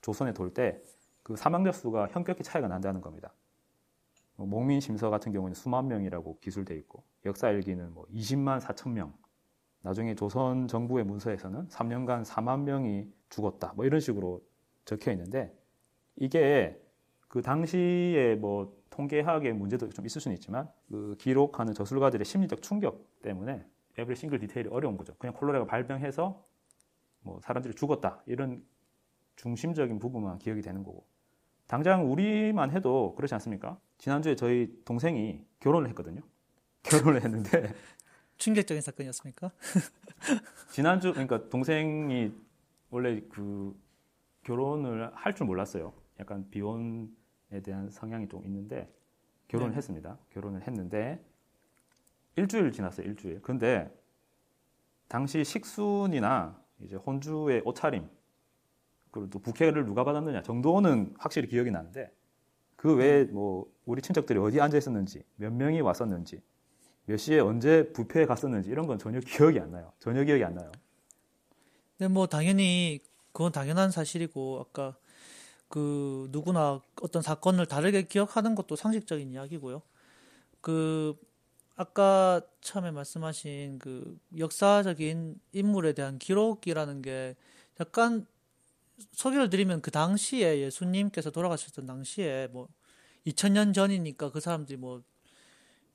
조선에 0.02 0.34
돌 0.34 0.54
때 0.54 0.82
그 1.24 1.36
사망자 1.36 1.71
수가 1.71 2.08
현격히 2.08 2.43
차이가 2.43 2.67
난다는 2.67 3.02
겁니다. 3.02 3.34
뭐 4.36 4.47
목민 4.47 4.80
심서 4.80 5.10
같은 5.10 5.32
경우는 5.32 5.54
수만 5.54 5.88
명이라고 5.88 6.39
기술돼 6.39 6.76
있고 6.78 7.04
역사 7.26 7.50
일기는 7.50 7.93
뭐 7.93 8.06
20만 8.13 8.60
4천 8.60 8.91
명. 8.91 9.13
나중에 9.84 10.13
조선 10.15 10.67
정부의 10.67 11.06
문서에서는 11.06 11.67
3년간 11.67 12.26
4만 12.26 12.62
명이 12.62 13.12
죽었다. 13.30 13.74
뭐 13.76 13.86
이런 13.86 14.00
식으로 14.00 14.41
적혀 14.86 15.12
있는데 15.12 15.56
이게 16.15 16.80
그 17.28 17.41
당시에 17.41 18.36
뭐 18.36 18.76
통계학의 18.89 19.54
문제도 19.54 19.88
좀 19.89 20.06
있을 20.06 20.21
수는 20.21 20.36
있지만 20.36 20.69
그 20.89 21.15
기록하는 21.17 21.74
저술가들의 21.74 22.26
심리적 22.26 22.62
충격 22.62 23.21
때문에 23.21 23.65
에브리 23.97 24.15
싱글 24.15 24.39
디테일이 24.39 24.69
어려운 24.69 24.97
거죠. 24.97 25.13
그냥 25.17 25.34
콜레라가 25.36 25.65
발병해서 25.65 26.43
뭐 27.21 27.39
사람들이 27.41 27.73
죽었다 27.75 28.21
이런 28.25 28.63
중심적인 29.36 29.99
부분만 29.99 30.39
기억이 30.39 30.62
되는 30.62 30.84
거고 30.84 31.05
당장 31.67 32.12
우리만 32.12 32.71
해도 32.71 33.15
그렇지 33.15 33.34
않습니까? 33.36 33.79
지난주에 33.97 34.36
저희 34.36 34.81
동생이 34.84 35.45
결혼을 35.60 35.88
했거든요. 35.89 36.21
결혼을 36.84 37.23
했는데 37.23 37.73
충격적인 38.38 38.81
사건이었습니까? 38.81 39.51
지난주 40.71 41.12
그러니까 41.13 41.47
동생이 41.49 42.34
원래 42.89 43.21
그 43.29 43.79
결혼을 44.43 45.12
할 45.15 45.34
줄 45.36 45.45
몰랐어요. 45.45 45.93
약간 46.19 46.49
비혼에 46.49 47.62
대한 47.63 47.89
성향이 47.89 48.27
좀 48.27 48.43
있는데 48.45 48.91
결혼을 49.47 49.71
네. 49.71 49.77
했습니다. 49.77 50.17
결혼을 50.31 50.65
했는데 50.67 51.23
일주일 52.36 52.71
지났어요. 52.71 53.07
일주일. 53.07 53.41
근데 53.41 53.89
당시 55.07 55.43
식순이나 55.43 56.61
이제 56.86 56.96
혼주의 56.96 57.62
옷차림 57.65 58.08
그리고 59.12 59.30
또 59.30 59.39
부케를 59.39 59.86
누가 59.86 60.04
받았느냐 60.04 60.41
정도는 60.41 61.13
확실히 61.17 61.48
기억이 61.48 61.72
나는데 61.72 62.12
그 62.76 62.96
외에 62.96 63.26
뭐 63.26 63.72
우리 63.86 64.02
친척들이 64.02 64.39
어디 64.39 64.60
앉아 64.60 64.78
있었는지 64.78 65.24
몇 65.36 65.52
명이 65.54 65.82
왔었는지 65.82 66.41
몇 67.06 67.17
시에 67.17 67.39
언제 67.39 67.91
부페에 67.91 68.26
갔었는지 68.26 68.70
이런 68.70 68.88
건 68.88 68.98
전혀 68.98 69.20
기억이 69.20 69.60
안 69.60 69.72
나요. 69.72 69.91
전혀 70.00 70.24
기억이 70.24 70.44
안 70.44 70.56
나요. 70.56 70.72
근데 71.98 72.12
뭐 72.12 72.28
당연히 72.28 73.00
그건 73.32 73.52
당연한 73.52 73.91
사실이고 73.91 74.65
아까 74.67 74.96
그 75.67 76.28
누구나 76.32 76.82
어떤 77.02 77.22
사건을 77.22 77.65
다르게 77.65 78.04
기억하는 78.04 78.56
것도 78.56 78.76
상식적인 78.76 79.32
이야기고요. 79.32 79.82
그 80.60 81.15
아까 81.82 82.41
처음에 82.62 82.91
말씀하신 82.91 83.80
그 83.80 84.15
역사적인 84.38 85.39
인물에 85.52 85.94
대한 85.94 86.20
기록이라는 86.20 87.02
게 87.02 87.36
약간 87.80 88.28
소개를 89.13 89.50
드리면 89.50 89.82
그 89.82 89.89
당시에 89.89 90.60
예수님께서 90.60 91.32
돌아가셨던 91.32 91.88
당시에 91.88 92.50
뭐 92.52 92.67
2000년 93.26 93.74
전이니까 93.74 94.30
그 94.30 94.39
사람들이 94.39 94.78
뭐 94.78 95.02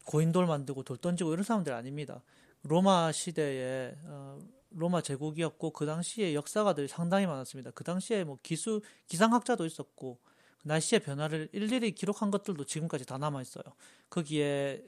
고인돌 0.07 0.46
만들고 0.46 0.83
돌 0.83 0.96
던지고 0.96 1.33
이런 1.33 1.44
사람들 1.44 1.72
아닙니다. 1.72 2.20
로마 2.64 3.12
시대에 3.12 3.94
어, 4.07 4.40
로마 4.70 5.01
제국이었고 5.03 5.70
그 5.70 5.87
당시에 5.87 6.35
역사가들이 6.35 6.88
상당히 6.88 7.27
많았습니다. 7.27 7.70
그 7.70 7.85
당시에 7.85 8.25
뭐 8.25 8.38
기수 8.42 8.81
기상학자도 9.07 9.64
있었고 9.64 10.18
날씨의 10.64 10.99
변화를 10.99 11.49
일일이 11.53 11.92
기록한 11.92 12.33
것들도 12.33 12.64
지금까지 12.64 13.07
다 13.07 13.18
남아 13.18 13.40
있어요. 13.40 13.62
거기에 14.11 14.83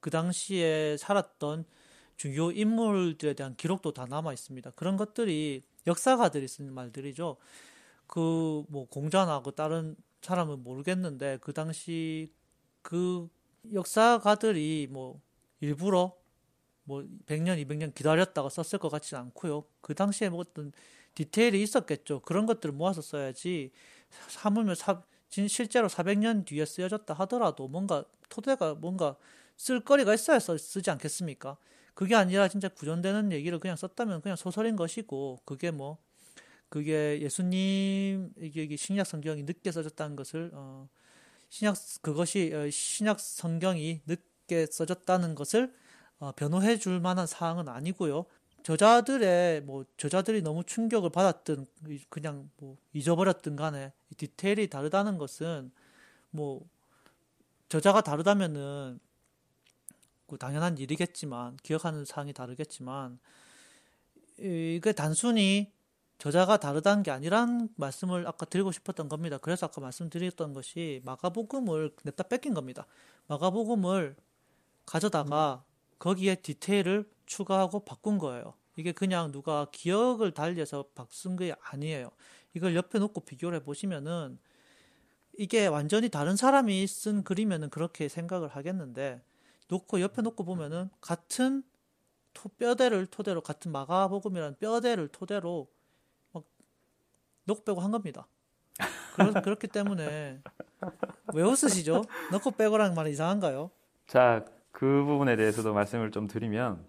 그 0.00 0.10
당시에 0.10 0.96
살았던 0.98 1.64
주요 2.16 2.50
인물들에 2.52 3.34
대한 3.34 3.56
기록도 3.56 3.92
다 3.92 4.06
남아 4.06 4.32
있습니다. 4.32 4.70
그런 4.72 4.96
것들이 4.96 5.62
역사가들이 5.86 6.48
쓴 6.48 6.72
말들이죠. 6.74 7.36
그 8.06 8.64
뭐 8.68 8.86
공자나 8.88 9.42
그 9.42 9.52
다른 9.52 9.96
사람은 10.22 10.62
모르겠는데 10.62 11.38
그 11.40 11.52
당시 11.52 12.32
그 12.82 13.28
역사가들이 13.72 14.88
뭐 14.90 15.20
일부러 15.60 16.16
뭐 16.84 17.04
100년, 17.26 17.58
200년 17.64 17.94
기다렸다가 17.94 18.48
썼을 18.48 18.80
것 18.80 18.88
같지는 18.90 19.22
않고요. 19.24 19.64
그 19.80 19.94
당시에 19.94 20.28
뭐 20.28 20.40
어떤 20.40 20.72
디테일이 21.14 21.62
있었겠죠. 21.62 22.20
그런 22.20 22.46
것들을 22.46 22.74
모아서 22.74 23.02
써야지 23.02 23.70
하물며 24.38 24.74
사, 24.74 25.02
실제로 25.28 25.88
400년 25.88 26.44
뒤에 26.46 26.64
쓰여졌다 26.64 27.12
하더라도 27.14 27.68
뭔가 27.68 28.04
토대가 28.28 28.74
뭔가 28.74 29.16
쓸거리가 29.60 30.14
있어야 30.14 30.38
쓰지 30.38 30.90
않겠습니까? 30.90 31.58
그게 31.92 32.14
아니라 32.14 32.48
진짜 32.48 32.68
구전되는 32.68 33.30
얘기를 33.30 33.58
그냥 33.58 33.76
썼다면 33.76 34.22
그냥 34.22 34.34
소설인 34.34 34.74
것이고 34.74 35.40
그게 35.44 35.70
뭐 35.70 35.98
그게 36.70 37.20
예수님 37.20 38.32
이게 38.38 38.74
신약 38.74 39.06
성경이 39.06 39.42
늦게 39.42 39.70
써졌다는 39.70 40.16
것을 40.16 40.50
어 40.54 40.88
신약 41.50 41.76
그것이 42.00 42.52
어, 42.54 42.70
신약 42.70 43.20
성경이 43.20 44.00
늦게 44.06 44.64
써졌다는 44.64 45.34
것을 45.34 45.74
어, 46.20 46.32
변호해 46.32 46.78
줄 46.78 46.98
만한 47.00 47.26
사항은 47.26 47.68
아니고요. 47.68 48.24
저자들의 48.62 49.62
뭐 49.62 49.84
저자들이 49.98 50.40
너무 50.40 50.64
충격을 50.64 51.10
받았든 51.10 51.66
그냥 52.08 52.50
뭐 52.56 52.78
잊어버렸든 52.94 53.56
간에 53.56 53.92
디테일이 54.16 54.70
다르다는 54.70 55.18
것은 55.18 55.70
뭐 56.30 56.66
저자가 57.68 58.00
다르다면은 58.00 59.00
그 60.30 60.38
당연한 60.38 60.78
일이겠지만 60.78 61.56
기억하는 61.64 62.04
사항이 62.04 62.32
다르겠지만 62.32 63.18
이게 64.38 64.92
단순히 64.92 65.72
저자가 66.18 66.58
다르다는 66.58 67.02
게 67.02 67.10
아니란 67.10 67.68
말씀을 67.74 68.28
아까 68.28 68.46
드리고 68.46 68.70
싶었던 68.70 69.08
겁니다. 69.08 69.38
그래서 69.38 69.66
아까 69.66 69.80
말씀드렸던 69.80 70.52
것이 70.52 71.00
마가복음을 71.04 71.96
냅다 72.04 72.24
뺏긴 72.24 72.54
겁니다. 72.54 72.86
마가복음을 73.26 74.14
가져다가 74.86 75.64
거기에 75.98 76.36
디테일을 76.36 77.10
추가하고 77.26 77.84
바꾼 77.84 78.18
거예요. 78.18 78.54
이게 78.76 78.92
그냥 78.92 79.32
누가 79.32 79.66
기억을 79.72 80.32
달리해서 80.32 80.84
바꾼 80.94 81.36
게 81.36 81.54
아니에요. 81.60 82.10
이걸 82.54 82.76
옆에 82.76 83.00
놓고 83.00 83.22
비교를 83.22 83.58
해보시면은 83.60 84.38
이게 85.38 85.66
완전히 85.66 86.08
다른 86.08 86.36
사람이 86.36 86.86
쓴 86.86 87.24
글이면은 87.24 87.70
그렇게 87.70 88.08
생각을 88.08 88.48
하겠는데 88.48 89.22
놓고 89.70 90.00
옆에 90.00 90.22
놓고 90.22 90.44
보면은 90.44 90.90
같은 91.00 91.62
토, 92.34 92.48
뼈대를 92.50 93.06
토대로 93.06 93.40
같은 93.40 93.72
마가복음이라는 93.72 94.56
뼈대를 94.58 95.08
토대로 95.08 95.68
막 96.32 96.44
놓고 97.44 97.64
빼고 97.64 97.80
한 97.80 97.90
겁니다. 97.90 98.26
그러, 99.14 99.32
그렇기 99.42 99.68
때문에 99.68 100.40
왜 101.34 101.42
웃으시죠? 101.42 102.02
넣고 102.32 102.52
빼고라는 102.52 102.94
말이 102.94 103.10
이상한가요? 103.12 103.70
자, 104.06 104.44
그 104.72 105.04
부분에 105.04 105.36
대해서도 105.36 105.72
말씀을 105.74 106.10
좀 106.10 106.26
드리면 106.26 106.86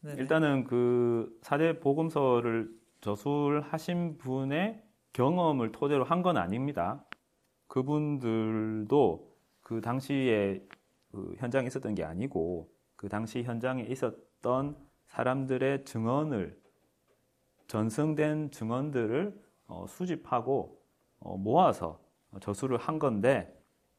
네네. 0.00 0.20
일단은 0.20 0.64
그 0.64 1.36
사대 1.42 1.78
복음서를 1.80 2.70
저술하신 3.00 4.18
분의 4.18 4.82
경험을 5.12 5.72
토대로 5.72 6.04
한 6.04 6.22
건 6.22 6.36
아닙니다. 6.36 7.04
그분들도 7.68 9.32
그 9.62 9.80
당시에 9.80 10.62
그 11.10 11.34
현장에 11.38 11.66
있었던 11.66 11.94
게 11.94 12.04
아니고 12.04 12.70
그 12.96 13.08
당시 13.08 13.42
현장에 13.42 13.82
있었던 13.82 14.76
사람들의 15.06 15.84
증언을 15.84 16.60
전승된 17.68 18.50
증언들을 18.50 19.42
어, 19.68 19.86
수집하고 19.88 20.80
어, 21.18 21.36
모아서 21.36 22.00
저술을 22.40 22.78
한 22.78 22.98
건데 22.98 23.52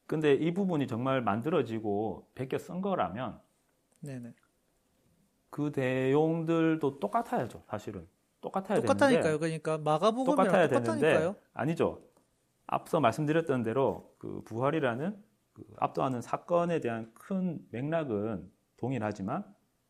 근데 0.05 0.33
이 0.33 0.53
부분이 0.53 0.87
정말 0.87 1.21
만들어지고 1.21 2.29
베껴 2.35 2.57
쓴 2.57 2.81
거라면 2.81 3.39
네네. 3.99 4.33
그 5.49 5.71
내용들도 5.75 6.99
똑같아야죠 6.99 7.63
사실은 7.67 8.07
똑같아야 8.41 8.79
똑같다니까요. 8.79 9.23
되는데 9.23 9.37
그러니까 9.39 9.77
마가복음이랑 9.77 10.35
똑같아야 10.45 10.67
똑같다니까요. 10.67 11.19
되는데 11.19 11.39
아니죠. 11.53 12.01
앞서 12.67 12.99
말씀드렸던 12.99 13.63
대로 13.63 14.13
그 14.17 14.41
부활이라는 14.45 15.23
그 15.57 15.65
압도하는 15.77 16.21
사건에 16.21 16.79
대한 16.79 17.11
큰 17.15 17.59
맥락은 17.71 18.51
동일하지만 18.77 19.43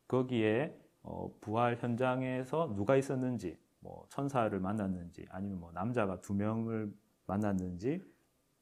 거기에 0.07 0.79
어, 1.03 1.29
부활 1.41 1.75
현장에서 1.75 2.73
누가 2.73 2.95
있었는지, 2.95 3.57
뭐 3.79 4.05
천사를 4.09 4.57
만났는지, 4.57 5.25
아니면 5.29 5.59
뭐 5.59 5.71
남자가 5.73 6.21
두 6.21 6.33
명을 6.33 6.93
만났는지, 7.25 8.01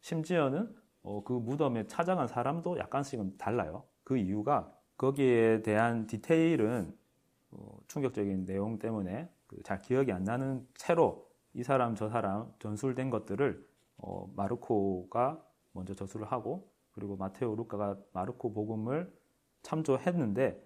심지어는 0.01 0.75
어, 1.03 1.23
그 1.23 1.33
무덤에 1.33 1.85
찾아간 1.87 2.27
사람도 2.27 2.79
약간씩은 2.79 3.37
달라요. 3.37 3.83
그 4.03 4.17
이유가 4.17 4.71
거기에 4.97 5.61
대한 5.61 6.07
디테일은 6.07 6.95
어, 7.51 7.77
충격적인 7.87 8.45
내용 8.45 8.79
때문에 8.79 9.29
그 9.45 9.61
잘 9.63 9.81
기억이 9.81 10.11
안 10.11 10.23
나는 10.23 10.67
채로 10.75 11.29
이 11.53 11.63
사람 11.63 11.95
저 11.95 12.09
사람 12.09 12.51
전술된 12.59 13.11
것들을 13.11 13.65
어, 13.97 14.27
마르코가 14.35 15.43
먼저 15.71 15.93
저술을 15.93 16.25
하고 16.31 16.71
그리고 16.95 17.15
마테오 17.17 17.55
루카가 17.55 17.97
마르코 18.13 18.53
복음을 18.53 19.13
참조했는데 19.61 20.61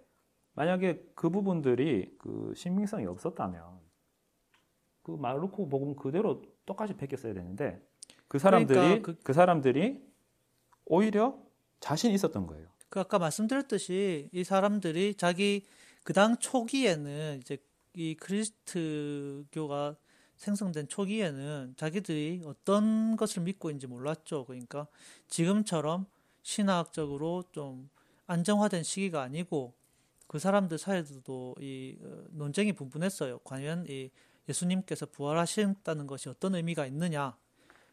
만약에 0.53 1.03
그 1.15 1.29
부분들이 1.29 2.15
그 2.19 2.53
신빙성이 2.55 3.05
없었다면 3.05 3.63
그 5.03 5.11
마르코 5.11 5.67
복음 5.69 5.95
그대로 5.95 6.41
똑같이 6.65 6.95
베꼈어야 6.95 7.33
되는데 7.33 7.81
그 8.27 8.39
사람들이 8.39 8.79
그러니까 8.79 9.11
그, 9.11 9.19
그 9.23 9.33
사람들이 9.33 10.03
오히려 10.85 11.37
자신 11.79 12.11
있었던 12.11 12.45
거예요. 12.47 12.67
그 12.89 12.99
아까 12.99 13.19
말씀드렸듯이 13.19 14.29
이 14.31 14.43
사람들이 14.43 15.15
자기 15.15 15.65
그 16.03 16.13
당 16.13 16.37
초기에는 16.37 17.37
이제 17.41 17.57
이 17.93 18.15
크리스트교가 18.15 19.95
생성된 20.37 20.87
초기에는 20.87 21.73
자기들이 21.75 22.41
어떤 22.45 23.15
것을 23.15 23.43
믿고 23.43 23.69
있는지 23.69 23.87
몰랐죠. 23.87 24.45
그러니까 24.45 24.87
지금처럼 25.27 26.05
신학적으로 26.49 27.43
좀 27.51 27.91
안정화된 28.25 28.81
시기가 28.81 29.21
아니고 29.21 29.75
그 30.25 30.39
사람들 30.39 30.79
사이에서도 30.79 31.55
이 31.59 31.95
어, 32.01 32.23
논쟁이 32.31 32.73
분분했어요. 32.73 33.37
과연 33.43 33.85
이 33.87 34.09
예수님께서 34.47 35.05
부활하신다는 35.05 36.07
것이 36.07 36.27
어떤 36.27 36.55
의미가 36.55 36.87
있느냐. 36.87 37.37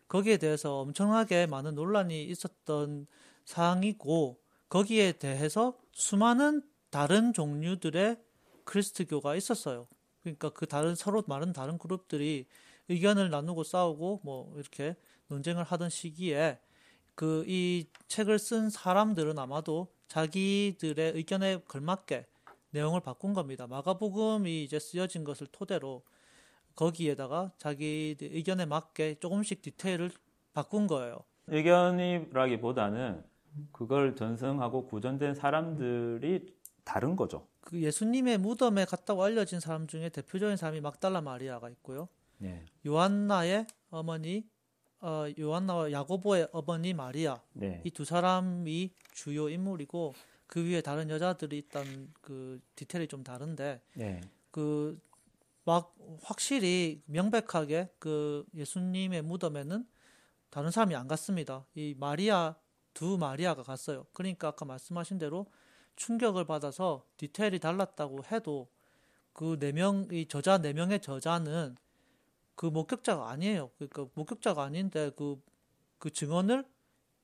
거기에 0.09 0.39
대해서 0.39 0.81
엄청나게 0.81 1.47
많은 1.47 1.75
논란이 1.75 2.25
있었던 2.25 3.07
사항이고 3.45 4.41
거기에 4.71 5.13
대해서 5.13 5.77
수많은 5.93 6.63
다른 6.89 7.35
종류들의 7.35 8.17
크리스트교가 8.65 9.37
있었어요. 9.37 9.87
그러니까 10.23 10.49
그 10.49 10.67
다른 10.67 10.95
서로 10.95 11.23
많은 11.27 11.53
다른 11.53 11.77
그룹들이 11.77 12.47
의견을 12.89 13.29
나누고 13.29 13.65
싸우고 13.65 14.21
뭐 14.25 14.55
이렇게 14.57 14.97
논쟁을 15.29 15.63
하던 15.63 15.91
시기에 15.91 16.59
그 17.17 17.45
이 17.49 17.87
책을 18.09 18.39
쓴 18.39 18.71
사람들은 18.71 19.39
아마도 19.39 19.89
자기들의 20.09 21.13
의견에 21.17 21.59
걸맞게 21.67 22.27
내용을 22.71 23.01
바꾼 23.01 23.33
겁니다. 23.33 23.67
마가복음이 23.67 24.63
이제 24.63 24.79
쓰여진 24.79 25.25
것을 25.25 25.47
토대로 25.49 26.05
거기에다가 26.77 27.53
자기 27.59 28.17
의견에 28.21 28.67
맞게 28.67 29.17
조금씩 29.19 29.63
디테일을 29.63 30.11
바꾼 30.53 30.87
거예요. 30.87 31.19
의견이라기보다는 31.47 33.25
그걸 33.73 34.15
전승하고 34.15 34.87
구전된 34.87 35.35
사람들이 35.35 36.55
다른 36.85 37.17
거죠. 37.17 37.49
그 37.63 37.81
예수님의 37.81 38.39
무덤에 38.39 38.85
갔다고 38.85 39.25
알려진 39.25 39.59
사람 39.59 39.87
중에 39.87 40.11
대표적인 40.11 40.57
사람이 40.57 40.83
막달라 40.83 41.21
마리아가 41.23 41.71
있고요. 41.71 42.09
네. 42.39 42.65
요한나의 42.87 43.67
어머니 43.91 44.47
어, 45.01 45.27
요한나와 45.39 45.93
야고보의 45.93 46.49
어머니 46.53 46.95
마리아 46.95 47.41
네. 47.53 47.83
이두 47.85 48.05
사람이 48.05 48.91
주요 49.13 49.49
인물이고 49.49 50.15
그 50.47 50.65
위에 50.65 50.81
다른 50.81 51.11
여자들이 51.11 51.59
있다는 51.59 52.13
그 52.21 52.61
디테일이 52.77 53.09
좀 53.09 53.23
다른데 53.23 53.81
네. 53.95 54.21
그막 54.51 55.95
확실히 56.23 57.03
명백하게 57.07 57.91
그 57.99 58.45
예수님의 58.55 59.23
무덤에는 59.23 59.87
다른 60.51 60.71
사람이 60.71 60.95
안 60.95 61.09
갔습니다. 61.09 61.67
이 61.75 61.95
마리아 61.99 62.55
두 62.95 63.19
마리아가 63.19 63.63
갔어요. 63.63 64.07
그러니까 64.13 64.49
아까 64.49 64.65
말씀하신 64.65 65.19
대로 65.19 65.47
충격을 65.97 66.47
받아서 66.47 67.05
디테일이 67.17 67.59
달랐다고 67.59 68.25
해도 68.31 68.69
그 69.37 69.59
네 69.59 69.73
명, 69.73 70.09
이 70.11 70.27
저자 70.27 70.57
네 70.59 70.73
명의 70.73 70.99
저자는 71.01 71.77
그 72.57 72.67
목격자가 72.67 73.31
아니에요. 73.31 73.71
그러니까 73.79 74.07
목격자가 74.15 74.63
아닌데 74.65 75.11
그, 75.17 75.41
그 75.99 76.11
증언을 76.11 76.65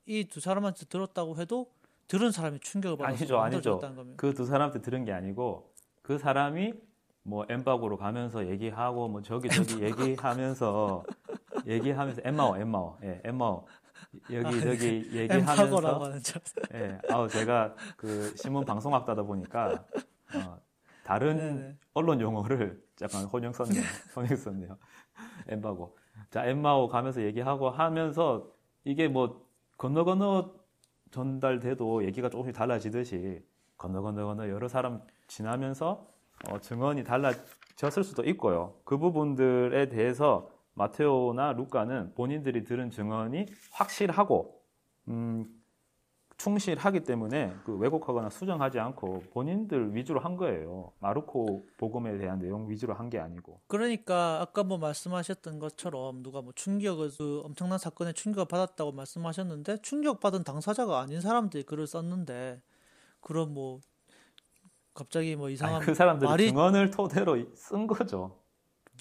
이 0.07 0.25
두 0.25 0.41
사람한테 0.41 0.87
들었다고 0.87 1.39
해도 1.39 1.73
들은 2.09 2.31
사람이 2.33 2.61
충격을 2.61 2.99
받아서 2.99 3.39
아니죠, 3.39 3.81
아니죠. 3.81 4.17
그 4.17 4.35
두 4.35 4.45
사람한테 4.45 4.81
들은 4.83 5.05
게 5.05 5.13
아니고 5.13 5.73
그 6.03 6.19
사람이 6.19 6.75
뭐 7.25 7.47
엠박으로 7.49 7.97
가면서 7.97 8.47
얘기하고 8.49 9.09
뭐 9.09 9.23
저기 9.23 9.49
저기 9.49 9.81
얘기하면서 9.83 11.05
얘기하면서 11.67 12.23
엠마오 12.25 12.57
엠마오 12.57 12.99
예 13.05 13.21
엠마오 13.25 13.65
여기 14.33 14.47
아, 14.47 14.51
저기 14.61 15.09
얘기하면서. 15.13 15.45
예 16.75 16.99
아우 17.09 17.29
제가 17.29 17.75
그 17.97 18.35
신문 18.37 18.65
방송학다다 18.65 19.23
보니까 19.23 19.85
어, 20.35 20.59
다른 21.13 21.37
네네. 21.37 21.79
언론 21.93 22.23
용어를 22.23 22.83
약간 23.03 23.25
혼용 23.27 23.53
썼네요 23.53 23.83
혼용 24.17 24.33
썼네요 24.35 24.79
엠바고 25.47 25.99
자 26.31 26.47
엠마오 26.47 26.89
가면서 26.89 27.21
얘기하고 27.21 27.69
하면서 27.69 28.51
이게 28.85 29.09
뭐 29.09 29.47
건너 29.77 30.05
건너 30.05 30.55
전달돼도 31.11 32.05
얘기가 32.07 32.31
조금씩 32.31 32.55
달라지듯이 32.55 33.45
건너 33.77 34.01
건너 34.01 34.25
건너 34.25 34.49
여러 34.49 34.69
사람 34.69 35.03
지나면서 35.27 36.09
어, 36.49 36.59
증언이 36.59 37.05
달라졌을 37.05 38.03
수도 38.03 38.25
있고요. 38.25 38.75
그 38.85 38.97
부분들에 38.97 39.91
대해서 39.91 40.51
마테오나 40.75 41.53
루카는 41.53 42.15
본인들이 42.15 42.65
들은 42.65 42.91
증언이 42.91 43.47
확실하고 43.73 44.63
음, 45.09 45.62
충실하기 46.43 47.05
때문에 47.05 47.55
그 47.65 47.77
왜곡하거나 47.77 48.29
수정하지 48.31 48.81
않고 48.81 49.23
본인들 49.33 49.95
위주로 49.95 50.19
한 50.19 50.37
거예요. 50.37 50.93
마르코 50.99 51.65
복음에 51.77 52.19
대한 52.19 52.41
내용 52.41 52.69
위주로 52.69 52.95
한 52.95 53.09
게 53.13 53.19
아니고. 53.19 53.61
그러니까 53.69 54.41
아까 54.41 54.65
뭐 54.65 54.79
말씀하셨던 54.79 55.59
것처럼 55.59 56.23
누가 56.23 56.41
뭐 56.41 56.53
충격을 56.55 57.11
그 57.19 57.43
엄청난 57.45 57.79
사건에 57.79 58.13
충격을 58.13 58.47
받았다고 58.47 58.93
말씀하셨는데 58.93 59.83
충격받은 59.83 60.45
당사자가 60.45 61.01
아닌 61.01 61.21
사람들이 61.21 61.63
글을 61.65 61.87
썼는데 61.87 62.63
그런 63.21 63.53
뭐 63.53 63.81
갑자기 64.95 65.37
뭐 65.37 65.49
이상한 65.51 65.77
아니, 65.77 65.85
그 65.87 65.95
사람들이 65.95 66.29
말이 66.29 66.49
증언을 66.49 66.91
토대로 66.91 67.37
쓴 67.55 67.87
거죠. 67.87 68.42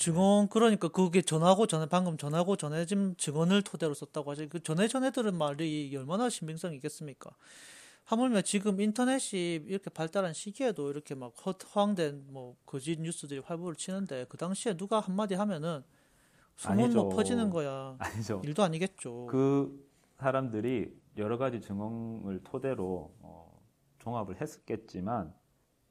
증언 0.06 0.48
그러니까 0.50 0.88
그게 0.88 1.22
전하고 1.22 1.68
전에 1.68 1.86
방금 1.86 2.18
전하고 2.18 2.56
전해진 2.56 3.14
증언을 3.18 3.62
토대로 3.62 3.94
썼다고 3.94 4.32
하죠. 4.32 4.50
그 4.50 4.62
전에 4.64 4.88
전해 4.88 5.12
들은 5.12 5.36
말이 5.38 5.96
얼마나 5.96 6.28
신빙성이 6.28 6.76
있겠습니까? 6.78 7.30
하물며 8.06 8.42
지금 8.42 8.82
인터넷이 8.82 9.62
이렇게 9.68 9.92
발달한 9.92 10.34
시기에도 10.34 10.90
이렇게 10.90 11.14
막 11.14 11.34
허- 11.46 11.52
허황된 11.76 12.26
뭐 12.30 12.56
거짓 12.66 13.00
뉴스들이 13.00 13.42
활보를 13.42 13.76
치는데 13.76 14.26
그 14.28 14.38
당시에 14.38 14.76
누가 14.76 15.00
한마디 15.00 15.36
하면은 15.36 15.84
소문. 16.58 16.92
뭐 16.94 17.10
퍼지는 17.10 17.52
거야. 17.52 17.96
아니죠. 18.00 18.42
일도 18.44 18.64
아니겠죠. 18.64 19.28
그 19.28 19.88
사람들이 20.18 20.92
여러 21.18 21.38
가지 21.38 21.62
증언을 21.62 22.42
토대로 22.44 23.14
어, 23.22 23.62
종합을 24.00 24.42
했겠지만 24.42 25.32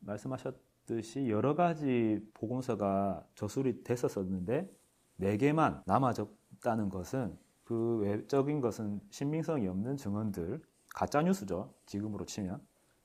말씀하셨 0.01 0.57
듯이 0.91 1.29
여러 1.29 1.55
가지 1.55 2.21
복음서가 2.35 3.25
저술이 3.37 3.85
됐었었는데 3.85 4.69
네 5.17 5.37
개만 5.37 5.83
남아졌다는 5.87 6.89
것은 6.89 7.39
그 7.63 7.99
외적인 7.99 8.61
것은 8.61 9.01
신빙성이 9.11 9.69
없는 9.69 9.97
증언들 9.97 10.61
가짜 10.93 11.23
뉴스죠 11.23 11.73
지금으로 11.87 12.25
치면 12.25 12.61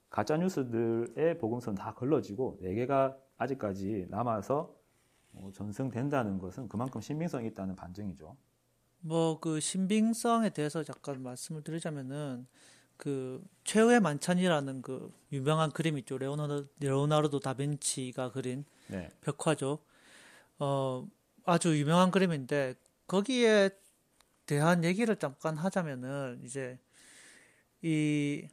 가짜 0.09 0.35
뉴스들의 0.37 1.37
복음서는 1.37 1.77
다 1.77 1.93
걸러지고 1.93 2.57
네 2.61 2.73
개가 2.73 3.15
아직까지 3.37 4.07
남아서 4.09 4.75
어, 5.35 5.51
전승된다는 5.53 6.39
것은 6.39 6.67
그만큼 6.67 7.01
신빙성이 7.01 7.49
있다는 7.49 7.75
반증이죠. 7.75 8.35
뭐 9.01 9.39
그 9.39 9.59
신빙성에 9.59 10.49
대해서 10.49 10.81
잠깐 10.81 11.21
말씀을 11.21 11.61
드리자면은 11.61 12.47
그 12.97 13.43
최후의 13.63 13.99
만찬이라는 13.99 14.81
그 14.81 15.11
유명한 15.31 15.71
그림 15.71 15.97
있죠. 15.99 16.17
레오나르도, 16.17 16.67
레오나르도 16.79 17.39
다빈치가 17.39 18.31
그린 18.31 18.65
네. 18.87 19.09
벽화죠. 19.21 19.79
어, 20.59 21.07
아주 21.45 21.77
유명한 21.77 22.11
그림인데 22.11 22.75
거기에 23.07 23.69
대한 24.45 24.83
얘기를 24.83 25.15
잠깐 25.15 25.57
하자면은 25.57 26.41
이제 26.43 26.79
이 27.81 28.47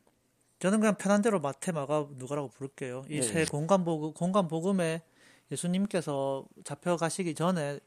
저는 0.59 0.81
그냥 0.81 0.97
편한 0.97 1.23
대로 1.23 1.41
마테마가 1.41 2.09
누가라고 2.13 2.49
부를게요. 2.49 3.05
이 3.09 3.17
예, 3.17 3.23
새 3.23 3.41
예. 3.41 3.45
공간 3.45 3.85
복음 3.85 4.13
공간 4.13 4.49
복음에 4.49 5.03
예수님께서 5.51 6.47
잡혀가시기 6.65 7.35
전에 7.35 7.81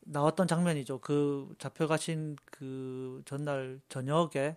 나왔던 0.00 0.46
장면이죠. 0.46 0.98
그 1.00 1.54
잡혀가신 1.58 2.36
그 2.44 3.22
전날 3.24 3.80
저녁에 3.88 4.56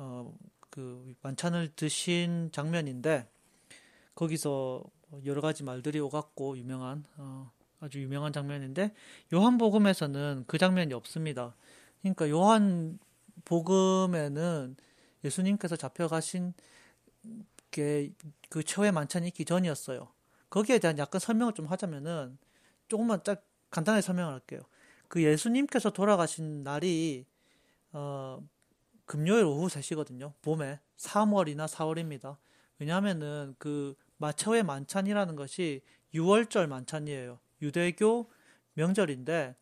어 0.00 0.32
그 0.70 1.14
만찬을 1.22 1.72
드신 1.74 2.50
장면인데 2.52 3.28
거기서 4.14 4.82
여러 5.24 5.40
가지 5.40 5.64
말들이 5.64 5.98
오갔고 5.98 6.56
유명한 6.56 7.04
어, 7.16 7.50
아주 7.80 8.00
유명한 8.00 8.32
장면인데 8.32 8.94
요한 9.34 9.58
복음에서는 9.58 10.44
그 10.46 10.58
장면이 10.58 10.94
없습니다. 10.94 11.56
그러니까 12.00 12.30
요한 12.30 12.98
복음에는 13.44 14.76
예수님께서 15.24 15.76
잡혀가신 15.76 16.54
게 17.70 18.12
그 18.48 18.64
최후의 18.64 18.90
만찬이 18.92 19.28
있기 19.28 19.44
전이었어요. 19.44 20.08
거기에 20.48 20.80
대한 20.80 20.98
약간 20.98 21.20
설명을 21.20 21.52
좀 21.54 21.66
하자면은 21.66 22.36
조금만 22.88 23.22
딱 23.22 23.44
간단하게 23.70 24.02
설명을 24.02 24.32
할게요. 24.32 24.60
그 25.06 25.22
예수님께서 25.22 25.90
돌아가신 25.90 26.64
날이 26.64 27.26
어 27.92 28.42
금요일 29.10 29.44
오후 29.44 29.66
3시거든요. 29.66 30.34
봄에 30.40 30.78
3월이나 30.96 31.66
4월입니다. 31.66 32.36
왜냐하면은 32.78 33.56
그 33.58 33.96
마차의 34.18 34.62
만찬이라는 34.62 35.34
것이 35.34 35.80
6월절 36.14 36.68
만찬이에요. 36.68 37.40
유대교 37.60 38.30
명절인데 38.74 39.56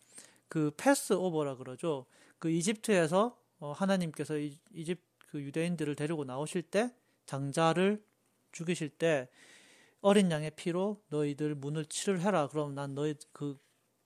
그 0.49 0.71
패스 0.77 1.15
오버라 1.15 1.57
그러죠. 1.57 2.05
그 2.39 2.51
이집트에서 2.51 3.39
어, 3.61 3.73
하나님께서 3.73 4.37
이, 4.37 4.59
이집 4.71 5.01
그 5.31 5.41
유대인들을 5.41 5.95
데리고 5.95 6.25
나오실 6.25 6.61
때 6.65 6.95
장자를 7.25 8.05
죽이실 8.53 8.91
때 8.91 9.31
어린 10.03 10.31
양의 10.31 10.51
피로 10.57 11.03
너희들 11.09 11.55
문을 11.55 11.87
치를 11.87 12.21
해라. 12.21 12.49
그럼 12.49 12.75
난 12.75 12.95
너희 12.95 13.15
그 13.33 13.59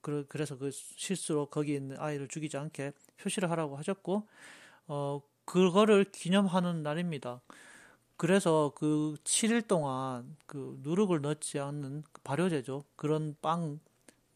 그- 0.03 0.25
그래서 0.29 0.57
그 0.57 0.71
실수로 0.71 1.47
거기 1.47 1.75
있는 1.75 1.99
아이를 1.99 2.29
죽이지 2.29 2.57
않게 2.57 2.93
표시를 3.17 3.51
하라고 3.51 3.77
하셨고 3.77 4.29
어 4.87 5.21
그거를 5.53 6.05
기념하는 6.05 6.83
날입니다. 6.83 7.43
그래서 8.17 8.73
그 8.75 9.17
7일 9.23 9.69
동안 9.69 10.35
그 10.47 10.79
누룩을 10.83 11.21
넣지 11.21 11.59
않는 11.59 12.05
그 12.11 12.23
발효제죠. 12.23 12.85
그런 12.97 13.37
빵 13.43 13.79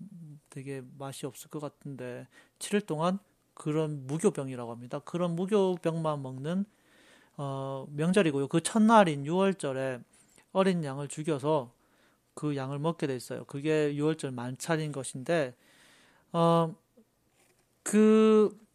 음, 0.03 0.41
되게 0.51 0.83
맛이 0.99 1.25
없을 1.25 1.49
것 1.49 1.59
같은데 1.59 2.29
7일 2.59 2.87
동안 2.87 3.19
그런 3.55 4.07
무교병이라고 4.07 4.71
합니다. 4.71 4.99
그런 5.07 5.35
무교병만 5.37 6.23
먹는 6.23 6.67
어, 7.39 7.87
명절이고요. 7.93 8.49
그 8.49 8.61
첫날인 8.63 9.25
6월절에 9.25 10.03
어린 10.53 10.85
양을 10.85 11.09
죽여서 11.09 11.73
그 12.35 12.57
양을 12.57 12.79
먹게 12.79 13.07
돼 13.07 13.17
있어요. 13.17 13.45
그게 13.47 13.95
6월절 13.95 14.35
만찬인 14.35 14.93
것인데 14.93 15.55
어, 16.33 16.75
그 17.83 18.66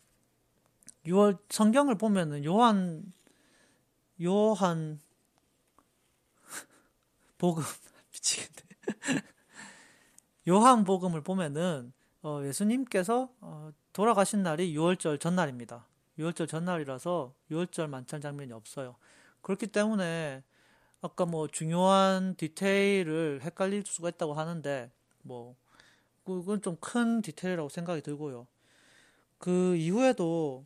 6월 1.06 1.39
성경을 1.49 1.95
보면은 1.95 2.45
요한 2.45 3.14
요한 4.22 4.99
복음 7.38 7.64
미치겠네. 8.14 8.62
요한 10.49 10.84
복음을 10.84 11.22
보면은 11.22 11.93
어, 12.24 12.41
예수님께서 12.43 13.32
어, 13.41 13.72
돌아가신 13.93 14.43
날이 14.43 14.76
6월절 14.76 15.20
전날입니다. 15.20 15.88
6월절 16.20 16.47
전날이라서 16.47 17.34
6월절 17.49 17.88
만찬 17.88 18.22
장면이 18.22 18.54
없어요. 18.54 18.95
그렇기 19.41 19.68
때문에 19.68 20.43
아까 21.02 21.26
뭐 21.26 21.47
중요한 21.47 22.36
디테일을 22.36 23.41
헷갈릴 23.41 23.84
수가 23.88 24.10
있다고 24.10 24.34
하는데 24.34 24.91
뭐 25.24 25.56
그건 26.24 26.62
좀 26.62 26.78
큰 26.80 27.22
디테일이라고 27.22 27.70
생각이 27.70 28.02
들고요. 28.02 28.47
그 29.38 29.76
이후에도 29.76 30.66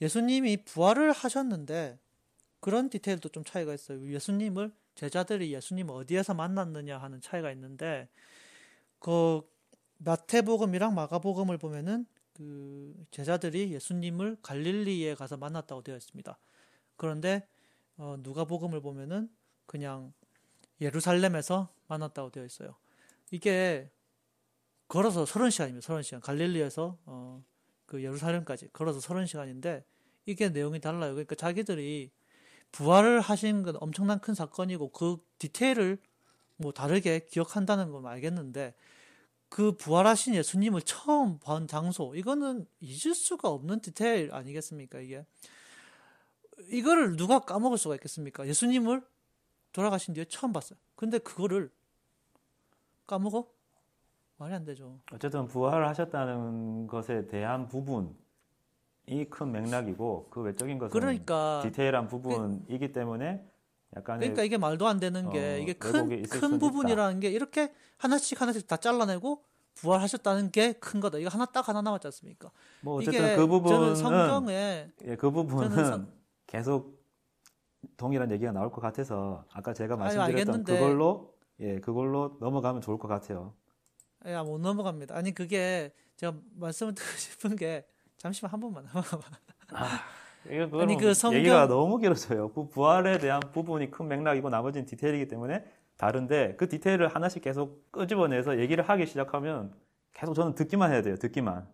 예수님이 0.00 0.64
부활을 0.64 1.12
하셨는데 1.12 1.98
그런 2.60 2.90
디테일도 2.90 3.28
좀 3.30 3.44
차이가 3.44 3.74
있어요. 3.74 4.04
예수님을 4.06 4.72
제자들이 4.94 5.52
예수님을 5.54 5.94
어디에서 5.94 6.34
만났느냐 6.34 6.98
하는 6.98 7.20
차이가 7.20 7.52
있는데 7.52 8.08
그 8.98 9.42
마태복음이랑 9.98 10.94
마가복음을 10.94 11.58
보면은 11.58 12.06
그 12.32 12.94
제자들이 13.10 13.72
예수님을 13.72 14.38
갈릴리에 14.42 15.14
가서 15.14 15.36
만났다고 15.36 15.82
되어 15.82 15.96
있습니다. 15.96 16.38
그런데 16.96 17.46
어, 17.96 18.16
누가복음을 18.20 18.80
보면은 18.80 19.30
그냥 19.64 20.12
예루살렘에서 20.80 21.72
만났다고 21.88 22.30
되어 22.30 22.44
있어요. 22.44 22.74
이게 23.30 23.90
걸어서 24.88 25.24
30시간입니다. 25.24 25.80
30시간. 25.80 26.20
갈릴리에서 26.20 26.98
어, 27.06 27.42
그 27.86 28.02
예루살렘까지 28.02 28.68
걸어서 28.72 28.98
30시간인데 29.00 29.84
이게 30.26 30.48
내용이 30.48 30.80
달라요. 30.80 31.12
그러니까 31.12 31.34
자기들이 31.34 32.10
부활을 32.72 33.20
하신 33.20 33.62
건 33.62 33.76
엄청난 33.80 34.20
큰 34.20 34.34
사건이고 34.34 34.90
그 34.90 35.18
디테일을 35.38 35.98
뭐 36.56 36.72
다르게 36.72 37.26
기억한다는 37.26 37.90
건 37.90 38.06
알겠는데 38.06 38.74
그 39.48 39.72
부활하신 39.76 40.34
예수님을 40.34 40.82
처음 40.82 41.38
본 41.38 41.68
장소 41.68 42.14
이거는 42.14 42.66
잊을 42.80 43.14
수가 43.14 43.48
없는 43.48 43.80
디테일 43.80 44.34
아니겠습니까 44.34 45.00
이게? 45.00 45.24
이거를 46.68 47.16
누가 47.16 47.38
까먹을 47.38 47.78
수가 47.78 47.94
있겠습니까? 47.94 48.46
예수님을 48.46 49.02
돌아가신 49.72 50.14
뒤에 50.14 50.24
처음 50.24 50.52
봤어요. 50.52 50.78
근데 50.96 51.18
그거를 51.18 51.70
까먹어 53.06 53.46
말이 54.38 54.54
안 54.54 54.64
되죠 54.64 54.98
어쨌든 55.12 55.46
부활하셨다는 55.46 56.86
것에 56.86 57.26
대한 57.26 57.68
부분이 57.68 58.14
큰 59.30 59.52
맥락이고 59.52 60.28
그 60.30 60.42
외적인 60.42 60.78
것은 60.78 60.90
그러니까 60.92 61.60
디테일한 61.62 62.08
부분이기 62.08 62.92
때문에 62.92 63.44
약간 63.96 64.18
그러니까 64.18 64.42
이게 64.42 64.58
말도 64.58 64.86
안 64.86 65.00
되는 65.00 65.30
게 65.30 65.54
어, 65.54 65.58
이게 65.58 65.72
큰 65.72 66.08
큰 66.28 66.58
부분이라는 66.58 67.20
게 67.20 67.30
이렇게 67.30 67.72
하나씩 67.98 68.40
하나씩 68.40 68.66
다 68.66 68.76
잘라내고 68.76 69.42
부활하셨다는 69.76 70.50
게 70.52 70.72
큰 70.80 71.00
거다. 71.00 71.18
이거 71.18 71.28
하나 71.28 71.44
딱 71.46 71.68
하나 71.68 71.82
남았지 71.82 72.06
않습니까? 72.08 72.50
뭐 72.80 72.96
어쨌든 72.96 73.36
그 73.36 73.46
부분은 73.46 73.76
저는 73.78 73.96
성경에 73.96 74.88
예, 75.04 75.16
그 75.16 75.30
부분은 75.30 75.84
성- 75.84 76.08
계속 76.46 77.02
동일한 77.96 78.30
얘기가 78.30 78.52
나올 78.52 78.70
것 78.72 78.80
같아서 78.80 79.44
아까 79.52 79.72
제가 79.74 79.96
말씀드렸던 79.96 80.34
알겠는데. 80.38 80.72
그걸로 80.74 81.34
예 81.60 81.78
그걸로 81.80 82.36
넘어가면 82.40 82.80
좋을 82.82 82.98
것 82.98 83.06
같아요. 83.08 83.54
야, 84.28 84.42
못 84.42 84.58
넘어갑니다. 84.60 85.14
아니 85.16 85.32
그게 85.32 85.92
제가 86.16 86.34
말씀을 86.54 86.94
드리고 86.94 87.12
싶은 87.16 87.56
게 87.56 87.86
잠시만 88.16 88.52
한 88.52 88.60
번만 88.60 88.84
한 88.86 89.02
번만. 89.02 89.30
이거 90.48 90.80
아니, 90.80 90.96
그 90.96 91.12
성경- 91.14 91.38
얘기가 91.40 91.66
너무 91.66 91.98
길어져요. 91.98 92.50
그 92.52 92.68
부활에 92.68 93.18
대한 93.18 93.40
부분이 93.52 93.90
큰 93.90 94.08
맥락이고 94.08 94.48
나머지는 94.48 94.86
디테일이기 94.86 95.28
때문에 95.28 95.64
다른데 95.96 96.56
그 96.56 96.68
디테일을 96.68 97.08
하나씩 97.08 97.42
계속 97.42 97.90
끄집어내서 97.90 98.58
얘기를 98.58 98.88
하기 98.88 99.06
시작하면 99.06 99.74
계속 100.12 100.34
저는 100.34 100.54
듣기만 100.54 100.92
해야 100.92 101.02
돼요. 101.02 101.16
듣기만. 101.16 101.66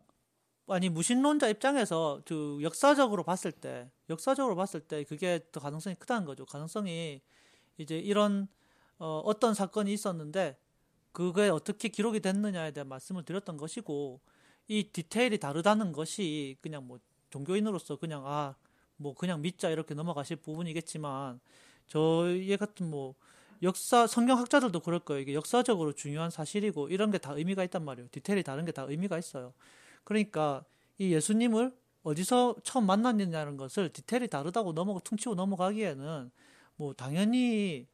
아니 0.68 0.88
무신론자 0.88 1.48
입장에서 1.48 2.22
그 2.24 2.58
역사적으로 2.62 3.24
봤을 3.24 3.52
때 3.52 3.90
역사적으로 4.08 4.56
봤을 4.56 4.80
때 4.80 5.04
그게 5.04 5.40
더 5.52 5.60
가능성이 5.60 5.96
크다는 5.96 6.24
거죠. 6.24 6.46
가능성이 6.46 7.20
이제 7.78 7.98
이런 7.98 8.48
어, 8.98 9.20
어떤 9.24 9.52
사건이 9.54 9.92
있었는데 9.92 10.56
그게 11.12 11.48
어떻게 11.48 11.88
기록이 11.88 12.20
됐느냐에 12.20 12.72
대한 12.72 12.88
말씀을 12.88 13.24
드렸던 13.24 13.56
것이고 13.58 14.20
이 14.68 14.84
디테일이 14.92 15.38
다르다는 15.38 15.92
것이 15.92 16.56
그냥 16.62 16.86
뭐 16.86 16.98
종교인으로서 17.30 17.96
그냥 17.96 18.24
아 18.26 18.54
뭐 18.96 19.14
그냥 19.14 19.42
믿자 19.42 19.70
이렇게 19.70 19.94
넘어가실 19.94 20.36
부분이겠지만 20.36 21.40
저희 21.88 22.56
같은 22.56 22.88
뭐 22.88 23.14
역사 23.62 24.06
성경학자들도 24.06 24.80
그럴 24.80 25.00
거예요. 25.00 25.20
이게 25.22 25.34
역사적으로 25.34 25.92
중요한 25.92 26.30
사실이고 26.30 26.88
이런 26.88 27.10
게 27.10 27.18
다 27.18 27.32
의미가 27.34 27.64
있단 27.64 27.84
말이에요. 27.84 28.08
디테일이 28.10 28.42
다른 28.44 28.64
게 28.64 28.72
다 28.72 28.82
의미가 28.88 29.18
있어요. 29.18 29.52
그러니까 30.04 30.64
이 30.98 31.12
예수님을 31.12 31.72
어디서 32.04 32.56
처음 32.64 32.86
만났느냐는 32.86 33.56
것을 33.56 33.92
디테일이 33.92 34.28
다르다고 34.28 34.72
넘어가 34.72 35.00
퉁치고 35.00 35.34
넘어가기에는 35.36 36.30
뭐 36.76 36.94
당연히 36.94 37.86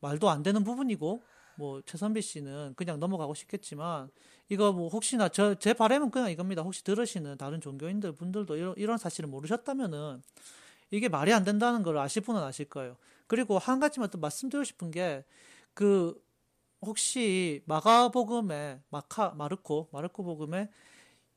말도 0.00 0.30
안 0.30 0.42
되는 0.42 0.62
부분이고 0.64 1.22
뭐 1.58 1.82
최선비 1.82 2.22
씨는 2.22 2.74
그냥 2.76 3.00
넘어가고 3.00 3.34
싶겠지만 3.34 4.10
이거 4.48 4.72
뭐 4.72 4.88
혹시나 4.88 5.28
저 5.28 5.54
제 5.56 5.74
바람은 5.74 6.10
그냥 6.10 6.30
이겁니다. 6.30 6.62
혹시 6.62 6.84
들으시는 6.84 7.36
다른 7.36 7.60
종교인들 7.60 8.12
분들도 8.12 8.56
이런, 8.56 8.74
이런 8.76 8.96
사실을 8.98 9.28
모르셨다면은 9.28 10.22
이게 10.90 11.08
말이 11.08 11.32
안 11.32 11.44
된다는 11.44 11.82
걸 11.82 11.98
아실 11.98 12.22
분은 12.22 12.40
아실 12.42 12.66
거예요. 12.66 12.96
그리고 13.26 13.58
한 13.58 13.80
가지만 13.80 14.08
또 14.10 14.18
말씀드리고 14.18 14.64
싶은 14.64 14.90
게 14.90 15.24
그 15.74 16.20
혹시 16.82 17.62
마가복음에 17.66 18.80
마카 18.90 19.30
마르코 19.30 19.88
마르코 19.92 20.24
복음에 20.24 20.68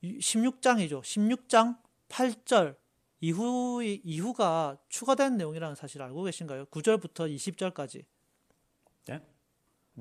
16장이죠. 0.03 1.01
16장 1.01 1.77
8절 2.09 2.75
이후 3.19 3.83
이후가 3.83 4.77
추가된 4.89 5.37
내용이라는 5.37 5.75
사실 5.75 6.01
알고 6.01 6.23
계신가요? 6.23 6.65
9절부터 6.65 7.31
20절까지. 7.35 8.03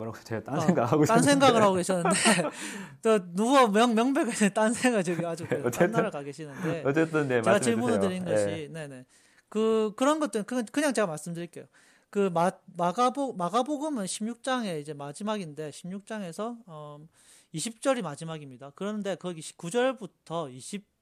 뭐라고 0.00 0.18
제가 0.24 0.42
딴 0.44 0.56
어, 0.56 0.60
생각하고 0.60 1.04
딴 1.04 1.22
생각을 1.22 1.62
하고 1.62 1.74
계셨는데 1.74 2.10
또 3.02 3.32
누가 3.34 3.68
명 3.68 3.94
명백하게 3.94 4.48
딴 4.50 4.72
생각 4.72 5.02
저기 5.02 5.24
아주 5.24 5.46
그 5.46 5.56
어쨌든- 5.56 5.70
딴 5.70 5.90
나라 5.92 6.10
가 6.10 6.22
계시는데 6.22 6.82
어쨌든 6.86 7.28
네 7.28 7.42
제가 7.42 7.58
질문을. 7.60 8.00
드린 8.00 8.26
예. 8.26 8.30
것이 8.32 8.68
네 8.72 8.86
네 8.88 9.04
그 9.50 9.92
그런 9.96 10.20
것들은 10.20 10.44
그냥 10.46 10.64
그냥 10.70 10.94
제가 10.94 11.06
말씀드릴게요. 11.08 11.64
그 12.08 12.30
마, 12.32 12.52
마가복 12.76 13.36
마가복음은 13.36 14.04
16장의 14.04 14.80
이제 14.80 14.94
마지막인데 14.94 15.70
16장에서 15.70 16.56
어 16.66 16.98
20절이 17.52 18.00
마지막입니다. 18.02 18.70
그런데 18.76 19.16
거기 19.16 19.40
9절부터 19.40 20.56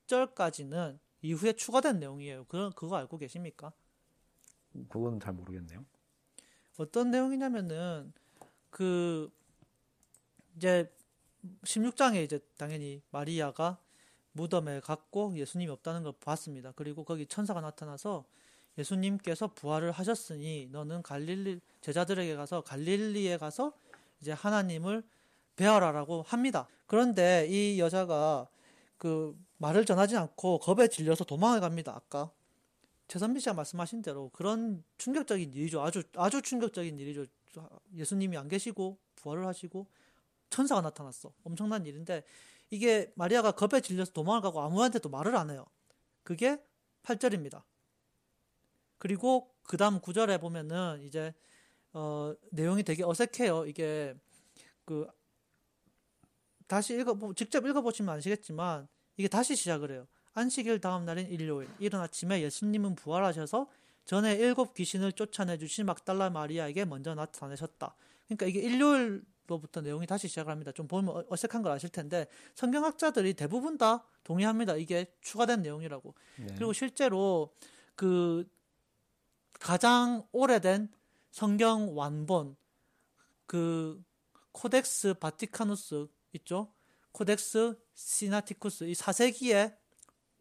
20절까지는 0.09 0.99
이후에 1.20 1.53
추가된 1.53 1.99
내용이에요. 2.01 2.46
그 2.49 2.70
그거 2.74 2.96
알고 2.96 3.18
계십니까? 3.18 3.70
그건 4.88 5.20
잘 5.20 5.34
모르겠네요. 5.34 5.84
어떤 6.78 7.11
내용이냐면은 7.11 8.12
그 8.71 9.31
이제 10.57 10.93
16장에 11.64 12.25
이제 12.25 12.41
당연히 12.57 13.01
마리아가 13.11 13.79
무덤에 14.33 14.81
갔고 14.81 15.37
예수님이 15.37 15.71
없다는 15.73 16.03
걸 16.03 16.12
봤습니다. 16.21 16.73
그리고 16.77 17.05
거기 17.05 17.27
천사가 17.27 17.61
나타나서 17.61 18.25
예수님께서 18.77 19.49
부활을 19.49 19.91
하셨으니 19.91 20.69
너는 20.71 21.03
갈릴리 21.03 21.61
제자들에게 21.81 22.37
가서 22.37 22.61
갈릴리에 22.62 23.37
가서 23.39 23.73
이제 24.21 24.33
하나님을 24.33 25.03
배워라라고 25.57 26.23
합니다. 26.23 26.69
그런데 26.87 27.47
이 27.49 27.81
여자가 27.81 28.49
그 28.97 29.37
말을 29.59 29.85
전하지 29.85 30.16
않고 30.16 30.61
겁에 30.61 30.89
질려서 30.89 31.25
도망을 31.25 31.61
갑니다. 31.61 31.93
아까 31.95 32.31
최선미 33.09 33.41
씨가 33.41 33.55
말씀하신 33.55 34.03
대로 34.03 34.31
그런 34.33 34.85
충격적인 34.99 35.53
일이죠. 35.53 35.83
아주 35.83 36.03
아주 36.16 36.43
충격적인 36.43 36.99
일이죠. 36.99 37.27
예수님이 37.94 38.36
안 38.36 38.49
계시고 38.49 38.99
부활을 39.16 39.46
하시고 39.46 39.86
천사가 40.51 40.80
나타났어. 40.80 41.32
엄청난 41.44 41.86
일인데 41.86 42.24
이게 42.70 43.12
마리아가 43.16 43.53
겁에 43.53 43.80
질려서 43.80 44.12
도망을 44.12 44.40
가고 44.40 44.61
아무한테도 44.61 45.09
말을 45.09 45.36
안 45.36 45.51
해요. 45.51 45.66
그게 46.22 46.62
8절입니다. 47.03 47.62
그리고 48.99 49.55
그 49.62 49.76
다음 49.76 50.01
9절에 50.01 50.40
보면은 50.40 51.03
이제 51.03 51.34
어 51.92 52.34
내용이 52.51 52.82
되게 52.82 53.05
어색해요. 53.05 53.66
이게 53.66 54.14
그 54.84 55.07
다시 56.66 56.99
읽어 56.99 57.14
보 57.14 57.32
직접 57.32 57.64
읽어 57.66 57.80
보시면 57.80 58.16
아시겠지만 58.16 58.88
이게 59.16 59.28
다시 59.28 59.57
시작을 59.57 59.90
해요. 59.90 60.07
안식일 60.34 60.80
다음 60.80 61.05
날인 61.05 61.26
일요일 61.28 61.68
이른 61.78 61.99
아침에 62.01 62.42
예수님은 62.42 62.94
부활하셔서 62.94 63.68
전에 64.09 64.37
일곱 64.37 64.73
귀신을 64.73 65.13
쫓아내 65.13 65.59
주신 65.59 65.85
막달라 65.85 66.31
마리아에게 66.31 66.87
먼저 66.87 67.15
나타나셨다. 67.15 67.95
그러니까 68.27 68.47
이게 68.47 68.61
일요일 68.61 69.23
로부터 69.47 69.83
내용이 69.83 70.07
다시 70.07 70.29
시작을 70.29 70.51
합니다. 70.51 70.73
좀 70.73 70.89
보면 70.89 71.15
어- 71.15 71.25
어색한 71.29 71.61
걸 71.61 71.73
아실 71.73 71.91
텐데 71.91 72.27
성경학자들이 72.55 73.35
대부분 73.35 73.77
다 73.77 74.07
동의합니다. 74.25 74.77
이게 74.77 75.15
추가된 75.21 75.61
내용이라고. 75.61 76.15
네. 76.39 76.47
그리고 76.57 76.73
실제로 76.73 77.55
그 77.95 78.49
가장 79.61 80.27
오래된 80.33 80.91
성경 81.31 81.95
완본 81.95 82.57
그 83.45 84.03
Codex 84.53 85.14
Vaticanus 85.20 86.07
있죠? 86.33 86.73
Codex 87.12 87.79
Sinaiticus 87.93 88.85
이 88.85 88.95
4세기에 88.95 89.77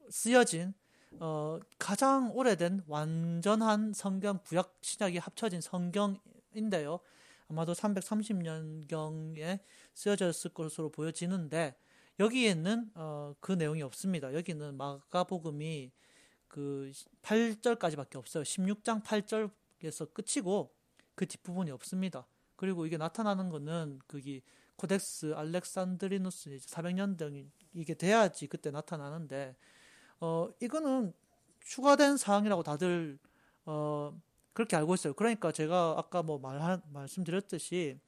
쓰여진 0.09 0.73
어, 1.19 1.59
가장 1.79 2.31
오래된 2.35 2.83
완전한 2.87 3.93
성경 3.93 4.39
구약 4.43 4.77
신약이 4.81 5.17
합쳐진 5.17 5.61
성경인데요. 5.61 6.99
아마도 7.49 7.73
330년경에 7.73 9.59
쓰여졌을 9.93 10.53
것으로 10.53 10.89
보여지는데 10.91 11.75
여기에는 12.19 12.91
어, 12.95 13.35
그 13.39 13.51
내용이 13.51 13.81
없습니다. 13.83 14.33
여기는 14.33 14.75
마가복음이 14.75 15.91
그 16.47 16.91
8절까지밖에 17.21 18.15
없어요. 18.15 18.43
16장 18.43 19.03
8절에서 19.03 20.13
끝이고 20.13 20.73
그 21.15 21.25
뒷부분이 21.25 21.71
없습니다. 21.71 22.27
그리고 22.55 22.85
이게 22.85 22.97
나타나는 22.97 23.49
거는 23.49 23.99
그기 24.07 24.41
코덱스 24.75 25.33
알렉산드리누스 25.35 26.49
이제 26.49 26.67
400년 26.67 27.17
등 27.17 27.51
이게 27.73 27.93
돼야지 27.93 28.47
그때 28.47 28.71
나타나는데 28.71 29.55
어 30.19 30.49
이거는 30.59 31.13
추가된 31.61 32.17
사항이라고 32.17 32.63
다들 32.63 33.19
어 33.65 34.17
그렇게 34.53 34.75
알고 34.75 34.95
있어요. 34.95 35.13
그러니까 35.13 35.51
제가 35.51 35.95
아까 35.97 36.23
뭐말 36.23 36.81
말씀드렸듯이 36.91 37.99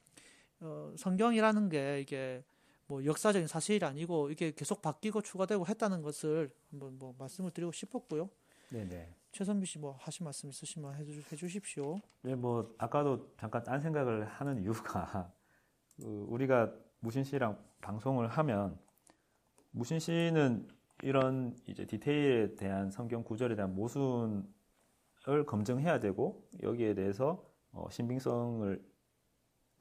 어, 0.62 0.94
성경이라는 0.98 1.70
게 1.70 2.02
이게 2.02 2.44
뭐 2.88 3.06
역사적인 3.06 3.48
사실이 3.48 3.86
아니고 3.86 4.32
이게 4.32 4.52
계속 4.52 4.82
바뀌고 4.82 5.22
추가되고 5.22 5.68
했다는 5.68 6.02
것을 6.02 6.50
한번 6.72 6.98
뭐 6.98 7.14
말씀을 7.20 7.52
드리고 7.52 7.72
싶었고요. 7.72 8.30
네네. 8.70 9.14
최선비 9.32 9.68
씨 9.68 9.78
뭐 9.78 9.96
하신 10.00 10.24
말씀 10.24 10.50
있으시면 10.50 10.96
해주, 10.96 11.22
해주십시오. 11.32 12.00
네, 12.24 12.34
뭐 12.36 12.74
아까도 12.80 13.32
잠깐 13.40 13.64
딴 13.64 13.80
생각을 13.80 14.26
하는 14.26 14.62
이유가 14.64 15.32
그 15.98 16.26
우리가 16.30 16.74
무신 17.00 17.24
씨랑 17.24 17.64
방송을 17.82 18.28
하면 18.28 18.78
무신 19.72 20.00
씨는 20.00 20.68
이런 21.04 21.56
이제 21.66 21.86
디테일에 21.86 22.56
대한 22.56 22.92
성경 22.92 23.24
구절에 23.24 23.56
대한 23.56 23.74
모순을 23.76 24.44
검증해야 25.48 26.00
되고 26.00 26.48
여기에 26.62 26.96
대해서 26.96 27.46
어, 27.72 27.90
신빙성을 27.90 28.84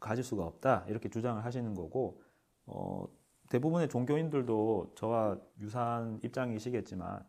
가질 0.00 0.22
수가 0.22 0.44
없다 0.44 0.84
이렇게 0.88 1.08
주장을 1.08 1.44
하시는 1.44 1.74
거고 1.74 2.22
어, 2.66 3.08
대부분의 3.50 3.88
종교인들도 3.88 4.92
저와 4.94 5.38
유사한 5.60 6.20
입장이시겠지만 6.22 7.26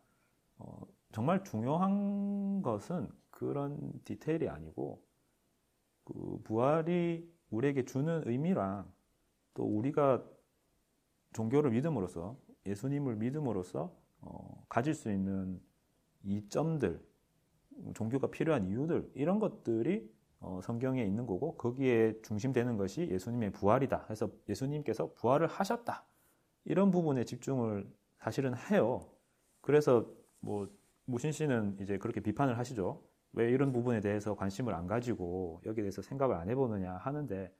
어, 0.57 0.81
정말 1.11 1.43
중요한 1.43 2.61
것은 2.61 3.09
그런 3.31 3.91
디테일이 4.03 4.49
아니고 4.49 5.01
그 6.03 6.41
부활이 6.43 7.27
우리에게 7.49 7.85
주는 7.85 8.21
의미랑 8.25 8.91
또 9.53 9.63
우리가 9.63 10.23
종교를 11.33 11.71
믿음으로써 11.71 12.37
예수님을 12.65 13.15
믿음으로써 13.15 13.95
어, 14.21 14.65
가질 14.69 14.93
수 14.93 15.11
있는 15.11 15.61
이점들, 16.23 17.01
종교가 17.93 18.27
필요한 18.27 18.65
이유들 18.65 19.11
이런 19.13 19.39
것들이 19.39 20.11
어, 20.41 20.59
성경에 20.63 21.03
있는 21.03 21.25
거고 21.25 21.55
거기에 21.55 22.21
중심되는 22.21 22.77
것이 22.77 23.09
예수님의 23.09 23.51
부활이다. 23.51 24.07
해서 24.09 24.29
예수님께서 24.47 25.13
부활을 25.13 25.47
하셨다. 25.47 26.05
이런 26.65 26.91
부분에 26.91 27.25
집중을 27.25 27.89
사실은 28.17 28.55
해요. 28.69 29.09
그래서 29.61 30.09
뭐 30.39 30.69
무신 31.05 31.31
씨는 31.31 31.77
이제 31.81 31.97
그렇게 31.97 32.21
비판을 32.21 32.57
하시죠. 32.57 33.03
왜 33.33 33.51
이런 33.51 33.71
부분에 33.71 33.99
대해서 33.99 34.35
관심을 34.35 34.73
안 34.73 34.87
가지고 34.87 35.61
여기에 35.65 35.83
대해서 35.83 36.01
생각을 36.01 36.35
안 36.35 36.49
해보느냐 36.49 36.93
하는데 36.93 37.53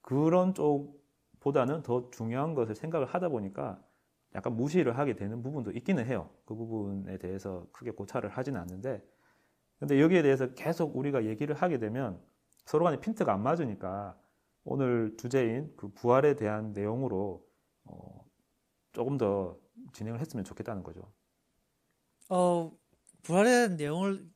그런 0.00 0.54
쪽보다는 0.54 1.82
더 1.82 2.10
중요한 2.10 2.54
것을 2.54 2.74
생각을 2.74 3.06
하다 3.06 3.30
보니까 3.30 3.82
약간 4.34 4.56
무시를 4.56 4.98
하게 4.98 5.14
되는 5.14 5.42
부분도 5.42 5.72
있기는 5.72 6.06
해요. 6.06 6.30
그 6.44 6.54
부분에 6.54 7.18
대해서 7.18 7.66
크게 7.72 7.90
고찰을 7.90 8.30
하지는 8.30 8.60
않는데 8.60 9.02
근데 9.78 10.00
여기에 10.00 10.22
대해서 10.22 10.54
계속 10.54 10.96
우리가 10.96 11.24
얘기를 11.24 11.54
하게 11.54 11.78
되면 11.78 12.20
서로 12.64 12.84
간에 12.84 13.00
핀트가 13.00 13.32
안 13.32 13.42
맞으니까 13.42 14.16
오늘 14.64 15.16
주제인 15.18 15.72
그 15.76 15.88
부활에 15.88 16.36
대한 16.36 16.72
내용으로 16.72 17.44
어 17.84 18.24
조금 18.92 19.18
더 19.18 19.58
진행을 19.92 20.20
했으면 20.20 20.44
좋겠다는 20.44 20.82
거죠. 20.82 21.12
어, 22.28 22.72
부활에 23.22 23.50
대한 23.50 23.76
내용을 23.76 24.30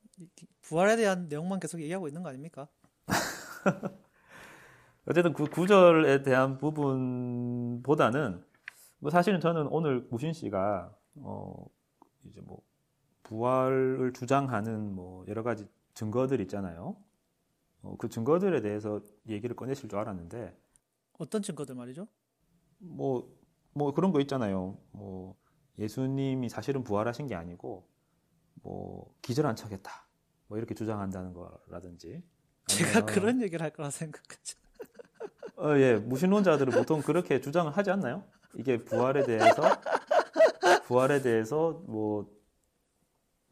부활에 0.63 0.97
대한 0.97 1.29
내용만 1.29 1.61
계속 1.61 1.81
얘기하고 1.81 2.09
있는 2.09 2.23
거 2.23 2.29
아닙니까? 2.31 2.69
어쨌든 5.07 5.33
그 5.33 5.45
구절에 5.45 6.23
대한 6.23 6.59
부분보다는 6.59 8.45
뭐 9.07 9.11
사실은 9.13 9.39
저는 9.39 9.69
오늘 9.69 10.05
무신 10.11 10.33
씨가 10.33 10.93
어 11.21 11.65
이제 12.25 12.41
뭐 12.41 12.61
부활을 13.23 14.13
주장하는 14.13 14.93
뭐 14.97 15.25
여러 15.29 15.45
가지 15.45 15.65
증거들 15.95 16.41
있잖아요. 16.41 16.97
어, 17.83 17.97
그 17.99 18.09
증거들에 18.09 18.63
대해서 18.63 19.01
얘기를 19.29 19.55
꺼내실 19.55 19.89
줄 19.89 20.01
알았는데 20.01 20.61
어떤 21.21 21.41
증거들 21.41 21.77
말이죠? 21.77 22.09
뭐, 22.79 23.33
뭐 23.75 23.95
그런 23.95 24.11
거 24.11 24.21
있잖아요. 24.23 24.77
뭐 24.91 25.37
예수님이 25.79 26.49
사실은 26.49 26.83
부활하신 26.83 27.29
게 27.29 27.37
아니고 27.37 27.89
뭐 28.55 29.15
기절한 29.23 29.55
척했다. 29.55 30.09
뭐 30.49 30.59
이렇게 30.59 30.75
주장한다는 30.75 31.33
거라든지. 31.33 32.25
제가 32.67 33.05
그런 33.07 33.41
얘기를 33.41 33.63
할 33.63 33.71
거라 33.73 33.89
생각하죠. 33.89 34.59
어, 35.59 35.77
예, 35.77 35.95
무신론자들은 35.95 36.73
보통 36.73 37.03
그렇게 37.03 37.41
주장을 37.41 37.71
하지 37.71 37.93
않나요? 37.93 38.25
이게 38.57 38.83
부활에 38.85 39.25
대해서 39.25 39.63
부활에 40.87 41.21
대해서 41.21 41.83
뭐 41.87 42.35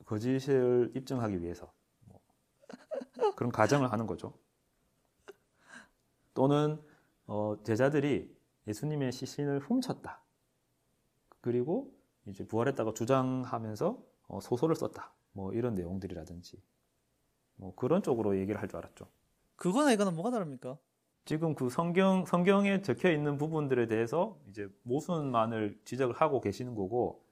거짓을 0.05 0.93
입증하기 0.95 1.41
위해서 1.43 1.73
뭐 2.07 2.21
그런 3.37 3.53
가정을 3.53 3.93
하는 3.93 4.07
거죠. 4.07 4.35
또는 6.35 6.83
어, 7.27 7.57
제자들이 7.65 8.35
예수님의 8.67 9.13
시신을 9.13 9.61
훔쳤다. 9.61 10.23
그리고 11.41 11.95
이제 12.27 12.47
부활했다고 12.47 12.95
주장하면서 12.95 14.03
어, 14.29 14.41
소설을 14.41 14.75
썼다. 14.75 15.13
뭐 15.33 15.53
이런 15.53 15.75
내용들이라든지 15.75 16.63
뭐 17.57 17.75
그런 17.75 18.03
쪽으로 18.03 18.39
얘기를 18.39 18.61
할 18.61 18.69
줄 18.69 18.79
알았죠. 18.79 19.07
그거나 19.57 19.93
이거는 19.93 20.15
뭐가 20.15 20.31
다릅니까? 20.31 20.79
지금 21.25 21.55
그 21.55 21.71
성경 21.71 22.25
성경에 22.27 22.83
적혀 22.83 23.11
있는 23.11 23.39
부분들에 23.39 23.87
대해서 23.87 24.39
이제 24.49 24.69
모순만을 24.83 25.79
지적을 25.85 26.15
하고 26.15 26.41
계시는 26.41 26.75
거고 26.75 27.25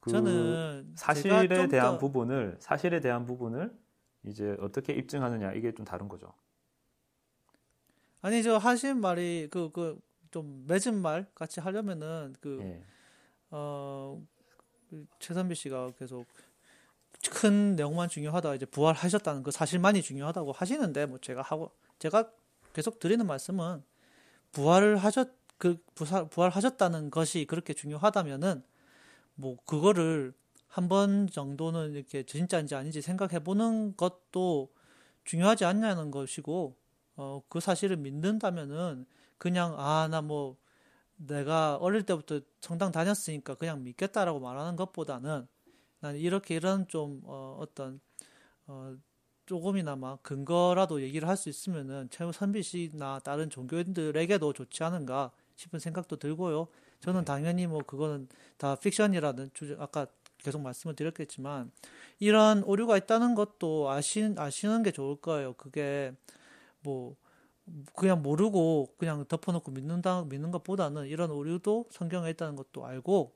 그 0.00 0.10
저는 0.10 0.92
사실에 0.96 1.68
대한 1.68 1.92
더... 1.92 1.98
부분을 1.98 2.56
사실에 2.60 3.00
대한 3.00 3.24
부분을 3.24 3.76
이제 4.24 4.56
어떻게 4.60 4.92
입증하느냐 4.92 5.52
이게 5.54 5.72
좀 5.72 5.84
다른 5.84 6.08
거죠. 6.08 6.32
아니 8.20 8.42
저 8.42 8.56
하신 8.56 9.00
말이 9.00 9.48
그 9.50 9.70
그 9.70 10.08
좀 10.30 10.64
맺은 10.66 11.00
말 11.00 11.26
같이 11.34 11.60
하려면은 11.60 12.34
그 12.40 12.58
예. 12.62 12.84
어, 13.50 14.22
그 14.90 15.06
최선비 15.18 15.54
씨가 15.54 15.92
계속 15.98 16.26
큰 17.32 17.76
내용만 17.76 18.08
중요하다 18.08 18.54
이제 18.54 18.66
부활하셨다는 18.66 19.42
그 19.42 19.50
사실만이 19.50 20.02
중요하다고 20.02 20.52
하시는데 20.52 21.06
뭐 21.06 21.18
제가 21.18 21.42
하고 21.42 21.72
제가 21.98 22.30
계속 22.72 22.98
드리는 22.98 23.26
말씀은 23.26 23.82
부활을 24.52 24.96
하셨 24.98 25.30
그 25.58 25.78
부활하셨다는 26.30 27.10
것이 27.10 27.44
그렇게 27.46 27.74
중요하다면은 27.74 28.62
뭐 29.34 29.56
그거를 29.66 30.32
한 30.68 30.88
번 30.88 31.26
정도는 31.28 31.94
이렇게 31.94 32.22
진짜인지 32.24 32.74
아닌지 32.74 33.02
생각해 33.02 33.40
보는 33.42 33.96
것도 33.96 34.70
중요하지 35.24 35.64
않냐는 35.64 36.10
것이고 36.10 36.76
어 37.16 37.42
그 37.48 37.60
사실을 37.60 37.96
믿는다면은 37.96 39.06
그냥 39.38 39.74
아 39.78 40.08
나 40.08 40.20
뭐 40.22 40.56
내가 41.16 41.76
어릴 41.76 42.04
때부터 42.04 42.40
성당 42.60 42.92
다녔으니까 42.92 43.54
그냥 43.56 43.82
믿겠다라고 43.82 44.40
말하는 44.40 44.76
것보다는 44.76 45.48
나는 46.00 46.20
이렇게 46.20 46.54
이런 46.56 46.86
좀 46.88 47.20
어, 47.24 47.56
어떤 47.60 48.00
어, 48.66 48.96
조금이나마 49.48 50.16
근거라도 50.18 51.02
얘기를 51.02 51.26
할 51.28 51.36
수 51.36 51.48
있으면은 51.48 52.08
최우 52.10 52.32
선비 52.32 52.62
씨나 52.62 53.20
다른 53.20 53.48
종교인들에게도 53.50 54.52
좋지 54.52 54.84
않은가 54.84 55.30
싶은 55.56 55.78
생각도 55.80 56.16
들고요. 56.16 56.68
저는 57.00 57.20
네. 57.20 57.24
당연히 57.24 57.66
뭐 57.66 57.80
그거는 57.82 58.28
다 58.58 58.74
픽션이라는 58.76 59.50
주제 59.54 59.76
아까 59.78 60.06
계속 60.38 60.60
말씀을 60.62 60.94
드렸겠지만 60.96 61.70
이런 62.20 62.62
오류가 62.64 62.96
있다는 62.98 63.34
것도 63.34 63.90
아시, 63.90 64.34
아시는 64.36 64.82
게 64.82 64.90
좋을 64.92 65.16
거예요. 65.16 65.54
그게 65.54 66.12
뭐 66.82 67.16
그냥 67.94 68.22
모르고 68.22 68.94
그냥 68.98 69.24
덮어놓고 69.26 69.70
믿는다 69.72 70.24
믿는 70.24 70.50
것보다는 70.50 71.06
이런 71.06 71.30
오류도 71.30 71.86
성경에 71.90 72.30
있다는 72.30 72.56
것도 72.56 72.84
알고 72.86 73.32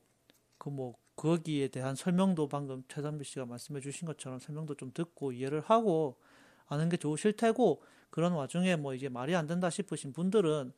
그 0.58 0.70
뭐 0.70 0.94
거기에 1.22 1.68
대한 1.68 1.94
설명도 1.94 2.48
방금 2.48 2.82
최선비 2.88 3.24
씨가 3.24 3.46
말씀해 3.46 3.80
주신 3.80 4.06
것처럼 4.06 4.40
설명도 4.40 4.74
좀 4.74 4.90
듣고 4.92 5.30
이해를 5.30 5.60
하고 5.60 6.16
아는 6.66 6.88
게 6.88 6.96
좋으실 6.96 7.34
테고 7.34 7.80
그런 8.10 8.32
와중에 8.32 8.74
뭐 8.74 8.92
이게 8.92 9.08
말이 9.08 9.36
안 9.36 9.46
된다 9.46 9.70
싶으신 9.70 10.12
분들은 10.12 10.72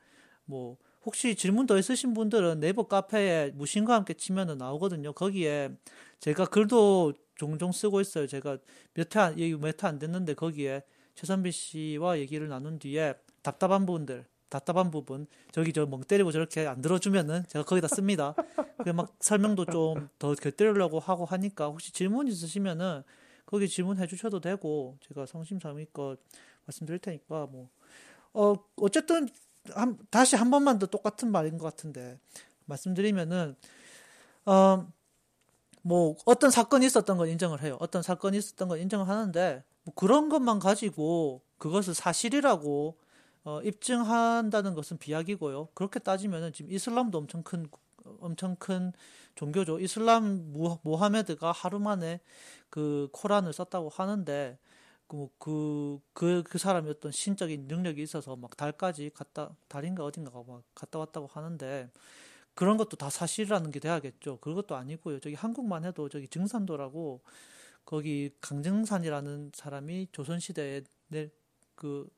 뭐 0.45 0.77
혹시 1.03 1.35
질문 1.35 1.67
더 1.67 1.79
있으신 1.79 2.13
분들은 2.13 2.61
네이버 2.61 2.87
카페에 2.87 3.53
무신과 3.55 3.95
함께 3.95 4.13
치면은 4.13 4.59
나오거든요. 4.59 5.15
거기에 5.15 5.71
제가 6.21 6.45
글도 6.45 7.15
종종 7.37 7.73
쓰고 7.73 8.03
있어요. 8.03 8.27
제가 8.27 8.59
몇 8.93 9.17
회, 9.17 9.35
얘기 9.39 9.57
몇회 9.57 9.73
안 9.85 9.99
됐는데 9.99 10.35
거기에 10.35 10.83
최선비 11.15 11.53
씨와 11.53 12.19
얘기를 12.19 12.49
나눈 12.49 12.79
뒤에 12.79 13.15
답답한 13.43 13.87
부분들, 13.87 14.27
답답한 14.55 14.91
부분, 14.93 15.27
저기 15.51 15.73
저 15.73 15.85
멍 15.85 16.01
때리고 16.05 16.31
저렇게 16.31 16.67
안 16.67 16.81
들어주면은 16.81 17.45
제가 17.49 17.65
거기다 17.65 17.89
씁니다. 17.89 18.35
그막 18.85 19.13
설명도 19.21 19.67
좀 19.67 20.09
더 20.19 20.35
곁들이려고 20.35 21.01
하고 21.01 21.25
하니까 21.25 21.67
혹시 21.67 21.93
질문 21.93 22.29
있으시면은 22.29 23.03
거기 23.47 23.69
질문해 23.69 24.07
주셔도 24.07 24.41
되고 24.41 24.97
제가 25.09 25.27
성심성의껏 25.27 26.19
말씀드릴 26.67 27.01
테니까 27.01 27.47
뭐, 27.51 27.69
어, 28.33 28.55
어쨌든 28.77 29.29
한, 29.75 29.99
다시 30.11 30.37
한 30.37 30.51
번만 30.51 30.79
더 30.79 30.87
똑같은 30.87 31.31
말인 31.33 31.59
것 31.59 31.65
같은데 31.65 32.19
말씀드리면은, 32.67 33.57
어, 34.47 34.87
뭐 35.83 36.17
어떤 36.27 36.51
사건이 36.51 36.87
있었던 36.87 37.19
건 37.19 37.29
인정을 37.29 37.61
해요. 37.63 37.77
어떤 37.81 38.03
사건이 38.03 38.39
있었던 38.39 38.69
건 38.69 38.79
인정을 38.79 39.09
하는데 39.09 39.65
뭐 39.83 39.95
그런 39.95 40.29
것만 40.29 40.59
가지고 40.61 41.43
그것을 41.59 41.95
사실이라고 41.95 42.97
어, 43.45 43.61
입증한다는 43.63 44.75
것은 44.75 44.99
비약이고요. 44.99 45.69
그렇게 45.75 45.99
따지면은 46.01 46.53
지금 46.53 46.73
이슬람도 46.73 47.19
엄청 47.19 47.43
큰 47.43 47.69
엄청 48.21 48.57
큰 48.57 48.93
종교죠. 49.35 49.81
이슬람 49.81 50.53
무, 50.53 50.79
모하메드가 50.83 51.53
하루 51.53 51.79
만에 51.79 52.21
그 52.71 53.09
코란을 53.13 53.53
썼다고 53.53 53.89
하는데 53.91 54.59
그, 55.07 55.29
그, 55.39 56.01
그, 56.13 56.43
그 56.43 56.59
사람이 56.59 56.89
어떤 56.91 57.13
신적인 57.13 57.67
능력이 57.69 58.03
있어서 58.03 58.37
막 58.37 58.57
달까지 58.57 59.11
갔다, 59.15 59.55
달인가 59.69 60.05
어딘가 60.05 60.31
막 60.47 60.63
갔다 60.75 60.99
왔다고 60.99 61.27
하는데 61.27 61.91
그런 62.55 62.77
것도 62.77 62.97
다 62.97 63.11
사실이라는 63.11 63.71
게 63.71 63.81
돼야겠죠. 63.81 64.39
그것도 64.39 64.77
아니고요. 64.77 65.21
저기 65.21 65.35
한국만 65.35 65.85
해도 65.85 66.09
저기 66.09 66.29
증산도라고 66.29 67.21
거기 67.85 68.31
강증산이라는 68.41 69.53
사람이 69.55 70.09
조선 70.13 70.41
시대에 70.41 70.83
내, 71.09 71.31
그 71.75 72.09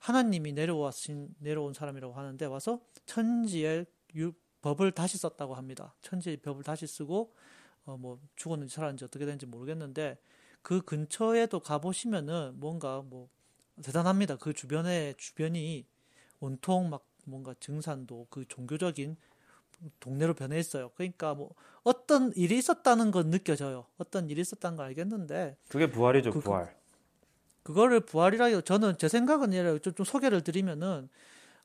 하나님이 0.00 0.52
내려왔신, 0.52 1.34
내려온 1.38 1.74
사람이라고 1.74 2.14
하는데 2.14 2.44
와서 2.46 2.80
천지의 3.06 3.86
유, 4.16 4.32
법을 4.62 4.92
다시 4.92 5.18
썼다고 5.18 5.54
합니다. 5.54 5.94
천지의 6.02 6.38
법을 6.38 6.64
다시 6.64 6.86
쓰고 6.86 7.32
어, 7.84 7.96
뭐 7.96 8.18
죽었는지 8.34 8.74
살았는지 8.74 9.04
어떻게 9.04 9.24
되는지 9.24 9.46
모르겠는데 9.46 10.18
그 10.62 10.82
근처에도 10.82 11.60
가보시면은 11.60 12.58
뭔가 12.58 13.02
뭐 13.02 13.28
대단합니다. 13.82 14.36
그 14.36 14.52
주변에 14.52 15.14
주변이 15.16 15.86
온통 16.40 16.90
막 16.90 17.06
뭔가 17.24 17.54
증산도 17.60 18.26
그 18.30 18.46
종교적인 18.48 19.16
동네로 20.00 20.34
변해 20.34 20.58
있어요. 20.58 20.90
그러니까 20.94 21.34
뭐 21.34 21.54
어떤 21.82 22.32
일이 22.34 22.58
있었다는 22.58 23.10
건 23.10 23.30
느껴져요. 23.30 23.86
어떤 23.98 24.28
일이 24.30 24.40
있었다는 24.40 24.76
걸 24.76 24.86
알겠는데 24.86 25.56
그게 25.68 25.90
부활이죠, 25.90 26.32
그, 26.32 26.40
부활. 26.40 26.75
그거를 27.66 27.98
부활이라기 27.98 28.62
저는 28.62 28.96
제 28.96 29.08
생각은 29.08 29.52
이래 29.52 29.76
좀, 29.80 29.92
좀 29.92 30.06
소개를 30.06 30.42
드리면은 30.42 31.08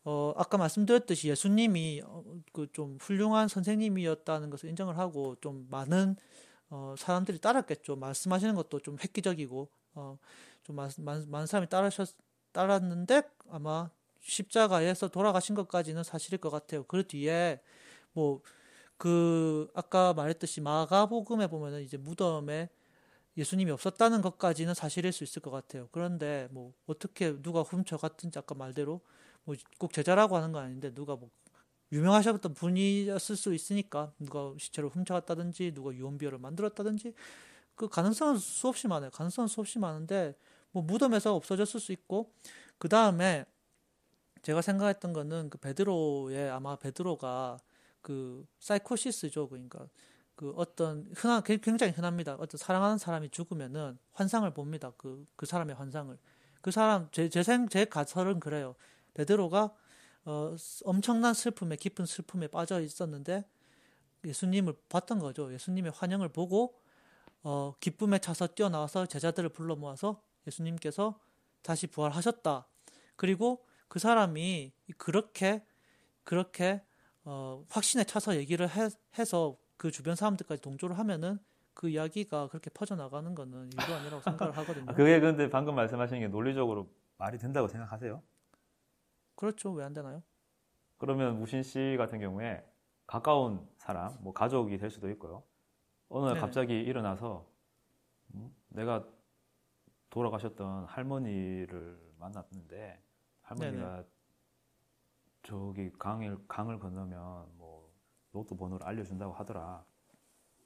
어 0.04 0.34
아까 0.36 0.58
말씀드렸듯이 0.58 1.30
예수님이 1.30 2.02
어, 2.04 2.24
그좀 2.54 2.98
훌륭한 3.00 3.48
선생님이었다는 3.48 4.50
것을 4.50 4.70
인정을 4.70 4.98
하고 4.98 5.36
좀 5.42 5.68
많은 5.70 6.16
어, 6.72 6.96
사람들이 6.98 7.38
따랐겠죠. 7.38 7.98
말씀하시는 7.98 8.56
것도 8.56 8.80
좀 8.80 8.98
획기적이고, 9.00 9.70
어, 9.94 10.18
좀 10.64 10.76
많, 10.78 10.90
많, 11.00 11.30
많은 11.30 11.46
사람이 11.46 11.68
따르셨, 11.70 12.16
따랐는데 12.52 13.22
아마 13.50 13.92
십자가에서 14.22 15.10
돌아가신 15.10 15.54
것까지는 15.54 16.04
사실일 16.04 16.40
것 16.40 16.50
같아요. 16.50 16.84
그 16.84 17.06
뒤에 17.06 17.62
뭐, 18.14 18.42
그, 18.98 19.70
아까 19.76 20.14
말했듯이 20.14 20.62
마가복음에 20.62 21.48
보면은 21.48 21.84
이제 21.84 21.98
무덤에 21.98 22.70
예수님이 23.38 23.72
없었다는 23.72 24.22
것까지는 24.22 24.74
사실일 24.74 25.12
수 25.14 25.24
있을 25.24 25.42
것 25.42 25.52
같아요. 25.52 25.88
그런데 25.92 26.48
뭐, 26.52 26.74
어떻게 26.86 27.42
누가 27.42 27.62
훔쳐갔든지 27.62 28.38
아까 28.40 28.56
말대로 28.56 29.02
뭐 29.44 29.56
꼭 29.80 29.94
제자라고 29.94 30.36
하는 30.36 30.52
건 30.52 30.64
아닌데 30.64 30.94
누가 30.94 31.16
뭐 31.16 31.30
유명하셨던 31.92 32.54
분이었을 32.54 33.36
수 33.36 33.54
있으니까 33.54 34.14
누가 34.20 34.54
시체를 34.58 34.90
훔쳐갔다든지 34.90 35.74
누가 35.74 35.94
유언비어를 35.94 36.38
만들었다든지 36.38 37.14
그 37.76 37.90
가능성은 37.90 38.38
수없이 38.38 38.88
많아요. 38.88 39.10
가능성은 39.12 39.48
수없이 39.48 39.80
많은데 39.80 40.36
뭐 40.72 40.84
무덤에서 40.84 41.36
없어졌을 41.36 41.80
수 41.80 41.92
있고 41.92 42.32
그 42.78 42.88
다음에 42.88 43.46
제가 44.42 44.62
생각했던 44.62 45.14
거는 45.14 45.50
그 45.50 45.58
베드로의 45.58 46.50
아마 46.50 46.76
베드로가 46.76 47.58
그 48.02 48.46
사이코시스죠. 48.60 49.50
그러니까 49.50 49.88
그 50.36 50.52
어떤 50.56 51.08
흔한 51.16 51.44
굉장히 51.44 51.94
흔합니다. 51.94 52.36
어떤 52.36 52.58
사랑하는 52.58 52.98
사람이 52.98 53.30
죽으면은 53.30 53.98
환상을 54.14 54.52
봅니다. 54.54 54.92
그그 54.98 55.26
그 55.36 55.46
사람의 55.46 55.76
환상을 55.76 56.18
그 56.62 56.72
사람 56.72 57.10
제제생제 57.12 57.80
제 57.80 57.86
가설은 57.86 58.40
그래요. 58.40 58.76
베드로가 59.14 59.74
어, 60.26 60.56
엄청난 60.86 61.34
슬픔에 61.34 61.76
깊은 61.76 62.06
슬픔에 62.06 62.48
빠져 62.48 62.80
있었는데 62.82 63.46
예수님을 64.26 64.76
봤던 64.90 65.20
거죠. 65.20 65.52
예수님의 65.54 65.92
환영을 65.96 66.30
보고 66.30 66.80
어, 67.44 67.74
기쁨에 67.80 68.20
차서 68.20 68.48
뛰어나와서 68.48 69.08
제자들을 69.08 69.50
불러 69.50 69.76
모아서 69.76 70.22
예수님께서 70.48 71.20
다시 71.62 71.88
부활하셨다. 71.88 72.68
그리고 73.16 73.66
그 73.88 74.00
사람이 74.00 74.72
그렇게 74.98 75.66
그렇게 76.24 76.82
어, 77.24 77.66
확신에 77.70 78.04
차서 78.04 78.36
얘기를 78.36 78.70
해, 78.70 78.90
해서 79.18 79.58
그 79.82 79.90
주변 79.90 80.16
사람들까지 80.16 80.62
동조를 80.62 81.00
하면은 81.00 81.40
그 81.74 81.90
이야기가 81.90 82.50
그렇게 82.50 82.70
퍼져나가는 82.70 83.34
거는 83.34 83.72
일도 83.74 83.96
아니라고 83.96 84.22
생각을 84.22 84.56
하거든요. 84.58 84.86
아, 84.92 84.94
그게 84.94 85.20
근데 85.20 85.50
방금 85.50 85.74
말씀하신 85.74 86.20
게 86.20 86.28
논리적으로 86.28 86.88
말이 87.18 87.40
된다고 87.40 87.68
생각하세요? 87.68 88.22
그렇죠. 89.36 89.72
왜 89.72 89.84
안 89.84 89.94
되나요? 89.94 90.22
그러면 91.00 91.40
무신 91.40 91.64
씨 91.64 91.96
같은 91.98 92.20
경우에 92.20 92.64
가까운 93.08 93.68
사람, 93.78 94.16
뭐 94.22 94.34
가족이 94.34 94.78
될 94.78 94.92
수도 94.92 95.10
있고요. 95.10 95.42
어느 96.10 96.26
날 96.26 96.36
네. 96.36 96.42
갑자기 96.42 96.80
일어나서 96.80 97.48
음, 98.36 98.54
내가 98.70 99.04
돌아가셨던 100.12 100.86
할머니를 100.86 102.00
만났는데 102.20 103.02
할머니가 103.42 103.96
네네. 103.96 104.08
저기 105.44 105.92
강을 105.98 106.38
강을 106.48 106.78
건너면 106.80 107.48
뭐 107.58 107.61
로또 108.34 108.56
번호를 108.56 108.86
알려준다고 108.86 109.34
하더라. 109.34 109.84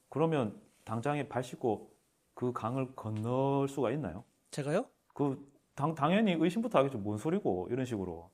그러면 0.10 0.60
당장에 0.84 1.28
발 1.28 1.44
씻고 1.44 1.92
그 2.34 2.54
강을 2.54 2.96
건널 2.96 3.68
수가 3.68 3.92
있나요? 3.92 4.24
제가요? 4.52 4.86
그 5.14 5.52
당, 5.74 5.96
당연히 5.96 6.34
의심부터 6.34 6.80
하겠죠. 6.80 6.98
뭔 7.00 7.18
소리고 7.18 7.68
이런 7.72 7.86
식으로. 7.86 8.30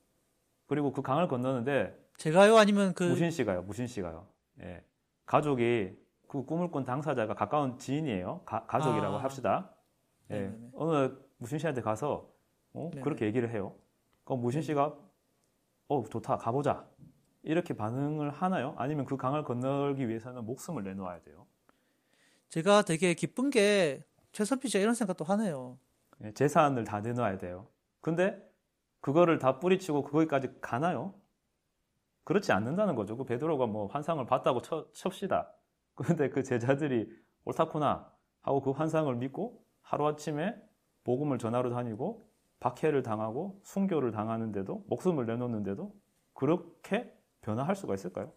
그리고 0.66 0.92
그 0.92 1.02
강을 1.02 1.28
건너는데 1.28 1.98
제가요 2.16 2.56
아니면 2.56 2.94
그 2.94 3.04
무신 3.04 3.30
씨가요. 3.30 3.62
무신 3.62 3.86
씨가요. 3.86 4.26
예. 4.60 4.84
가족이 5.26 5.96
그 6.28 6.44
꿈을 6.44 6.70
꾼 6.70 6.84
당사자가 6.84 7.34
가까운 7.34 7.78
지인이에요. 7.78 8.42
가, 8.44 8.66
족이라고 8.80 9.16
아. 9.16 9.22
합시다. 9.22 9.74
예. 10.30 10.34
네네네. 10.40 10.70
어느 10.74 11.14
무신 11.38 11.58
씨한테 11.58 11.80
가서 11.80 12.30
어? 12.74 12.90
그렇게 13.02 13.26
얘기를 13.26 13.50
해요. 13.50 13.74
그럼 14.24 14.40
무신 14.40 14.62
씨가 14.62 14.96
어 15.88 16.04
좋다 16.08 16.36
가보자 16.38 16.86
이렇게 17.42 17.74
반응을 17.74 18.30
하나요? 18.30 18.74
아니면 18.78 19.04
그 19.04 19.16
강을 19.16 19.44
건너기 19.44 20.08
위해서는 20.08 20.44
목숨을 20.44 20.82
내놓아야 20.84 21.20
돼요? 21.22 21.46
제가 22.48 22.82
되게 22.82 23.14
기쁜 23.14 23.50
게 23.50 24.04
최선피 24.32 24.68
씨가 24.68 24.82
이런 24.82 24.94
생각도 24.94 25.24
하네요. 25.24 25.78
예, 26.22 26.32
재산을 26.32 26.84
다 26.84 27.00
내놓아야 27.00 27.38
돼요. 27.38 27.66
근데 28.00 28.40
그거를 29.00 29.38
다 29.38 29.58
뿌리치고 29.58 30.04
거기까지 30.04 30.48
가나요? 30.60 31.14
그렇지 32.24 32.52
않는다는 32.52 32.94
거죠. 32.94 33.16
그 33.16 33.24
베드로가 33.24 33.66
뭐 33.66 33.86
환상을 33.88 34.24
봤다고 34.26 34.62
쳐, 34.62 34.86
칩시다. 34.92 35.52
그런데 35.94 36.30
그 36.30 36.42
제자들이 36.42 37.08
옳다구나 37.44 38.10
하고 38.42 38.60
그 38.62 38.70
환상을 38.70 39.12
믿고 39.16 39.64
하루아침에 39.82 40.54
복음을 41.04 41.38
전하러 41.38 41.70
다니고 41.70 42.30
박해를 42.60 43.02
당하고 43.02 43.60
순교를 43.64 44.12
당하는데도 44.12 44.84
목숨을 44.88 45.26
내놓는데도 45.26 45.92
그렇게 46.32 47.12
변화할 47.42 47.76
수가 47.76 47.94
있을까요? 47.94 48.32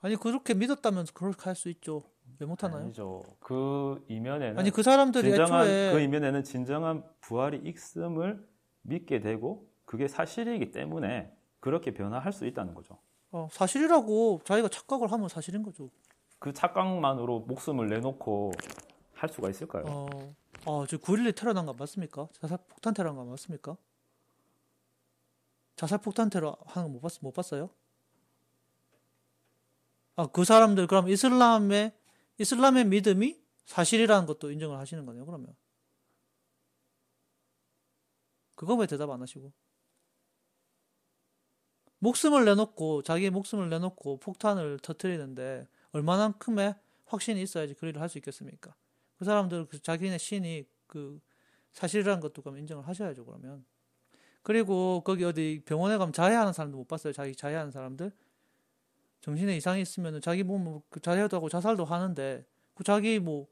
아니 0.00 0.16
그렇게 0.16 0.54
믿었다면 0.54 1.06
그렇게 1.12 1.42
할 1.44 1.54
수 1.54 1.68
있죠. 1.68 2.02
왜 2.38 2.46
못하나요? 2.46 2.84
아니죠. 2.84 3.22
그 3.40 4.02
이면에는 4.08 4.58
아니 4.58 4.70
그 4.70 4.82
사람들이 4.82 5.28
진정한, 5.28 5.66
애초에 5.66 5.92
그 5.92 6.00
이면에는 6.00 6.42
진정한 6.44 7.04
부활이 7.20 7.58
있음을 7.68 8.48
믿게 8.82 9.20
되고 9.20 9.68
그게 9.84 10.08
사실이기 10.08 10.70
때문에 10.70 11.30
그렇게 11.58 11.92
변화할 11.92 12.32
수 12.32 12.46
있다는 12.46 12.72
거죠. 12.74 12.96
어, 13.32 13.48
사실이라고 13.52 14.40
자기가 14.44 14.68
착각을 14.68 15.12
하면 15.12 15.28
사실인 15.28 15.62
거죠. 15.62 15.90
그 16.38 16.52
착각만으로 16.54 17.40
목숨을 17.40 17.88
내놓고 17.88 18.52
할 19.12 19.28
수가 19.28 19.50
있을까요? 19.50 19.84
어, 19.86 20.06
아, 20.64 20.86
저9.11 20.86 21.36
테러 21.36 21.52
난 21.52 21.66
거 21.66 21.74
맞습니까? 21.74 22.28
자살 22.32 22.58
폭탄 22.68 22.94
테러한 22.94 23.16
거 23.16 23.24
맞습니까? 23.24 23.76
자살 25.76 25.98
폭탄 25.98 26.30
테러 26.30 26.56
하는 26.66 26.88
거못 26.88 27.02
봤, 27.02 27.12
못 27.20 27.32
봤어요? 27.34 27.68
아, 30.16 30.26
그 30.26 30.44
사람들 30.44 30.86
그럼 30.86 31.08
이슬람의 31.08 31.92
이슬람의 32.38 32.86
믿음이 32.86 33.40
사실이라는 33.66 34.26
것도 34.26 34.50
인정을 34.50 34.78
하시는 34.78 35.04
거네요, 35.06 35.26
그러면. 35.26 35.54
그거 38.54 38.74
왜 38.74 38.86
대답 38.86 39.10
안 39.10 39.22
하시고? 39.22 39.52
목숨을 41.98 42.44
내놓고 42.46 43.02
자기의 43.02 43.30
목숨을 43.30 43.68
내놓고 43.68 44.18
폭탄을 44.18 44.78
터트리는데 44.80 45.66
얼마나 45.92 46.32
큰의 46.32 46.74
확신이 47.06 47.42
있어야지 47.42 47.74
그 47.74 47.86
일을 47.86 48.00
할 48.00 48.08
수 48.08 48.18
있겠습니까? 48.18 48.74
그 49.18 49.24
사람들 49.24 49.66
그 49.66 49.80
자기네 49.82 50.18
신이 50.18 50.64
그 50.86 51.20
사실이라는 51.72 52.20
것도 52.20 52.42
그럼 52.42 52.58
인정을 52.58 52.86
하셔야죠 52.86 53.24
그러면. 53.26 53.64
그리고 54.42 55.02
거기 55.04 55.24
어디 55.24 55.62
병원에 55.66 55.98
가면 55.98 56.12
자해하는 56.12 56.52
사람도 56.52 56.78
못 56.78 56.88
봤어요. 56.88 57.12
자기 57.12 57.34
자해하는 57.36 57.70
사람들 57.72 58.12
정신에 59.20 59.56
이상이 59.56 59.82
있으면 59.82 60.20
자기 60.20 60.42
몸그 60.42 61.00
자해도 61.00 61.36
하고 61.36 61.48
자살도 61.48 61.84
하는데 61.84 62.44
그 62.74 62.84
자기 62.84 63.18
뭐 63.18 63.46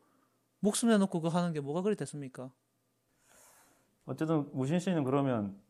목숨 0.61 0.89
내놓고 0.89 1.21
그 1.21 1.29
하는 1.29 1.53
게 1.53 1.61
뭐가 1.61 1.83
그리 1.83 1.95
됐습니까? 1.97 2.51
어쨌든 4.07 4.49
무신 4.53 4.79
씨는 4.79 5.05
그러면 5.05 5.61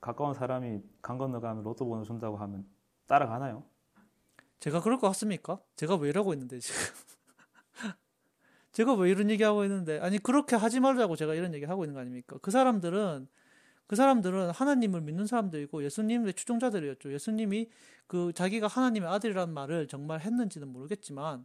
가까운 0.00 0.32
사람이 0.32 0.82
강 1.02 1.18
건너 1.18 1.40
가면 1.40 1.62
로또 1.62 1.86
번호 1.86 2.02
준다고 2.04 2.38
하면 2.38 2.66
따라가나요? 3.06 3.62
제가 4.58 4.80
그럴 4.80 4.98
것 4.98 5.06
같습니까? 5.08 5.60
제가 5.76 5.96
왜 5.96 6.08
이러고 6.08 6.32
있는데 6.32 6.58
지금? 6.58 6.80
제가 8.72 8.94
왜 8.94 9.10
이런 9.10 9.28
얘기하고 9.30 9.64
있는데 9.64 9.98
아니 10.00 10.18
그렇게 10.18 10.56
하지 10.56 10.80
말자고 10.80 11.16
제가 11.16 11.34
이런 11.34 11.52
얘기 11.54 11.66
하고 11.66 11.84
있는 11.84 11.94
거 11.94 12.00
아닙니까? 12.00 12.38
그 12.40 12.50
사람들은 12.50 13.28
그 13.90 13.96
사람들은 13.96 14.50
하나님을 14.50 15.00
믿는 15.00 15.26
사람들이고 15.26 15.82
예수님의 15.82 16.34
추종자들이었죠. 16.34 17.12
예수님이 17.12 17.68
그 18.06 18.32
자기가 18.32 18.68
하나님의 18.68 19.08
아들이라는 19.08 19.52
말을 19.52 19.88
정말 19.88 20.20
했는지는 20.20 20.68
모르겠지만 20.68 21.44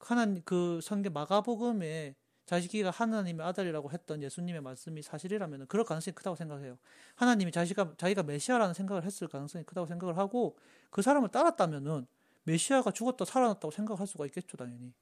하나님 0.00 0.42
그 0.44 0.80
성경 0.82 1.12
마가복음에 1.12 2.16
자기가 2.44 2.90
하나님의 2.90 3.46
아들이라고 3.46 3.92
했던 3.92 4.20
예수님의 4.20 4.62
말씀이 4.62 5.00
사실이라면 5.00 5.68
그럴 5.68 5.84
가능성이 5.84 6.12
크다고 6.16 6.34
생각해요. 6.34 6.76
하나님이 7.14 7.52
자기가 7.52 7.94
자기가 7.96 8.24
메시아라는 8.24 8.74
생각을 8.74 9.04
했을 9.04 9.28
가능성이 9.28 9.62
크다고 9.62 9.86
생각을 9.86 10.18
하고 10.18 10.58
그 10.90 11.02
사람을 11.02 11.28
따랐다면은 11.28 12.08
메시아가 12.42 12.90
죽었다 12.90 13.24
살아났다고 13.24 13.70
생각할 13.70 14.08
수가 14.08 14.26
있겠죠, 14.26 14.56
당연히. 14.56 14.92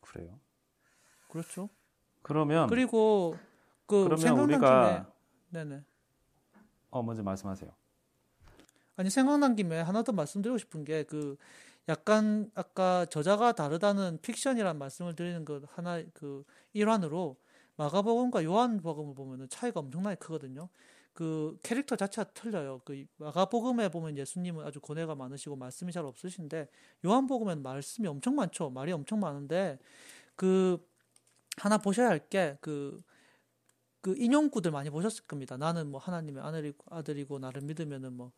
그래요. 0.00 0.40
그렇죠. 1.28 1.68
그러면 2.22 2.66
그리고 2.66 3.36
그 3.84 4.04
그러면 4.04 4.38
우리가 4.38 5.15
네네. 5.56 5.82
어 6.90 7.02
먼저 7.02 7.22
말씀하세요. 7.22 7.70
아니 8.96 9.08
생각난 9.10 9.56
김에 9.56 9.80
하나 9.80 10.02
더 10.02 10.12
말씀드리고 10.12 10.58
싶은 10.58 10.84
게 10.84 11.04
그 11.04 11.36
약간 11.88 12.50
아까 12.54 13.06
저자가 13.06 13.52
다르다는 13.52 14.18
픽션이란 14.20 14.76
말씀을 14.78 15.14
드리는 15.14 15.44
그 15.44 15.62
하나 15.70 16.02
그 16.14 16.44
일환으로 16.74 17.36
마가복음과 17.76 18.44
요한복음을 18.44 19.14
보면은 19.14 19.48
차이가 19.48 19.80
엄청나게 19.80 20.16
크거든요. 20.16 20.68
그 21.14 21.58
캐릭터 21.62 21.96
자체가 21.96 22.32
틀려요. 22.34 22.80
그 22.84 23.06
마가복음에 23.18 23.88
보면 23.90 24.16
예수님은 24.18 24.64
아주 24.66 24.80
고뇌가 24.80 25.14
많으시고 25.14 25.56
말씀이 25.56 25.92
잘 25.92 26.04
없으신데 26.04 26.68
요한복음에는 27.06 27.62
말씀이 27.62 28.08
엄청 28.08 28.34
많죠. 28.34 28.68
말이 28.70 28.92
엄청 28.92 29.20
많은데 29.20 29.78
그 30.36 30.78
하나 31.58 31.78
보셔야 31.78 32.08
할 32.10 32.28
게 32.28 32.58
그 32.60 33.00
그 34.06 34.14
인용구들 34.16 34.70
많이 34.70 34.88
보셨을 34.88 35.24
겁니다. 35.24 35.56
나는 35.56 35.90
뭐 35.90 35.98
하나님의 35.98 36.40
아들이고, 36.40 36.84
아들이고 36.90 37.40
나를 37.40 37.62
믿으면은 37.62 38.12
뭐 38.12 38.30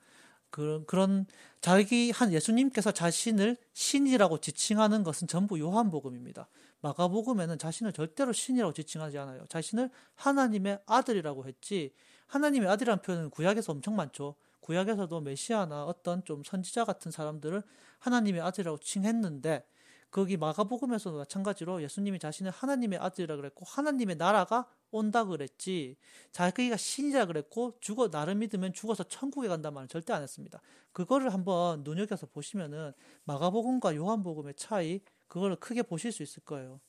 그런 0.49 0.87
그런 0.87 1.27
자기 1.61 2.11
한 2.11 2.33
예수님께서 2.33 2.91
자신을 2.91 3.55
신이라고 3.75 4.39
지칭하는 4.39 5.03
것은 5.03 5.29
전부 5.29 5.61
요한복음입니다. 5.61 6.49
마가복음에는 6.81 7.59
자신을 7.59 7.93
절대로 7.93 8.33
신이라고 8.33 8.73
지칭하지 8.73 9.19
않아요. 9.19 9.45
자신을 9.51 9.91
하나님의 10.15 10.81
아들이라고 10.87 11.45
했지. 11.45 11.93
하나님의 12.29 12.67
아들이라는 12.71 13.03
표현은 13.03 13.29
구약에서 13.29 13.73
엄청 13.73 13.95
많죠. 13.95 14.37
구약에서도 14.61 15.21
메시아나 15.21 15.85
어떤 15.85 16.25
좀 16.25 16.43
선지자 16.45 16.87
같은 16.87 17.11
사람들을 17.11 17.63
하나님의 17.99 18.41
아들이라고 18.41 18.79
칭했는데 18.79 19.67
거기 20.11 20.39
마가복음에서도 20.39 21.19
마찬가지로 21.19 21.83
예수님이 21.83 22.19
자신을 22.19 22.53
하나님의 22.53 22.99
아들이라 23.01 23.37
그랬고 23.37 23.67
하나님의 23.67 24.17
나라가 24.17 24.67
온다 24.91 25.25
그랬지 25.25 25.97
자기가 26.33 26.77
신이라 26.77 27.27
그랬고 27.27 27.77
죽어 27.81 28.09
나를 28.09 28.35
믿으면 28.37 28.73
죽어서 28.73 29.05
천국에 29.05 29.49
간단 29.49 29.75
말은 29.75 29.89
절대 29.89 30.13
안 30.13 30.23
했습니다. 30.23 30.61
그거를 30.93 31.33
한번 31.33 31.83
눈여겨서 31.85 32.27
보시면은 32.29 32.93
마가복음과 33.25 33.97
요한복음의 33.97 34.55
차이 34.57 35.01
그걸 35.29 35.57
크게 35.57 35.83
보실 35.83 36.13
수 36.13 36.23
있을 36.23 36.43
거예요. 36.45 36.81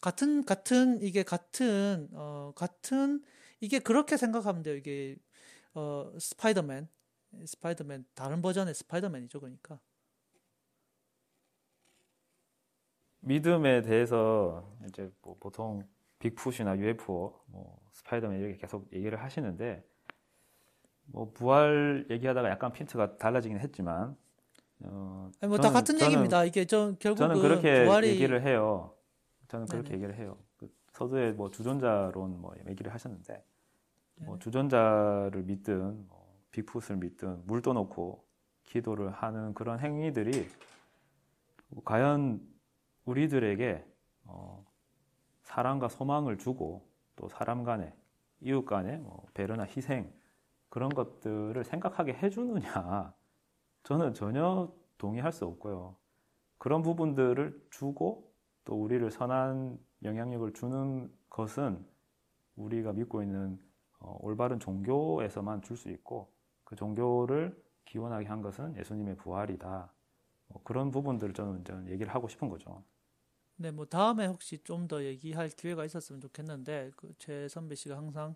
같은 0.00 0.44
같은 0.44 1.00
이게 1.02 1.22
같은 1.22 2.08
어 2.12 2.52
같은 2.54 3.22
이게 3.60 3.78
그렇게 3.78 4.16
생각하면 4.16 4.62
돼요. 4.62 4.76
이게 4.76 5.16
어 5.74 6.12
스파이더맨 6.18 6.88
스파이더맨 7.46 8.06
다른 8.14 8.42
버전의 8.42 8.74
스파이더맨이죠, 8.74 9.40
그러니까. 9.40 9.80
믿음에 13.24 13.82
대해서 13.82 14.70
이제 14.88 15.10
뭐 15.22 15.36
보통 15.40 15.82
Bigfoot이나 16.18 16.78
UFO, 16.78 17.40
뭐 17.46 17.78
스파이더맨 17.92 18.40
이렇게 18.40 18.56
계속 18.56 18.90
얘기를 18.92 19.20
하시는데 19.20 19.84
뭐 21.06 21.30
부활 21.32 22.06
얘기하다가 22.10 22.48
약간 22.50 22.72
핀트가 22.72 23.16
달라지긴 23.16 23.58
했지만 23.58 24.16
어, 24.80 25.30
뭐다 25.42 25.70
같은 25.70 25.96
저는, 25.96 26.06
얘기입니다. 26.06 26.44
이게 26.44 26.64
저 26.64 26.94
결국은 26.98 27.28
저는 27.28 27.42
그렇게 27.42 27.84
부활이... 27.84 28.08
얘기를 28.08 28.42
해요. 28.42 28.94
저는 29.48 29.66
그렇게 29.66 29.90
네네. 29.90 30.02
얘기를 30.02 30.22
해요. 30.22 30.38
그 30.56 30.68
서두에 30.92 31.32
뭐 31.32 31.50
주전자론 31.50 32.40
뭐 32.40 32.54
얘기를 32.68 32.92
하셨는데 32.92 33.44
뭐 34.16 34.38
주전자를 34.38 35.42
믿든 35.44 36.06
뭐 36.08 36.40
빅풋을 36.50 36.96
믿든 36.96 37.42
물 37.46 37.62
떠놓고 37.62 38.24
기도를 38.64 39.10
하는 39.10 39.54
그런 39.54 39.80
행위들이 39.80 40.48
과연 41.84 42.40
우리들에게 43.04 43.84
어, 44.24 44.64
사랑과 45.42 45.88
소망을 45.88 46.38
주고 46.38 46.88
또 47.16 47.28
사람 47.28 47.64
간에 47.64 47.94
이웃 48.40 48.64
간에 48.64 48.96
뭐 48.98 49.26
배려나 49.34 49.64
희생 49.64 50.12
그런 50.68 50.88
것들을 50.88 51.62
생각하게 51.64 52.14
해주느냐 52.14 53.14
저는 53.84 54.14
전혀 54.14 54.72
동의할 54.98 55.32
수 55.32 55.44
없고요. 55.44 55.96
그런 56.58 56.82
부분들을 56.82 57.66
주고 57.70 58.32
또 58.64 58.74
우리를 58.82 59.10
선한 59.10 59.78
영향력을 60.02 60.52
주는 60.54 61.12
것은 61.28 61.84
우리가 62.56 62.92
믿고 62.92 63.22
있는 63.22 63.60
어, 64.00 64.18
올바른 64.20 64.58
종교에서만 64.60 65.62
줄 65.62 65.76
수 65.76 65.90
있고 65.90 66.32
그 66.64 66.76
종교를 66.76 67.62
기원하게 67.84 68.26
한 68.26 68.42
것은 68.42 68.76
예수님의 68.76 69.16
부활이다. 69.16 69.92
뭐 70.48 70.62
그런 70.64 70.90
부분들을 70.90 71.34
저는, 71.34 71.88
얘기를 71.88 72.14
하고 72.14 72.28
싶은 72.28 72.48
거죠. 72.48 72.82
네, 73.56 73.70
뭐 73.70 73.86
다음에 73.86 74.26
혹시 74.26 74.58
좀 74.64 74.88
더 74.88 75.02
얘기할 75.04 75.48
기회가 75.50 75.84
있었으면 75.84 76.20
좋겠는데 76.20 76.90
그 76.96 77.14
최 77.18 77.48
선배 77.48 77.74
씨가 77.74 77.96
항상 77.96 78.34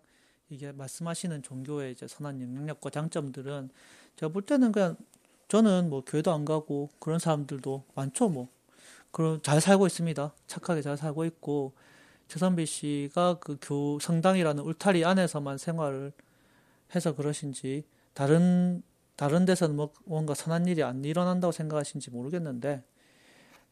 이게 0.49 0.71
말씀하시는 0.71 1.43
종교의 1.43 1.91
이제 1.91 2.07
선한 2.07 2.41
영향력과 2.41 2.89
장점들은 2.89 3.69
제가 4.15 4.31
볼 4.31 4.41
때는 4.43 4.71
그냥 4.71 4.95
저는 5.47 5.89
뭐 5.89 6.03
교회도 6.05 6.31
안 6.31 6.45
가고 6.45 6.89
그런 6.99 7.19
사람들도 7.19 7.83
많죠, 7.95 8.29
뭐. 8.29 8.49
그런 9.11 9.41
잘 9.43 9.61
살고 9.61 9.87
있습니다. 9.87 10.33
착하게 10.47 10.81
잘 10.83 10.97
살고 10.97 11.25
있고 11.25 11.73
최 12.29 12.39
선배 12.39 12.65
씨가 12.65 13.35
그 13.39 13.57
교 13.61 13.99
성당이라는 13.99 14.63
울타리 14.63 15.05
안에서만 15.05 15.57
생활을 15.59 16.13
해서 16.95 17.15
그러신지 17.15 17.83
다른 18.13 18.83
다른 19.17 19.45
데서는 19.45 19.75
뭐 19.75 19.93
뭔가 20.05 20.33
선한 20.35 20.67
일이 20.67 20.83
안 20.83 21.03
일어난다고 21.05 21.51
생각하시는지 21.51 22.11
모르겠는데 22.11 22.83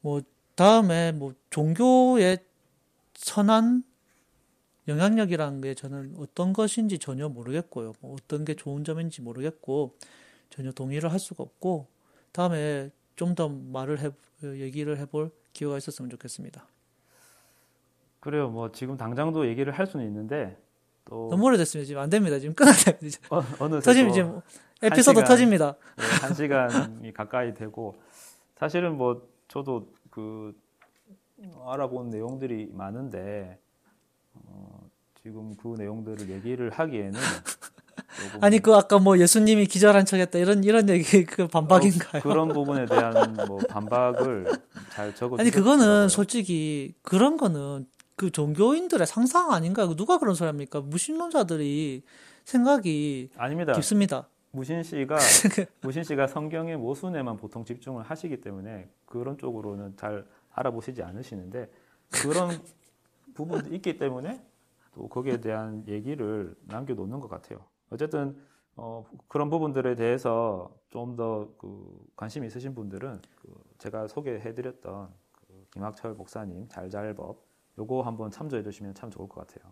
뭐 0.01 0.21
다음에 0.57 1.11
뭐 1.11 1.33
종교의 1.51 2.39
선한 3.13 3.83
영향력이라는 4.87 5.61
게 5.61 5.75
저는 5.75 6.15
어떤 6.17 6.51
것인지 6.51 6.97
전혀 6.97 7.29
모르겠고요. 7.29 7.93
뭐 8.01 8.15
어떤 8.15 8.43
게 8.43 8.55
좋은 8.55 8.83
점인지 8.83 9.21
모르겠고 9.21 9.95
전혀 10.49 10.71
동의를 10.71 11.11
할 11.11 11.19
수가 11.19 11.43
없고 11.43 11.87
다음에 12.31 12.89
좀 13.15 13.35
더 13.35 13.49
말을 13.49 13.99
해 13.99 14.11
얘기를 14.43 14.97
해볼 14.97 15.31
기회가 15.53 15.77
있었으면 15.77 16.09
좋겠습니다. 16.09 16.65
그래요. 18.19 18.49
뭐 18.49 18.71
지금 18.71 18.97
당장도 18.97 19.47
얘기를 19.47 19.71
할 19.73 19.85
수는 19.85 20.05
있는데 20.07 20.57
또 21.05 21.27
너무 21.29 21.45
오래됐습니다. 21.45 21.85
지금 21.85 22.01
안 22.01 22.09
됩니다. 22.09 22.39
지금 22.39 22.55
끊어야 22.55 22.73
됩니다. 22.73 23.19
어, 23.29 23.43
어느 23.59 23.79
터지면 23.79 24.11
지금 24.13 24.41
에피소드 24.81 25.19
시간, 25.19 25.23
터집니다. 25.25 25.75
네, 25.97 26.03
한 26.21 26.33
시간이 26.33 27.13
가까이 27.13 27.53
되고 27.53 27.95
사실은 28.57 28.97
뭐 28.97 29.27
저도 29.47 29.87
그 30.18 30.51
알아본 31.68 32.09
내용들이 32.09 32.72
많은데 32.74 33.59
어, 34.34 34.89
지금 35.22 35.55
그 35.55 35.76
내용들을 35.78 36.28
얘기를 36.32 36.72
하기에는 36.72 37.20
아니 38.41 38.57
그 38.57 38.74
아까 38.74 38.97
뭐 38.97 39.20
예수님이 39.20 39.68
기절한 39.68 40.05
척했다 40.05 40.39
이런 40.39 40.63
이런 40.63 40.89
얘기 40.89 41.24
그 41.24 41.47
반박인가요? 41.47 42.22
어, 42.22 42.24
그런 42.24 42.47
부분에 42.47 42.88
대한 42.88 43.38
뭐 43.47 43.59
반박을 43.70 44.47
잘 44.89 45.13
적어. 45.13 45.38
아니 45.38 45.51
그거는 45.51 46.09
솔직히 46.09 46.95
그런 47.03 47.38
거는 47.38 47.86
그 48.15 48.32
종교인들의 48.32 49.05
상상 49.05 49.51
아닌가요? 49.51 49.95
누가 49.95 50.18
그런 50.18 50.34
소리 50.34 50.47
합니까? 50.47 50.82
무신론자들이 50.82 52.01
생각이 52.43 53.30
아닙니다. 53.38 53.74
깊습니다. 53.74 54.28
무신 54.51 54.83
씨가 54.83 55.17
무신 55.81 56.03
씨가 56.03 56.27
성경의 56.27 56.77
모순에만 56.77 57.37
보통 57.37 57.63
집중을 57.63 58.03
하시기 58.03 58.41
때문에 58.41 58.89
그런 59.05 59.37
쪽으로는 59.37 59.95
잘 59.97 60.25
알아보시지 60.51 61.03
않으시는데 61.03 61.69
그런 62.09 62.49
부분도 63.33 63.73
있기 63.75 63.97
때문에 63.97 64.43
또 64.95 65.07
거기에 65.07 65.39
대한 65.41 65.83
얘기를 65.87 66.55
남겨놓는 66.65 67.19
것 67.19 67.27
같아요. 67.29 67.63
어쨌든 67.89 68.35
어, 68.75 69.05
그런 69.27 69.49
부분들에 69.49 69.95
대해서 69.95 70.71
좀 70.89 71.15
더 71.15 71.53
그 71.57 72.07
관심 72.15 72.43
있으신 72.43 72.73
분들은 72.73 73.21
그 73.41 73.53
제가 73.77 74.07
소개해드렸던 74.07 75.09
그 75.33 75.67
김학철 75.71 76.13
목사님 76.15 76.67
잘잘법 76.69 77.43
요거 77.77 78.01
한번 78.01 78.31
참조해 78.31 78.63
주시면 78.63 78.95
참 78.95 79.09
좋을 79.11 79.27
것 79.27 79.45
같아요. 79.47 79.71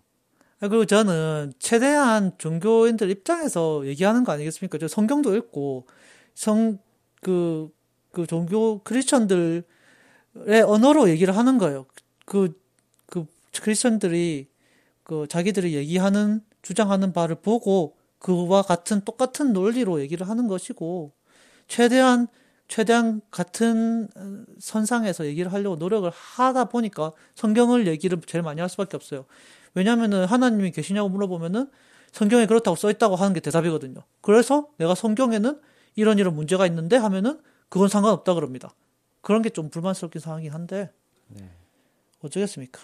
아, 0.61 0.67
그리고 0.69 0.85
저는 0.85 1.51
최대한 1.59 2.31
종교인들 2.37 3.09
입장에서 3.09 3.85
얘기하는 3.85 4.23
거 4.23 4.31
아니겠습니까? 4.31 4.77
저 4.77 4.87
성경도 4.87 5.35
읽고 5.35 5.85
성 6.33 6.79
그그 7.21 8.27
종교 8.27 8.79
크리스천들의 8.83 9.63
언어로 10.65 11.09
얘기를 11.09 11.35
하는 11.35 11.57
거예요. 11.57 11.85
그그 12.25 12.53
크리스천들이 13.61 14.47
그 15.03 15.27
자기들이 15.27 15.75
얘기하는 15.75 16.41
주장하는 16.61 17.13
바를 17.13 17.35
보고 17.35 17.95
그와 18.19 18.61
같은 18.61 19.01
똑같은 19.01 19.53
논리로 19.53 20.01
얘기를 20.01 20.27
하는 20.27 20.47
것이고 20.47 21.13
최대한 21.67 22.27
최대한 22.67 23.21
같은 23.29 24.07
선상에서 24.59 25.25
얘기를 25.27 25.53
하려고 25.53 25.75
노력을 25.75 26.09
하다 26.09 26.65
보니까 26.65 27.11
성경을 27.35 27.85
얘기를 27.87 28.19
제일 28.25 28.41
많이 28.41 28.59
할 28.61 28.69
수밖에 28.69 28.97
없어요. 28.97 29.25
왜냐하면은 29.75 30.25
하나님이 30.25 30.71
계시냐고 30.71 31.09
물어보면은 31.09 31.69
성경에 32.11 32.45
그렇다고 32.45 32.75
써 32.75 32.89
있다고 32.89 33.15
하는 33.17 33.33
게 33.33 33.39
대답이거든요. 33.41 34.01
그래서 34.21 34.69
내가 34.77 34.95
성경에는 34.95 35.61
이런 35.95 36.17
이런 36.17 36.33
문제가 36.35 36.65
있는데 36.67 36.97
하면은 36.97 37.41
그건 37.69 37.87
상관없다 37.89 38.33
그럽니다. 38.33 38.69
그런 39.21 39.41
게 39.41 39.49
좀 39.49 39.69
불만스럽긴 39.69 40.21
상황이긴 40.21 40.53
한데 40.53 40.91
네. 41.27 41.49
어쩌겠습니까? 42.21 42.81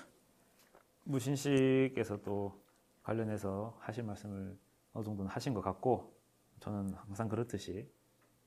무신식에서 1.06 2.22
또 2.24 2.60
관련해서 3.04 3.76
하실 3.80 4.04
말씀을 4.04 4.58
어느 4.94 5.04
정도는 5.06 5.30
하신 5.32 5.54
것 5.54 5.62
같고 5.62 6.14
저는 6.60 6.94
항상 7.08 7.28
그렇듯이 7.30 7.88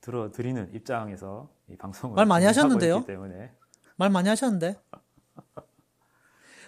들어드리는 0.01 0.73
입장에서 0.73 1.49
이 1.67 1.75
방송을 1.75 2.15
말 2.15 2.25
많이 2.25 2.45
하셨는데요? 2.45 3.03
말 3.95 4.09
많이 4.09 4.29
하셨는데 4.29 4.75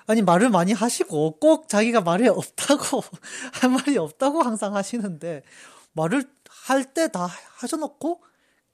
아니 0.07 0.21
말을 0.21 0.49
많이 0.49 0.73
하시고 0.73 1.37
꼭 1.39 1.67
자기가 1.67 2.01
말이 2.01 2.27
없다고 2.27 3.01
할 3.61 3.69
말이 3.69 3.97
없다고 3.97 4.41
항상 4.41 4.75
하시는데 4.75 5.43
말을 5.93 6.23
할 6.67 6.83
때 6.93 7.07
다 7.09 7.27
하셔놓고 7.59 8.21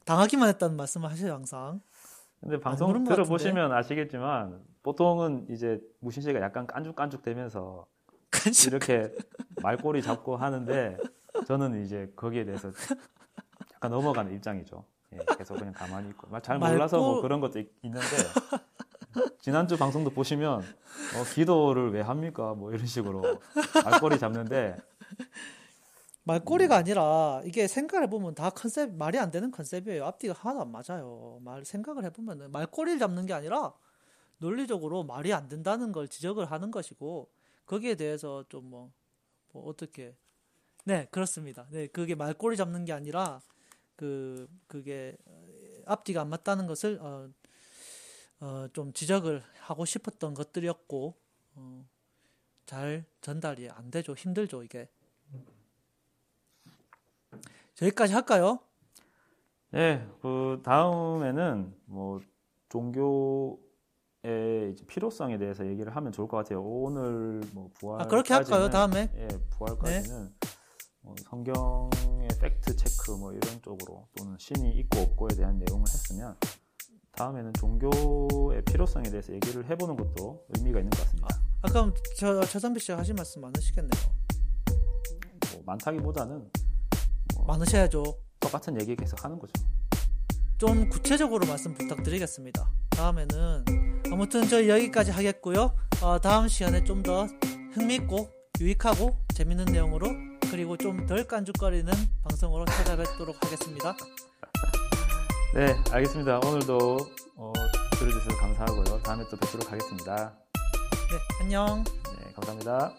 당하기만 0.06 0.50
했다는 0.50 0.76
말씀을 0.78 1.10
하셔요 1.10 1.34
항상. 1.34 1.82
근데 2.40 2.60
방송 2.60 3.04
들어보시면 3.06 3.72
아시겠지만 3.72 4.60
보통은 4.84 5.48
이제 5.50 5.80
무신 6.00 6.22
씨가 6.24 6.42
약간 6.42 6.68
깐죽깐죽 6.68 7.22
되면서 7.24 7.86
이렇게 8.68 9.14
말꼬리 9.62 10.02
잡고 10.02 10.36
하는데 10.36 10.98
저는 11.48 11.84
이제 11.86 12.12
거기에 12.18 12.44
대해서 12.44 12.70
약간 13.76 13.92
넘어가는 13.92 14.34
입장이죠. 14.36 14.84
예, 15.14 15.18
계속 15.38 15.56
그냥 15.58 15.72
가만히 15.74 16.10
있고 16.10 16.28
잘 16.42 16.58
몰라서 16.60 16.98
말꼬... 16.98 17.12
뭐 17.14 17.22
그런 17.22 17.40
것도 17.40 17.60
있, 17.60 17.70
는데 17.84 18.00
지난주 19.40 19.78
방송도 19.78 20.12
보시면 20.12 20.62
어, 20.62 21.24
기도를 21.34 21.92
왜 21.92 22.02
합니까? 22.02 22.54
뭐 22.54 22.72
이런 22.72 22.86
식으로 22.86 23.42
말꼬리 23.84 24.18
잡는데 24.20 24.78
말꼬리가 26.24 26.76
아니라 26.78 27.42
이게 27.46 27.68
생각을 27.68 28.08
해보면 28.08 28.36
다 28.36 28.50
컨셉 28.50 28.94
말이 28.96 29.20
안 29.20 29.30
되는 29.30 29.52
컨셉이에요. 29.52 30.06
앞뒤가 30.06 30.34
하나도 30.34 30.62
안 30.62 30.72
맞아요. 30.72 31.40
말 31.42 31.66
생각을 31.66 32.06
해보면은 32.06 32.52
말꼬리를 32.52 32.98
잡는 33.00 33.26
게 33.26 33.34
아니라 33.34 33.74
논리적으로 34.38 35.04
말이 35.04 35.34
안 35.34 35.48
된다는 35.48 35.92
걸 35.92 36.08
지적을 36.08 36.46
하는 36.46 36.72
것이고 36.72 37.30
거기에 37.66 37.96
대해서 37.96 38.44
좀뭐 38.50 38.92
뭐 39.52 39.66
어떻게 39.66 40.16
네 40.86 41.08
그렇습니다. 41.12 41.68
네 41.72 41.88
그게 41.88 42.16
말꼬리 42.16 42.56
잡는 42.56 42.86
게 42.86 42.94
아니라 42.94 43.42
그 43.96 44.48
그게 44.68 45.18
앞뒤가 45.86 46.22
안 46.22 46.30
맞다는 46.30 46.68
것을 46.68 47.00
어, 47.02 47.30
어, 48.44 48.68
좀 48.74 48.92
지적을 48.92 49.42
하고 49.62 49.86
싶었던 49.86 50.34
것들이었고 50.34 51.16
어, 51.56 51.86
잘 52.66 53.06
전달이 53.22 53.70
안 53.70 53.90
되죠. 53.90 54.14
힘들죠 54.16 54.64
이게. 54.64 54.90
저기까지 57.76 58.14
할까요? 58.14 58.60
네, 59.72 60.06
그 60.22 60.62
다음에는 60.62 61.74
뭐 61.86 62.20
종교의 62.68 63.56
필요성에 64.88 65.38
대해서 65.38 65.66
얘기를 65.66 65.96
하면 65.96 66.12
좋을 66.12 66.28
것 66.28 66.36
같아요. 66.36 66.62
오늘 66.62 67.42
뭐 67.54 67.72
부활 67.76 68.02
아 68.02 68.08
그렇게 68.08 68.34
할까요? 68.34 68.70
다음에? 68.70 69.10
예, 69.16 69.28
부활까지는 69.52 70.32
네. 70.42 70.48
뭐 71.00 71.16
성경의 71.18 72.28
팩트 72.42 72.76
체크 72.76 73.12
뭐 73.12 73.32
이런 73.32 73.62
쪽으로 73.62 74.10
또는 74.18 74.38
신이 74.38 74.72
있고 74.80 75.00
없고에 75.00 75.30
대한 75.38 75.58
내용을 75.60 75.86
했으면 75.88 76.36
다음에는 77.16 77.54
종교의 77.54 78.64
필요성에 78.66 79.10
대해서 79.10 79.34
얘기를 79.34 79.70
해보는 79.70 79.96
것도 79.96 80.44
의미가 80.56 80.80
있는 80.80 80.90
것 80.90 81.00
같습니다. 81.04 81.28
아, 81.62 81.68
저 82.18 82.42
최선비 82.46 82.80
씨가 82.80 82.98
하실 82.98 83.14
말씀 83.14 83.42
많으시겠네요. 83.42 84.02
뭐 85.54 85.64
많다기보다는 85.66 86.50
뭐 87.36 87.46
많으셔야죠. 87.46 88.04
똑같은 88.40 88.80
얘기 88.82 88.96
계속 88.96 89.24
하는 89.24 89.38
거죠. 89.40 89.54
좀 90.58 90.90
구체적으로 90.90 91.46
말씀 91.48 91.74
부탁드리겠습니다. 91.74 92.70
다음에는 92.90 93.66
아무튼 94.12 94.48
저희 94.48 94.70
여기까지 94.70 95.12
하겠고요. 95.12 95.76
어, 96.02 96.20
다음 96.20 96.48
시간에 96.48 96.84
좀 96.84 97.04
더 97.04 97.28
흥미있고 97.74 98.30
유익하고 98.62 99.18
재밌는 99.34 99.66
내용으로 99.66 100.08
그리고 100.52 100.78
좀 100.78 101.06
덜 101.08 101.24
깐죽거리는 101.26 101.92
방송으로 102.24 102.66
찾아뵙도록 102.66 103.36
하겠습니다. 103.44 103.96
네, 105.54 105.76
알겠습니다. 105.92 106.40
오늘도 106.40 106.98
어, 107.36 107.54
들어주셔서 108.00 108.38
감사하고요. 108.38 109.04
다음에 109.04 109.24
또 109.30 109.38
뵙도록 109.38 109.72
하겠습니다. 109.72 110.34
네, 110.52 111.44
안녕. 111.44 111.84
네, 111.84 112.34
감사합니다. 112.34 112.92